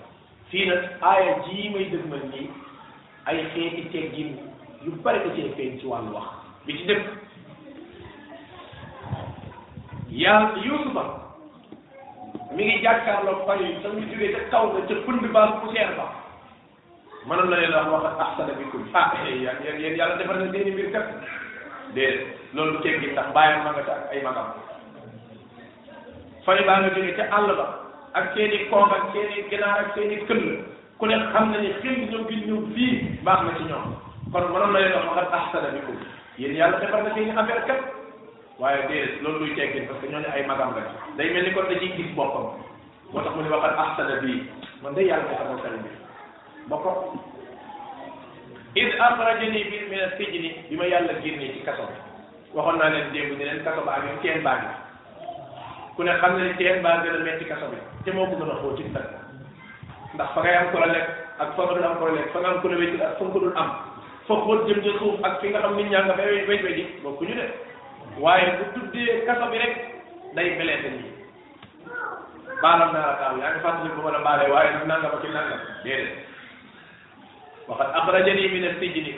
fii 0.50 0.64
nag 0.70 0.82
aaya 1.10 1.34
jii 1.46 2.50
ay 3.28 3.38
xeeti 3.54 3.82
teggin 3.92 4.32
yu 4.84 4.90
bari 5.04 5.18
da 5.18 5.30
cee 5.36 5.54
feeñ 5.56 5.78
ci 5.80 5.86
wàllu 5.90 6.10
wax 6.16 6.26
bi 6.66 6.72
ci 6.78 6.84
dëkk 6.88 7.02
yàlla 10.22 11.06
mi 12.56 12.64
ngi 12.64 12.78
jàkkaarloo 12.82 13.46
xol 13.46 13.60
yi 13.64 13.68
sax 13.82 13.92
ñu 13.94 14.04
jógee 14.10 14.30
ca 14.36 14.40
kaw 14.50 14.64
nga 14.72 14.80
ca 14.88 14.94
pënd 15.06 15.24
ba 15.34 15.42
poussière 15.60 15.92
ba 15.98 16.04
mënoon 17.28 17.50
na 17.50 17.56
leen 17.60 17.72
wax 17.90 18.02
wax 18.06 18.16
ahsana 18.24 18.52
bikum 18.58 18.82
ah 19.00 19.12
yéen 19.24 19.56
eh, 19.66 19.80
yéen 19.80 19.96
yàlla 19.98 20.16
defar 20.16 20.36
na 20.40 20.50
seeni 20.52 20.70
mbir 20.70 20.88
kat 20.94 21.06
déedéet 21.92 22.24
loolu 22.54 22.80
ceeb 22.82 22.96
gi 23.02 23.08
ndax 23.12 23.28
bàyyam 23.34 23.60
ma 23.64 23.72
nga 23.74 23.82
ca 23.88 23.94
ay 24.12 24.22
magam 24.24 24.48
fay 26.46 26.60
baa 26.66 26.78
nga 26.80 26.90
jógee 26.96 27.16
ca 27.16 27.24
àll 27.36 27.48
ba 27.60 27.66
ak 28.12 28.24
seeni 28.34 28.58
koom 28.70 28.90
ak 28.96 29.04
seeni 29.12 29.36
ginaar 29.50 29.78
ak 29.80 29.88
seeni 29.94 30.16
këll 30.26 30.46
ku 30.98 31.06
ne 31.06 31.16
xam 31.32 31.52
na 31.52 31.58
ni 31.60 31.72
xëy 31.80 32.08
ñoom 32.10 32.24
gi 32.28 32.36
ñëw 32.48 32.58
fii 32.74 32.96
baax 33.24 33.40
na 33.44 33.52
ci 33.58 33.64
ñoom 33.68 33.84
kon 34.32 34.48
mënoon 34.52 34.72
na 34.72 34.78
leen 34.80 34.92
wax 34.96 35.06
wax 35.16 35.28
ahsana 35.40 35.68
bikum 35.76 35.96
yéen 36.38 36.56
yàlla 36.56 36.78
defar 36.80 37.02
na 37.04 37.14
seeni 37.14 37.30
affaire 37.36 37.66
kat 37.68 37.80
waaye 38.58 38.82
déedéet 38.88 39.22
loolu 39.22 39.38
luy 39.46 39.54
teggin 39.54 39.84
parce 39.88 40.00
que 40.00 40.08
ñooñu 40.08 40.30
ay 40.34 40.46
magam 40.46 40.72
lañ 40.74 40.84
day 41.16 41.30
mel 41.30 41.44
ni 41.44 41.52
kon 41.52 41.68
dañuy 41.68 41.92
gis 41.96 42.14
boppam 42.16 42.56
moo 43.12 43.20
tax 43.22 43.36
mu 43.36 43.42
ne 43.42 43.50
waxal 43.50 43.74
ahsana 43.78 44.16
bii 44.22 44.42
man 44.82 44.94
day 44.94 45.06
yàlla 45.06 45.28
ko 45.28 45.36
sama 45.36 45.60
sëriñ 45.62 45.82
bi 45.84 45.90
ma 46.70 46.76
ko 46.76 46.90
id 48.74 48.88
axrajani 48.98 49.64
bi 49.64 49.76
min 49.90 50.00
as-sijni 50.00 50.48
bi 50.70 50.76
ma 50.76 50.84
yàlla 50.88 51.12
génnee 51.20 51.52
ci 51.52 51.60
kaso 51.68 51.84
waxoon 52.54 52.78
naa 52.78 52.88
leen 52.88 53.12
démb 53.12 53.38
ne 53.38 53.44
leen 53.44 53.62
kaso 53.62 53.84
baa 53.84 54.00
ngi 54.00 54.16
teen 54.22 54.42
baa 54.42 54.56
ngi 54.56 54.68
ku 55.96 56.02
ne 56.02 56.16
xam 56.20 56.36
ne 56.40 56.54
teen 56.56 56.86
a 56.86 57.02
metti 57.24 57.44
kaso 57.44 57.68
bi 57.68 57.76
te 58.04 58.10
moo 58.12 58.24
ko 58.24 58.36
gën 58.40 58.50
a 58.50 58.56
xóotin 58.62 58.88
nag 58.94 59.06
ndax 60.14 60.28
fa 60.32 60.40
ngay 60.40 60.54
am 60.54 60.70
ko 60.72 60.78
la 60.78 60.86
lekk 60.86 61.06
ak 61.38 61.48
fa 61.56 61.62
nga 61.62 61.72
dul 61.74 61.84
am 61.84 61.98
ko 61.98 62.06
la 62.08 62.12
lekk 62.14 62.32
fa 62.32 62.40
nga 62.40 62.48
am 62.48 62.56
ak 62.56 63.18
fa 63.20 63.24
nga 63.24 63.32
ko 63.32 63.38
dul 63.40 63.52
am 63.56 63.70
fa 64.26 64.34
xóot 64.34 64.64
jëm 64.64 65.92
xam 65.92 67.20
nit 67.20 67.50
waaye 68.20 68.58
bu 68.58 68.64
tuddee 68.74 69.24
kaso 69.28 69.48
bi 69.52 69.58
rek 69.60 69.74
day 70.34 70.50
meleete 70.56 70.88
nii 70.88 71.08
baalam 72.62 72.92
naa 72.92 73.12
la 73.12 73.28
yaa 73.40 73.50
ngi 73.52 73.60
fàttali 73.64 73.90
ko 73.96 74.00
mën 74.02 74.16
a 74.16 74.22
baalee 74.24 74.50
waaye 74.52 74.68
nag 74.72 74.84
nangam 74.88 75.12
ak 75.16 75.24
nangam 75.34 75.60
déedéet 75.84 76.16
waxat 77.68 77.94
axrajani 77.98 78.48
min 78.48 78.64
as-sijni 78.70 79.14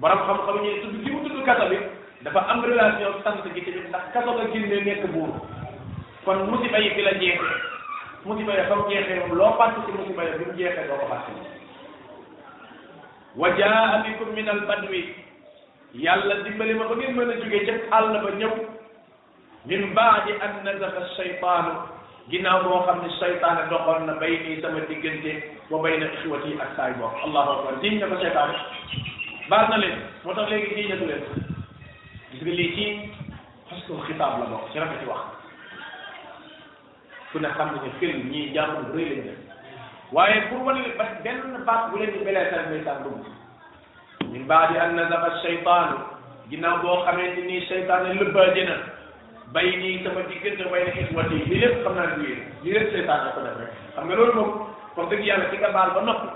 borom 0.00 0.22
xam-xam 0.26 0.56
ñi 0.62 0.70
tudd 0.82 1.04
ci 1.04 1.10
mu 1.10 1.42
kaso 1.48 1.66
bi 1.70 1.78
dafa 2.22 2.38
am 2.52 2.64
relation 2.64 3.14
sant 3.24 3.42
gi 3.54 3.62
tamit 3.64 3.88
ndax 3.88 4.04
kaso 4.12 4.32
nga 4.34 4.44
génne 4.52 4.84
nekk 4.84 5.06
buur 5.12 5.30
kon 6.24 6.46
musiba 6.50 6.78
yi 6.78 6.90
fi 6.94 7.02
la 7.02 7.12
jeexee 7.12 7.62
musiba 8.24 8.54
ya 8.54 8.64
fa 8.68 8.74
mu 8.76 8.88
jeexee 8.90 9.18
moom 9.20 9.34
loo 9.38 9.56
fàtte 9.58 9.80
ci 9.86 9.92
musiba 9.98 10.22
ya 10.24 10.36
bi 10.38 10.44
mu 10.46 10.52
jeexee 10.58 10.86
doo 10.88 10.96
ko 11.02 11.06
fàtte 11.14 11.32
wa 13.36 13.50
jaa 13.58 14.02
bikum 14.06 14.32
min 14.38 14.48
al 14.48 14.60
badwi 14.70 15.02
yàlla 15.94 16.36
dimbali 16.44 16.74
ma 16.74 16.86
ba 16.88 16.94
ngeen 16.96 17.16
mën 17.16 17.30
a 17.30 17.34
jógee 17.36 17.64
ca 17.66 17.96
àll 17.96 18.12
ba 18.22 18.30
ñëw 18.36 18.50
min 19.66 19.92
baadi 19.94 20.32
an 20.40 20.62
nazaxa 20.64 21.02
seytaanu 21.16 21.70
ginnaaw 22.30 22.62
boo 22.64 22.80
xam 22.86 23.02
ne 23.02 23.08
seytaane 23.20 23.68
doxoon 23.70 24.06
na 24.06 24.12
bay 24.20 24.30
nii 24.38 24.60
sama 24.62 24.80
diggante 24.88 25.32
wa 25.70 25.82
bayna 25.82 26.06
ixwati 26.14 26.54
ak 26.62 26.70
saay 26.76 26.92
bokk 26.94 27.14
allahu 27.24 27.50
akbar 27.50 27.74
diñ 27.82 27.98
na 27.98 28.06
ko 28.06 28.16
seytaane 28.20 28.56
baal 29.50 29.66
na 29.70 29.76
leen 29.76 29.98
moo 30.24 30.34
tax 30.34 30.48
léegi 30.48 30.74
diñ 30.74 30.88
natu 30.90 31.06
leen 31.10 31.24
gis 32.30 32.40
nga 32.42 32.50
lii 32.54 32.72
ci 32.76 32.86
xasul 33.70 34.00
xitaab 34.06 34.38
la 34.40 34.46
bokk 34.46 34.70
ci 34.72 34.78
rafet 34.78 35.04
wax 35.10 35.22
ku 37.32 37.38
ne 37.38 37.48
xam 37.56 37.68
ne 37.74 37.78
ne 37.82 37.90
film 37.98 38.30
ñii 38.30 38.52
jàmm 38.54 38.74
bu 38.86 38.96
rëy 38.96 39.08
lañ 39.08 39.22
def 39.24 39.38
waaye 40.14 40.38
pour 40.48 40.62
wane 40.64 40.80
leen 41.26 41.64
baat 41.68 41.90
bu 41.90 41.98
leen 41.98 42.12
di 42.12 42.24
belee 42.24 42.48
tan 42.50 42.70
may 42.70 42.82
saan 42.86 43.26
min 44.32 44.46
baadi 44.48 44.78
an 44.78 44.96
nazaga 44.96 45.30
seytaanu 45.42 45.96
ginnaaw 46.50 46.78
boo 46.82 46.96
xamante 47.06 47.42
ni 47.46 47.58
seytaane 47.68 48.12
lëbbaaje 48.22 48.62
na 48.70 48.76
bay 49.52 49.68
nii 49.76 50.04
sama 50.06 50.22
diggante 50.30 50.70
way 50.72 50.84
na 50.88 50.92
xiswati 50.98 51.38
yi 51.40 51.44
lii 51.52 51.60
lépp 51.64 51.80
xam 51.84 51.96
naa 51.98 52.06
du 52.14 52.24
yéen 52.28 52.44
lii 52.62 52.74
lépp 52.76 52.92
seytaane 52.96 53.24
na 53.26 53.32
ko 53.36 53.42
def 53.48 53.58
rek 53.64 53.74
xam 53.96 54.06
nga 54.08 54.18
loolu 54.20 54.34
moom 54.38 54.50
wax 54.96 55.10
dëgg 55.10 55.26
yàlla 55.30 55.50
ci 55.50 55.56
nga 55.60 55.72
baal 55.78 55.90
ba 55.98 56.04
noppi 56.10 56.28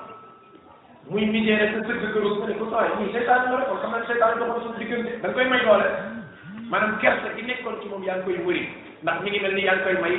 muy 1.11 1.27
misee 1.35 1.59
rek 1.63 1.73
sa 1.75 1.87
sëgg 1.91 2.13
gëru 2.17 2.35
ko 2.41 2.47
ne 2.51 2.59
ko 2.61 2.71
sooy 2.75 2.91
nii 2.99 3.13
seytaane 3.17 3.51
la 3.51 3.57
rek 3.63 3.69
kon 3.73 3.83
xam 3.85 3.95
naa 3.97 4.07
seytaane 4.13 4.39
doxoon 4.41 4.63
suñu 4.67 4.79
diggante 4.83 5.11
da 5.11 5.17
nga 5.29 5.35
koy 5.41 5.49
may 5.55 5.65
doole 5.67 5.89
maanaam 6.71 6.95
gerte 7.03 7.35
gi 7.37 7.47
nekkoon 7.51 7.81
ci 7.83 7.89
moom 7.95 8.05
yaa 8.11 8.17
ngi 8.19 8.25
koy 8.31 8.39
wëri 8.47 8.69
ndax 9.03 9.21
mi 9.23 9.31
ngi 9.31 9.41
mel 9.43 9.55
ni 9.55 9.65
yaa 9.67 9.75
ngi 9.75 9.85
koy 9.87 9.99
may 10.05 10.17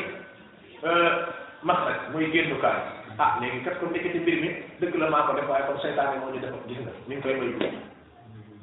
euh, 0.89 1.11
max 1.63 1.87
rek 1.89 2.01
muy 2.13 2.31
génnukaay 2.35 2.94
ah 3.19 3.37
léegi 3.39 3.63
kat 3.63 3.79
ko 3.79 3.87
nekkati 3.87 4.19
mbir 4.23 4.35
mi 4.43 4.49
maa 5.09 5.27
ko 5.27 5.33
def 5.39 5.47
waaye 5.49 5.63
kon 5.67 5.79
seytaane 5.79 6.19
moo 6.19 6.31
ñu 6.35 6.39
def 6.43 6.55
gis 6.67 6.79
nga 6.83 6.91
mi 7.07 7.15
ngi 7.15 7.21
koy 7.23 7.35
may 7.39 7.47
dugg 7.47 7.73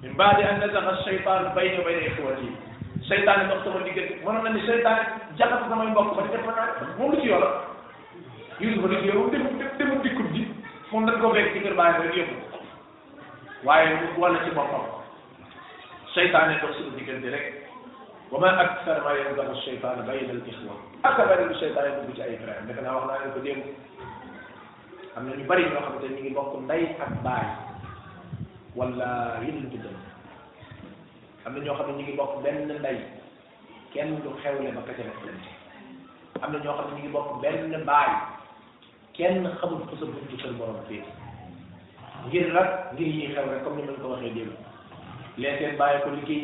min 0.03 0.15
baadi 0.17 0.45
an 0.45 0.61
nazaxa 0.61 0.93
seytaan 1.05 1.55
bay 1.55 1.73
na 1.73 1.85
bay 1.85 1.95
na 1.97 2.07
ixwaati 2.09 2.49
seytaane 3.09 3.49
dox 3.49 3.65
sama 3.65 3.81
diggante 3.87 4.19
mënoon 4.25 4.45
na 4.45 4.51
ni 4.51 4.61
seytaane 4.67 5.03
jaxat 5.41 5.69
samay 5.69 5.89
mbokk 5.93 6.17
ba 6.17 6.23
def 6.37 6.45
naa 6.47 6.67
moom 6.99 7.11
lu 7.13 7.21
ci 7.21 7.29
yoola 7.29 7.49
Yuusufa 8.61 8.89
lu 8.89 9.01
ci 9.01 9.07
yow 9.09 9.31
dem 9.31 9.45
dem 9.79 10.03
dikkut 10.03 10.31
ji 10.37 10.45
moom 10.93 11.07
ko 11.21 11.33
fekk 11.35 11.53
ci 11.55 11.61
kër 11.65 11.75
baay 11.81 11.93
rek 12.03 12.17
yóbbu 12.17 13.65
waaye 13.65 13.87
wala 14.19 14.45
ci 14.45 14.51
boppam 14.51 14.85
seytaane 16.15 16.61
dox 16.61 16.77
sama 16.77 16.93
diggante 17.01 17.33
rek 17.37 17.49
wa 18.31 18.41
ma 18.41 18.53
akthar 18.67 19.01
ma 19.01 19.17
yanzaxu 19.17 19.65
seytaan 19.65 20.05
bayna 20.05 20.37
al 20.37 20.45
ixwa 20.53 20.77
ak 21.09 21.17
seytaane 21.17 22.05
dugg 22.05 22.15
ci 22.17 22.21
ay 22.23 22.37
frère 22.37 23.61
am 25.17 25.29
na 25.31 25.37
ñu 25.37 25.45
bari 25.51 25.63
ñoo 25.71 25.81
xam 25.87 25.97
te 26.01 26.07
ñu 26.13 26.19
ngi 26.23 26.31
bokk 26.37 26.53
ndey 26.67 26.83
ak 27.05 27.11
baay 27.25 27.45
wala 28.79 29.09
yéen 29.45 29.57
lañ 29.61 29.69
tuddee 29.73 29.97
am 31.45 31.53
na 31.55 31.61
ñoo 31.65 31.75
xam 31.79 31.87
ne 31.89 31.93
ñu 31.97 32.03
ngi 32.05 32.15
bokk 32.21 32.35
benn 32.45 32.59
ndey 32.81 32.99
kenn 33.93 34.11
xew 34.23 34.33
xewle 34.43 34.69
ba 34.77 34.81
kese 34.87 35.03
la 35.09 35.13
am 36.45 36.51
na 36.53 36.59
ñoo 36.65 36.75
xam 36.79 36.85
ne 36.89 36.93
ñu 36.97 37.01
ngi 37.03 37.13
bokk 37.17 37.29
benn 37.43 37.85
baay 37.91 38.09
kenn 39.17 39.45
xamul 39.61 39.83
ko 39.89 39.95
sa 40.01 40.05
buntu 40.13 40.37
seen 40.43 40.55
borom 40.59 40.81
fii 40.89 41.03
ngir 42.27 42.47
nag 42.57 42.69
ngir 42.95 43.09
yi 43.17 43.27
xew 43.35 43.45
rek 43.53 43.63
comme 43.65 43.79
ni 43.83 43.89
ma 43.89 44.01
ko 44.03 44.09
waxee 44.13 44.33
démb 44.37 44.53
lee 45.37 45.55
seen 45.59 45.77
bàyyi 45.81 46.03
ko 46.05 46.09
liggéey 46.17 46.43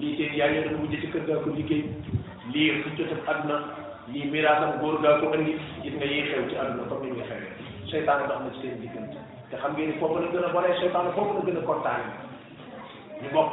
lii 0.00 0.16
seen 0.16 0.32
yaay 0.38 0.52
yéen 0.54 0.68
a 0.68 0.72
mujj 0.78 0.94
ci 1.00 1.06
kër 1.12 1.24
gaa 1.28 1.42
ko 1.44 1.50
liggéey 1.56 1.82
lii 2.52 2.72
xëccëtam 2.82 3.20
àdduna 3.32 3.56
lii 4.12 4.30
miraasam 4.32 4.80
góor 4.80 4.96
gaa 5.04 5.20
ko 5.20 5.32
andi 5.36 5.52
nga 5.96 6.06
yi 6.12 6.22
xew 6.30 6.42
ci 6.48 6.56
àdduna 6.56 6.88
comme 6.88 7.04
ni 7.06 7.12
muy 7.12 7.26
xewee. 7.28 7.60
seytaane 7.92 8.26
dox 8.26 8.40
na 8.42 8.50
ci 8.56 8.60
seen 8.64 8.80
diggante 8.80 9.18
te 9.50 9.56
xam 9.60 9.72
ngeen 9.76 9.90
ni 9.92 9.98
foofu 10.00 10.16
gën 10.32 10.46
a 10.48 10.52
bonee 10.56 10.74
seytaane 10.80 11.10
foofu 11.14 11.32
la 11.38 11.42
gën 11.48 11.58
a 11.58 11.62
kontaane 11.68 12.08
ñu 13.22 13.28
bokk 13.34 13.50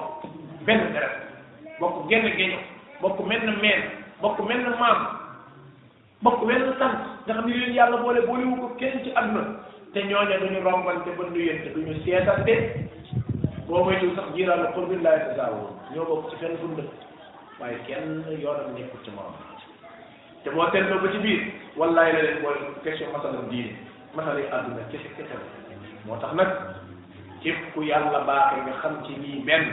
benn 0.66 0.92
deret 0.94 1.16
bokk 1.80 1.96
genn 2.10 2.28
génn 2.40 2.54
bokk 3.02 3.20
menn 3.30 3.54
meen 3.62 3.82
bokk 4.22 4.40
menn 4.48 4.64
maam 4.80 5.00
bokk 6.24 6.42
wenn 6.48 6.72
sant 6.80 6.96
nga 7.26 7.34
xam 7.34 7.46
ne 7.48 7.54
leen 7.58 7.74
yàlla 7.78 7.98
boole 8.04 8.22
boolewu 8.28 8.56
ko 8.62 8.68
kenn 8.80 9.04
ci 9.04 9.12
àdduna 9.20 9.44
te 9.94 10.00
ñooñu 10.08 10.40
duñu 10.42 10.64
rombante 10.64 11.10
ba 11.18 11.24
nuyante 11.30 11.74
duñu 11.76 11.94
seetante 12.06 12.56
boo 13.68 13.84
moytuwul 13.84 14.16
sax 14.16 14.26
jiiraal 14.36 14.62
la 14.64 14.72
pour 14.72 14.88
bi 14.88 14.96
laay 15.04 15.20
tasaawoo 15.26 15.70
ñoo 15.94 16.06
bokk 16.10 16.30
ci 16.30 16.36
fenn 16.42 16.58
fu 16.60 16.68
mu 16.68 16.84
waaye 17.60 17.78
kenn 17.88 18.24
yoonam 18.44 18.72
nekkul 18.76 19.04
ci 19.06 19.12
morom 19.16 19.36
te 20.44 20.50
boo 20.52 20.70
seetloo 20.72 21.00
ba 21.04 21.12
ci 21.12 21.18
biir 21.26 21.42
wallaay 21.78 22.12
la 22.14 22.22
leen 22.22 22.42
mooy 22.42 22.58
question 22.84 23.12
masalam 23.12 23.46
matale 24.16 24.42
àdduna 24.52 24.84
kese 24.92 25.10
kese 25.18 25.36
moo 26.06 26.18
tax 26.22 26.34
nag 26.34 26.50
képp 27.42 27.60
ku 27.74 27.82
yàlla 27.84 28.20
baaxee 28.28 28.62
nga 28.66 28.74
xam 28.82 28.96
ci 29.06 29.14
lii 29.22 29.44
benn 29.48 29.66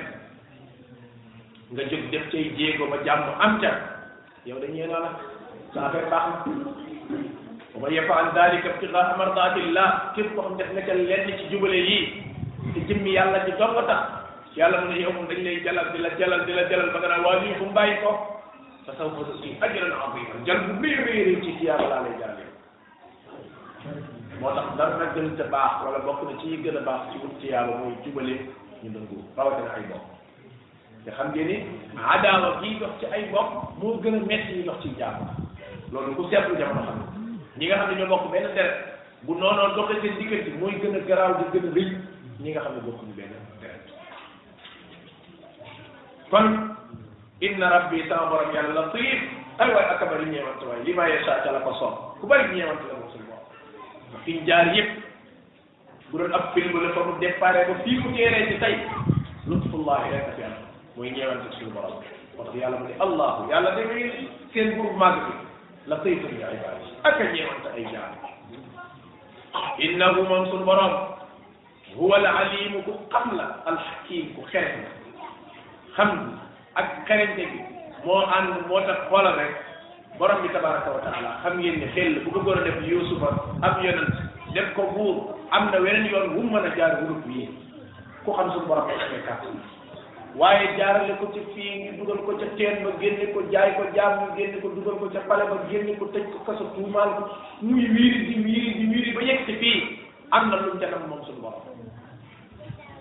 nga 1.73 1.83
jóg 1.89 2.03
def 2.13 2.25
cay 2.31 2.53
jéego 2.57 2.87
ba 2.91 2.97
jàmm 3.07 3.41
am 3.45 3.59
ca 3.61 3.71
yow 4.47 4.59
dañuy 4.61 4.87
naa 4.87 5.01
la 5.05 5.11
sa 5.75 5.87
affaire 5.87 6.11
baax 6.13 6.47
na 6.47 6.53
wa 7.75 7.81
man 7.81 7.93
yafal 7.97 8.29
dalika 8.37 8.69
ibtigaa 8.69 9.17
mardatillah 9.17 9.89
képp 10.15 10.29
koo 10.35 10.43
xam 10.43 10.57
def 10.59 10.71
na 10.75 10.83
ca 10.87 10.93
lenn 10.95 11.33
ci 11.39 11.45
jubale 11.51 11.77
yii 11.89 12.07
te 12.75 12.81
jëmmi 12.89 13.15
yàlla 13.17 13.45
ci 13.47 13.53
dong 13.59 13.79
tax 13.89 14.01
yàlla 14.57 14.81
mu 14.85 14.89
ne 14.93 15.01
yow 15.01 15.13
moom 15.17 15.27
dañ 15.31 15.41
lay 15.45 15.63
jalal 15.65 15.89
di 15.93 15.99
la 16.05 16.11
jalal 16.19 16.45
di 16.45 16.53
la 16.53 16.65
jalal 16.69 16.91
ba 16.93 16.99
nga 16.99 17.09
naan 17.09 17.25
waa 17.25 17.41
lii 17.43 17.55
fu 17.59 17.65
mu 17.65 17.73
bàyyi 17.79 17.97
ko 18.05 18.11
fa 18.85 18.93
sawfa 18.99 19.23
tu'ti 19.29 19.51
ajran 19.65 19.93
aziman 20.05 20.45
jal 20.47 20.59
bu 20.81 20.87
rëy 20.87 20.97
rëy 21.07 21.21
rëy 21.27 21.39
ci 21.45 21.53
yàlla 21.65 21.87
laa 21.89 22.03
lay 22.05 22.17
jàllee 22.21 24.05
moo 24.47 24.55
tax 24.55 24.77
dara 24.79 24.97
nag 25.03 25.13
gën 25.15 25.35
ca 25.37 25.45
baax 25.51 25.83
wala 25.85 25.99
bokk 26.07 26.23
na 26.31 26.35
ci 26.43 26.55
gën 26.63 26.77
a 26.77 26.81
baax 26.87 27.13
ci 27.13 27.19
wut 27.19 27.35
ci 27.41 27.47
yàlla 27.51 27.77
mooy 27.81 27.95
jubale 28.05 28.37
ñu 28.83 28.89
dëngu 28.95 29.19
rawatina 29.37 29.71
ay 29.77 29.83
bopp 29.91 30.05
te 31.05 31.11
xam 31.11 31.29
ngeen 31.33 31.47
ni 31.47 31.57
adaawa 32.15 32.51
gi 32.63 32.79
dox 32.79 32.91
ci 33.01 33.07
ay 33.11 33.25
bopp 33.33 33.81
moo 33.83 33.99
gën 34.03 34.15
a 34.15 34.21
metti 34.27 34.53
yi 34.57 34.63
dox 34.65 34.81
ci 34.83 34.95
jàmm 34.99 35.19
loolu 35.93 36.15
ku 36.15 36.29
seetlu 36.31 36.57
jamono 36.57 36.83
xam 36.83 36.99
ñi 37.59 37.67
nga 37.67 37.77
xam 37.77 37.91
ne 37.91 37.97
ñoo 38.01 38.07
bokk 38.09 38.31
benn 38.33 38.55
deret 38.55 38.75
bu 39.23 39.35
noonoon 39.35 39.75
doxee 39.75 40.01
seen 40.03 40.17
diggante 40.19 40.57
mooy 40.61 40.79
gën 40.83 40.95
a 40.95 41.01
garaaw 41.09 41.35
di 41.39 41.45
gën 41.59 41.69
a 41.71 41.75
rëy 41.75 41.89
ñi 42.41 42.51
nga 42.53 42.61
xam 42.61 42.75
ne 42.75 42.81
bokkuñu 42.87 43.15
benn 43.17 43.35
deret 43.61 43.85
kon 46.31 46.47
inna 47.41 47.69
rabbi 47.69 48.07
sama 48.09 48.31
borom 48.31 48.53
yàlla 48.55 48.75
latif 48.75 49.21
ay 49.59 49.69
waay 49.75 49.89
akaba 49.95 50.17
li 50.23 50.31
ñeewante 50.31 50.65
waay 50.69 50.83
li 50.85 50.95
ma 50.95 51.07
yeesa 51.09 51.43
ca 51.43 51.51
la 51.53 51.61
ko 51.61 51.73
soob 51.75 51.95
ku 52.21 52.27
bari 52.27 52.63
fi 54.25 54.35
mu 54.35 54.43
jaar 54.47 54.73
yépp 54.75 54.89
bu 56.11 56.19
doon 56.21 56.33
ab 56.39 56.47
film 56.55 56.73
la 56.81 56.93
fa 56.97 57.01
mu 57.09 57.15
déparé 57.21 57.65
ba 57.69 57.75
fii 57.85 57.99
mu 57.99 58.11
teeree 58.15 58.49
ci 58.51 58.59
tey 58.63 58.75
lutfullahi 59.47 60.11
rek 60.13 60.31
fi 60.37 60.43
am 60.45 60.55
mooy 60.97 61.11
ñeewante 61.11 61.53
suñu 61.59 61.71
borom 61.75 61.97
parce 62.37 62.51
que 62.53 62.59
yàlla 62.59 62.79
mu 62.79 62.89
ne 62.89 62.95
allahu 63.05 63.49
yàlla 63.51 63.71
da 63.71 63.83
ngay 63.85 64.13
seen 64.53 64.77
buur 64.77 64.93
màgg 64.97 65.21
bi 65.27 65.35
la 65.87 65.97
taytan 65.97 66.31
bi 66.31 66.37
ibaadi 66.37 66.87
ak 67.05 67.21
a 67.21 67.25
ñeewante 67.33 67.69
ay 67.77 67.85
jaar 67.93 68.13
innahu 69.79 70.23
moom 70.23 70.47
suñu 70.47 70.65
borom 70.65 70.93
huwa 71.97 72.17
al 72.19 72.27
alimu 72.27 72.83
ku 72.83 72.93
xam 73.13 73.37
la 73.37 73.47
al 73.67 73.79
hakim 73.79 74.35
ku 74.35 74.43
xereñ 74.53 74.81
la 74.89 74.93
xam 75.97 76.39
ak 76.75 77.03
xereñte 77.09 77.45
bi 77.53 77.59
moo 78.05 78.23
ànd 78.37 78.67
moo 78.69 78.81
tax 78.81 79.09
xoolal 79.09 79.37
rek 79.39 79.55
borom 80.19 80.43
bi 80.43 80.49
tabaraka 80.53 80.91
wa 80.97 81.01
taala 81.05 81.39
xam 81.45 81.61
ngeen 81.61 81.79
ne 81.81 81.89
xel 81.95 82.15
bu 82.25 82.31
bëggoon 82.31 82.59
a 82.59 82.65
def 82.67 82.81
yusufa 82.89 83.29
am 83.69 83.83
yonent 83.85 84.17
def 84.55 84.73
ko 84.77 84.87
buur 84.97 85.37
am 85.51 85.71
na 85.71 85.79
weneen 85.79 86.09
yoon 86.13 86.35
wu 86.37 86.43
mën 86.49 86.65
a 86.71 86.75
jaar 86.77 86.93
wurub 87.03 87.25
yi 87.35 87.49
ku 88.25 88.33
xam 88.33 88.51
suñu 88.53 88.67
borom 88.67 88.89
ay 88.89 88.97
amee 89.05 89.23
kàttan 89.27 89.61
waaye 90.41 90.67
jaarale 90.79 91.17
ko 91.21 91.29
ci 91.35 91.41
fii 91.53 91.77
ngi 91.81 91.91
dugal 91.99 92.23
ko 92.27 92.37
ca 92.41 92.47
teen 92.57 92.83
ba 92.85 92.91
génne 93.01 93.27
ko 93.35 93.41
jaay 93.53 93.71
ko 93.77 93.83
jaam 93.95 94.13
ñu 94.23 94.29
génne 94.37 94.57
ko 94.63 94.69
dugal 94.77 94.97
ko 95.01 95.07
ca 95.13 95.21
pale 95.29 95.45
ba 95.53 95.57
génne 95.71 95.99
ko 96.01 96.09
tëj 96.15 96.27
ko 96.33 96.39
kaso 96.49 96.65
tuumaal 96.77 97.11
ko 97.19 97.25
muy 97.69 97.85
wiiri 97.97 98.21
di 98.29 98.35
wiiri 98.45 98.71
di 98.79 98.85
wiiri 98.95 99.11
ba 99.17 99.23
yegg 99.29 99.45
ci 99.47 99.57
fii 99.61 99.81
am 100.31 100.49
na 100.51 100.57
lu 100.61 100.73
mu 100.75 100.79
ca 100.81 100.99
moom 101.09 101.23
suñu 101.29 101.41
borom 101.45 101.61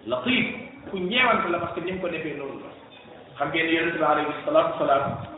la 0.05 0.17
xiif 0.23 0.45
ku 0.91 0.97
ñeewante 0.99 1.47
la 1.49 1.59
parce 1.63 1.73
que 1.75 1.79
ni 1.85 1.91
mu 1.93 1.99
ko 2.01 2.07
defee 2.09 2.35
loolu 2.39 2.59
xam 3.37 3.49
ngeen 3.51 3.71
yonent 3.73 3.97
bi 4.03 4.03
alayhi 4.03 4.35
salaatu 4.45 5.31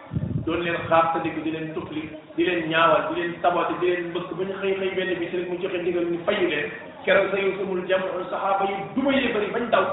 doon 0.48 0.64
leen 0.64 0.80
xaartandiku 0.88 1.44
di 1.44 1.52
leen 1.52 1.76
tufli 1.76 2.08
di 2.40 2.44
leen 2.48 2.72
ñaawal 2.72 3.12
di 3.12 3.20
leen 3.20 3.36
saboté 3.44 3.76
di 3.84 3.88
leen 3.92 4.16
mbëkk 4.16 4.32
ba 4.32 4.44
ñu 4.48 4.56
xëy 4.64 4.74
xëy 4.80 4.92
benn 4.96 5.14
bi 5.20 5.28
si 5.28 5.36
rek 5.44 5.50
mu 5.52 5.60
joxe 5.60 5.78
ndigal 5.84 6.08
ñu 6.08 6.20
fayu 6.24 6.48
leen 6.48 6.68
keroog 7.04 7.28
sa 7.36 7.38
yusumul 7.44 7.82
jam 7.84 8.02
saxaaba 8.32 8.64
yi 8.72 8.76
duma 8.96 9.12
yee 9.12 9.34
bëri 9.36 9.52
bañ 9.52 9.64
daw 9.68 9.84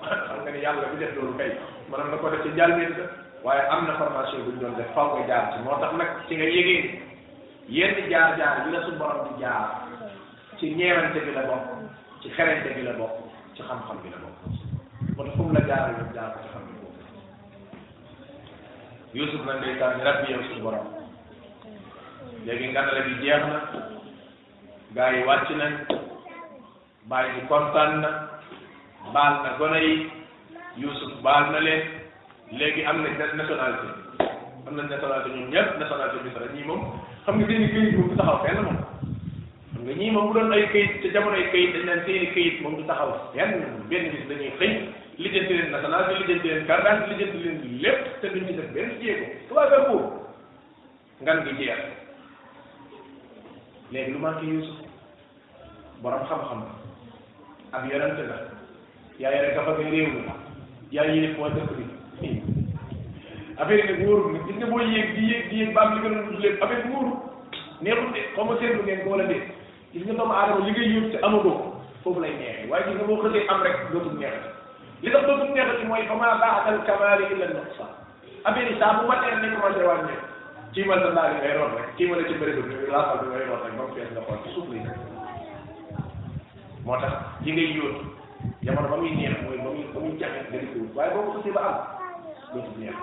xam 0.00 0.40
nga 0.40 0.50
ne 0.50 0.60
yàlla 0.64 0.88
bi 0.88 0.96
def 1.04 1.12
loolu 1.20 1.36
kay 1.36 1.52
mënoon 1.92 2.08
na 2.10 2.16
ko 2.16 2.28
def 2.32 2.40
ci 2.48 2.48
njàlbeen 2.48 2.94
ka 2.96 3.02
waaye 3.44 3.62
am 3.68 3.80
na 3.86 3.94
formation 4.00 4.40
bu 4.44 4.50
ñu 4.56 4.60
doon 4.64 4.76
def 4.80 4.88
faw 4.96 5.06
nga 5.12 5.26
jaar 5.28 5.44
ci 5.52 5.58
moo 5.68 5.76
tax 5.84 5.92
nag 6.00 6.10
ci 6.32 6.32
nga 6.40 6.48
yégee 6.48 6.82
yenn 7.68 8.08
jaar 8.08 8.36
jaar 8.40 8.64
yi 8.64 8.72
la 8.72 8.80
su 8.88 8.96
borom 8.96 9.28
di 9.28 9.44
jaar 9.44 9.84
ci 10.56 10.72
ñeewante 10.72 11.20
bi 11.28 11.32
la 11.36 11.44
bokk 11.44 11.76
ci 12.24 12.32
xerante 12.32 12.72
bi 12.72 12.82
la 12.88 12.96
bokk 12.96 13.20
ci 13.54 13.60
xam-xam 13.68 14.00
bi 14.00 14.08
la 14.08 14.16
bokk 14.16 14.40
moo 15.12 15.24
tax 15.28 15.36
fu 15.36 15.42
mu 15.44 15.52
la 15.52 15.60
jaar 15.68 15.92
la 15.92 16.08
jaar 16.16 16.32
ko 16.40 16.49
Youssouf 19.12 19.42
la 19.44 19.58
ndeysaan 19.58 19.98
rabbi 20.06 20.30
yow 20.32 20.42
suñu 20.46 20.62
borom 20.62 20.86
léegi 22.46 22.66
ngandale 22.70 23.00
bi 23.06 23.12
jeex 23.26 23.42
na 23.46 23.58
gars 24.94 25.12
yi 25.16 25.24
wàcc 25.26 25.48
nañ 25.60 25.72
bàyyi 27.10 27.32
bi 27.34 27.42
kontaan 27.48 28.00
na 28.00 28.08
baal 29.14 29.34
na 29.42 29.50
gone 29.58 29.78
yi 29.82 30.06
Youssouf 30.76 31.12
baal 31.24 31.50
na 31.50 31.58
leen 31.58 31.82
léegi 32.58 32.82
am 32.86 33.02
nañ 33.02 33.12
nationalité 33.18 33.88
am 34.66 34.74
nañ 34.78 34.86
nationalité 34.88 35.28
ñoom 35.34 35.50
ñëpp 35.52 35.70
nationalité 35.80 36.18
bi 36.24 36.30
sax 36.34 36.46
ñii 36.54 36.66
moom 36.68 36.80
xam 37.24 37.34
nga 37.36 37.46
seeni 37.48 37.66
këyit 37.72 37.92
moom 37.96 38.08
du 38.10 38.16
taxaw 38.16 38.38
fenn 38.44 38.62
moom 38.62 38.76
xam 39.74 39.82
nga 39.84 39.92
ñii 39.98 40.10
moom 40.14 40.26
bu 40.26 40.32
doon 40.34 40.52
ay 40.52 40.68
këyit 40.72 41.00
te 41.02 41.08
jamono 41.14 41.36
ay 41.36 41.50
këyit 41.50 41.72
dañ 41.72 41.84
naan 41.86 42.02
seeni 42.06 42.26
këyit 42.34 42.62
moom 42.62 42.76
du 42.76 42.86
taxaw 42.86 43.10
fenn 43.34 43.58
benn 43.90 44.10
gis 44.12 44.24
dañuy 44.28 44.52
xëy 44.58 44.99
lijjanti 45.20 45.54
leen 45.54 45.70
na 45.72 45.78
bi 46.08 46.18
lijjanti 46.26 46.48
leen 46.48 46.66
kàddaa 46.68 46.94
bi 47.00 47.06
lijjanti 47.10 47.38
leen 47.44 47.58
lépp 47.82 48.00
te 48.20 48.26
duñ 48.32 48.44
ci 48.46 48.52
def 48.58 48.68
benn 48.74 48.90
jéego 49.02 49.26
tubaab 49.48 49.72
ak 49.72 49.84
buur 49.88 50.02
ngan 51.22 51.38
gi 51.44 51.52
jeex 51.60 51.78
léegi 53.92 54.12
lu 54.12 54.18
manqué 54.18 54.46
Yuusuf 54.52 54.76
borom 56.02 56.24
xam-xam 56.28 56.58
la 56.64 57.76
ab 57.76 57.84
yonente 57.90 58.22
la 58.30 58.36
yaa 59.20 59.32
yore 59.36 59.54
gafa 59.56 59.72
bi 59.78 59.82
réew 59.92 60.08
mi 60.14 60.22
yaa 60.90 61.04
yéeg 61.04 61.36
moo 61.38 61.48
dëkk 61.48 61.72
bi 61.76 62.40
affaire 63.56 63.78
yi 63.84 63.90
nag 63.92 64.06
wóorul 64.06 64.32
nag 64.32 64.46
gis 64.46 64.56
nga 64.56 64.66
boo 64.66 64.80
yéeg 64.80 65.08
di 65.14 65.24
yéeg 65.30 65.48
di 65.50 65.56
yéeg 65.56 65.72
ba 65.74 65.80
am 65.82 65.94
li 65.94 66.00
nga 66.00 66.08
doon 66.08 66.26
dund 66.28 66.40
lépp 66.40 66.62
affaire 66.62 66.82
bi 66.82 66.92
wóorul 66.92 67.16
neexul 67.80 68.12
de 68.12 68.20
xaw 68.34 68.44
ma 68.44 68.56
seetlu 68.58 68.82
ngeen 68.84 69.02
ko 69.04 69.10
wala 69.10 69.24
déet 69.24 69.52
gis 69.92 70.04
nga 70.06 70.12
doomu 70.14 70.32
aadama 70.32 70.64
li 70.64 70.70
ngay 70.70 70.88
lay 72.20 72.32
neexee 72.36 72.68
waaye 72.70 72.84
rek 72.88 73.88
dootul 73.92 74.18
neexee 74.18 74.59
li 75.02 75.08
tax 75.10 75.24
dootum 75.24 75.54
neexati 75.56 75.84
mooy 75.88 76.04
fa 76.08 76.14
maa 76.20 76.36
ba'dal 76.42 76.80
kamaali 76.88 77.24
illa 77.32 77.46
nuqsaan 77.52 77.92
affaire 78.44 78.68
yi 78.72 78.76
saa 78.80 78.96
bu 79.00 79.08
matee 79.08 79.32
nañ 79.40 79.52
commencé 79.56 79.82
wàññi 79.86 80.16
kii 80.74 80.84
ma 80.88 80.96
la 81.02 81.10
laal 81.16 81.32
ngay 81.40 81.54
root 81.58 81.72
rek 81.80 81.96
kii 81.96 82.08
ma 82.10 82.16
la 82.16 82.24
ci 82.28 82.34
bëri 82.40 82.52
bi 82.62 82.90
laafal 82.92 83.18
bi 83.22 83.30
ngay 83.32 83.44
root 83.48 83.62
rek 83.64 83.74
ba 83.78 83.82
mu 83.86 83.94
fees 83.96 84.10
nga 84.12 84.22
xool 84.26 84.38
ci 84.44 84.52
suuf 84.54 84.68
lay 84.72 84.84
moo 86.84 87.00
tax 87.00 87.12
li 87.44 87.52
ngay 87.52 87.70
yóotu 87.76 88.04
jamono 88.62 88.88
ba 88.92 88.96
muy 89.00 89.10
neex 89.16 89.34
mooy 89.44 89.58
ba 89.64 89.70
muy 89.72 89.84
ba 89.94 89.98
muy 90.04 90.12
jafe 90.20 90.38
nga 90.50 90.58
di 90.60 90.68
ko 90.72 90.76
wut 90.84 90.94
waaye 90.96 91.10
boo 91.14 91.24
ko 91.24 91.32
xasee 91.38 91.56
ba 91.56 91.62
am 91.68 91.74
dootum 92.52 92.76
neex 92.82 92.98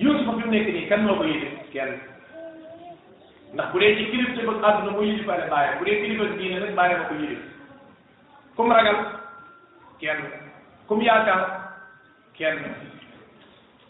Yuusufa 0.00 0.32
fi 0.36 0.42
mu 0.44 0.52
nekk 0.52 0.68
nii 0.72 0.88
kan 0.90 1.00
moo 1.04 1.20
ko 1.20 1.24
yéene 1.24 1.48
kenn 1.72 2.00
ndax 3.54 3.66
bu 3.72 3.78
dee 3.78 3.96
ci 3.98 4.04
kilif 4.10 4.30
te 4.36 4.46
bëgg 4.48 4.62
àdduna 4.66 4.92
moo 4.96 5.02
yilifaale 5.04 5.50
baayam 5.52 5.74
bu 5.78 5.84
dee 5.84 6.00
kilifa 6.02 6.24
diine 6.38 6.60
nag 6.60 6.74
baayam 6.80 7.00
a 7.02 7.04
ko 7.04 7.14
yilif 7.20 7.38
comme 8.56 8.72
ragal. 8.74 9.20
kenn 10.02 10.18
ku 10.90 10.98
mu 10.98 11.02
yaakaar 11.06 11.42
kenn 12.34 12.58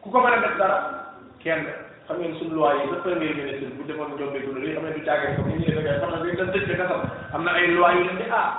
ku 0.05 0.07
ko 0.13 0.21
mën 0.21 0.37
a 0.37 0.43
def 0.45 0.55
dara 0.61 0.79
kenn 1.41 1.65
xam 2.05 2.21
ngeen 2.21 2.37
suñu 2.37 2.53
loi 2.61 2.77
yi 2.85 2.91
ba 2.93 2.97
premier 3.01 3.33
ministre 3.33 3.73
bu 3.73 3.83
defoon 3.89 4.13
jombe 4.21 4.37
du 4.45 4.53
li 4.61 4.75
xam 4.77 4.85
ne 4.85 4.93
du 4.93 5.01
caagee 5.09 5.33
comme 5.41 5.49
ni 5.57 5.65
ñu 5.65 5.73
defee 5.73 5.99
xam 6.05 6.11
ne 6.21 6.35
dañ 6.37 6.51
tëj 6.53 6.65
ka 6.69 6.77
kasam 6.83 7.03
am 7.35 7.43
na 7.45 7.53
ay 7.57 7.67
loi 7.73 7.97
yu 7.97 8.05
leen 8.05 8.21
di 8.21 8.29
aar 8.31 8.51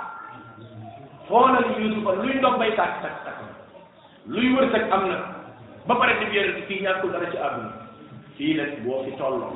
xoolal 1.28 1.64
Yuusufa 1.78 2.12
luy 2.22 2.34
ndox 2.34 2.54
bay 2.58 2.74
tàkk 2.80 3.02
tàkk 3.06 3.22
tàkk 3.24 3.40
luy 4.34 4.50
wërsëg 4.54 4.84
am 4.90 5.02
na 5.10 5.16
ba 5.86 5.94
pare 5.94 6.18
di 6.18 6.26
biir 6.34 6.48
fii 6.66 6.82
ñàkkul 6.82 7.12
dara 7.14 7.30
ci 7.30 7.36
àdduna 7.46 7.72
fii 8.36 8.52
nag 8.58 8.70
boo 8.84 8.98
fi 9.04 9.12
tolloo 9.18 9.54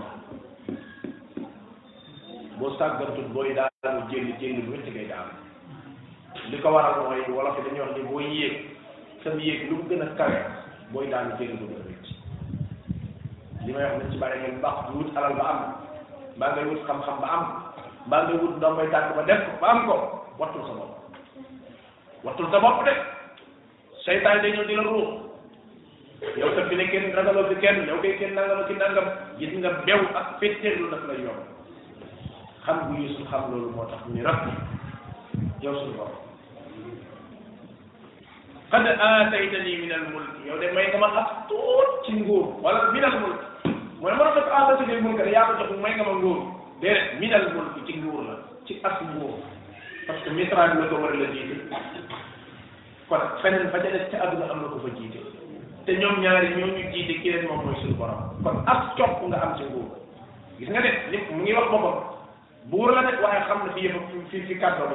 boo 2.62 2.76
sàggantul 2.78 3.28
booy 3.34 3.54
daanu 3.58 4.00
jënd 4.10 4.38
jënd 4.40 4.64
bu 4.64 4.70
métti 4.70 4.90
ngay 4.94 5.08
daanu 5.10 5.47
li 6.50 6.56
ko 6.64 6.72
waral 6.72 7.04
mooy 7.04 7.20
wolof 7.28 7.60
yi 7.60 7.64
dañuy 7.68 7.82
wax 7.84 7.90
ni 7.96 8.02
booy 8.08 8.24
yéeg 8.26 8.54
sa 9.22 9.30
yéeg 9.36 9.68
lu 9.68 9.76
mu 9.76 9.88
gën 9.88 10.00
a 10.02 10.06
kawe 10.16 10.38
booy 10.92 11.06
daanu 11.12 11.36
jéggi 11.36 11.56
bu 11.60 11.66
gën 11.68 11.82
a 13.60 13.66
li 13.66 13.72
may 13.72 13.84
wax 13.84 13.94
nañ 14.00 14.10
ci 14.12 14.16
bàyyi 14.16 14.40
ngeen 14.40 14.64
wut 14.96 15.16
alal 15.16 15.34
ba 15.36 15.44
am 15.52 15.58
mbaa 16.36 16.52
ngay 16.52 16.64
wut 16.64 16.82
xam-xam 16.88 17.20
ba 17.20 17.28
am 17.36 17.42
mbaa 18.08 18.22
ngay 18.24 18.38
wut 18.40 18.56
ndox 18.56 18.72
may 18.76 18.88
tànk 18.92 19.16
ba 19.16 19.22
ba 19.60 19.68
am 19.68 19.80
ko 19.86 19.96
wattul 20.38 20.64
sa 20.68 20.72
bopp 20.72 20.92
wattul 22.24 22.48
sa 22.50 22.58
bopp 22.60 22.84
de 22.84 22.92
seytaan 24.04 24.40
day 24.42 24.52
ñëw 24.52 24.64
di 24.64 24.76
la 24.76 24.82
ruux 24.82 25.10
yow 26.40 26.52
tam 26.56 26.68
fi 26.68 26.76
ne 26.76 26.84
kenn 26.88 27.12
ragaloo 27.12 27.48
fi 27.48 27.60
kenn 27.60 27.86
yow 27.92 28.00
kay 28.00 28.16
kenn 28.18 28.34
nangam 28.34 28.60
ak 28.64 28.70
nangam 28.70 29.06
gis 29.38 29.52
nga 29.58 29.70
bew 29.84 30.00
ak 30.14 30.40
fetteerlu 30.40 30.88
daf 30.90 31.04
lay 31.12 31.20
yomb 31.28 31.44
xam 32.64 32.80
bu 32.88 33.02
Yuusuf 33.04 33.28
xam 33.28 33.52
loolu 33.52 33.70
moo 33.76 33.84
tax 33.92 34.00
mu 34.06 34.14
ni 34.16 34.22
rab 34.22 34.48
yow 35.60 35.74
suñu 35.76 36.24
qad 38.70 38.86
aataytani 38.86 39.72
min 39.80 39.92
al 39.92 40.04
mulki 40.12 40.48
yow 40.48 40.58
de 40.60 40.72
may 40.76 40.86
nga 40.92 40.98
ma 40.98 41.08
ak 41.20 41.28
tuut 41.48 41.90
ci 42.04 42.12
nguur 42.12 42.46
wala 42.62 42.92
min 42.92 43.04
al 43.04 43.16
mulki 43.20 43.72
mu 44.00 44.06
ne 44.08 44.14
ma 44.16 44.24
ne 44.28 44.40
ko 44.40 44.52
aataytani 44.56 44.92
al 44.96 45.02
mulki 45.02 45.30
yaa 45.32 45.46
ko 45.48 45.52
jox 45.60 45.70
may 45.82 45.94
nga 45.96 46.04
ma 46.04 46.12
nguur 46.20 46.40
min 47.20 47.32
al 47.34 47.46
mulki 47.54 47.80
ci 47.86 47.98
nguur 48.00 48.20
la 48.28 48.34
ci 48.66 48.76
as 48.84 48.96
nguur 49.04 49.32
parce 50.06 50.20
que 50.24 50.30
misra 50.30 50.68
bi 50.68 50.80
la 50.82 50.86
ko 50.88 50.96
war 51.02 51.12
a 51.12 51.16
la 51.16 51.28
jiite 51.34 51.54
kon 53.08 53.20
feneen 53.42 53.70
fa 53.72 53.78
ca 53.82 53.88
des 53.90 54.04
ca 54.10 54.22
àdduna 54.24 54.50
am 54.52 54.60
na 54.62 54.68
ko 54.72 54.82
fa 54.84 54.90
jiite 54.96 55.20
te 55.86 55.92
ñoom 56.00 56.20
ñaari 56.20 56.48
ñoo 56.56 56.66
ñu 56.76 56.84
jiite 56.92 57.14
ki 57.22 57.30
leen 57.32 57.46
moom 57.48 57.64
mooy 57.64 57.80
suñu 57.80 57.96
borom 58.00 58.36
kon 58.44 58.60
nga 58.60 59.40
am 59.44 59.56
ci 60.58 60.68
nga 60.70 60.80
de 60.84 60.90
nit 61.10 61.24
mu 61.30 61.40
ngi 61.42 61.54
buur 62.70 62.92
la 62.92 63.00
nag 63.00 63.16
waaye 63.22 63.40
xam 63.48 63.60
na 63.66 63.72
fi 63.72 63.80
yëpp 63.86 64.28
fi 64.30 64.40
fi 64.46 64.58
kàddoom 64.60 64.92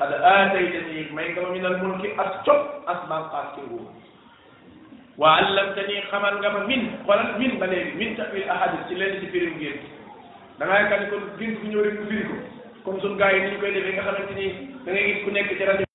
qad 0.00 0.12
aataytani 0.16 1.00
al-maykata 1.12 1.48
min 1.54 1.66
al-mulki 1.70 2.12
as 2.22 2.30
cop 2.48 2.88
as 2.92 3.00
bànqaas 3.10 3.48
ci 3.56 3.60
nguur 3.64 3.90
wa 5.22 5.32
allamtani 5.40 5.96
xamal 6.12 6.38
nga 6.40 6.52
ma 6.56 6.62
min 6.70 6.86
xoolal 7.04 7.28
min 7.42 7.58
ba 7.60 7.66
léegi 7.72 7.92
min 8.00 8.16
tawil 8.20 8.48
ahadis 8.56 8.88
ci 8.88 8.96
lenn 9.00 9.20
ci 9.20 9.28
firim 9.34 9.60
gént 9.60 9.84
da 10.58 10.64
ngay 10.72 10.88
kan 10.92 11.06
kon 11.10 11.28
gént 11.38 11.60
bu 11.60 11.68
ñëw 11.68 11.84
rek 11.84 11.98
bu 12.00 12.04
firi 12.14 12.24
ko 12.24 12.36
comme 12.84 13.00
suñu 13.02 13.18
gars 13.20 13.32
yi 13.36 13.44
ni 13.44 13.50
ñu 13.52 13.60
koy 13.60 13.72
defee 13.76 13.92
nga 13.94 14.06
xamante 14.08 14.34
ni 14.40 14.48
da 14.84 14.90
ngay 14.92 15.06
gis 15.12 15.24
ku 15.24 15.30
nekk 15.38 15.54
ci 15.58 15.64
rajo 15.70 15.89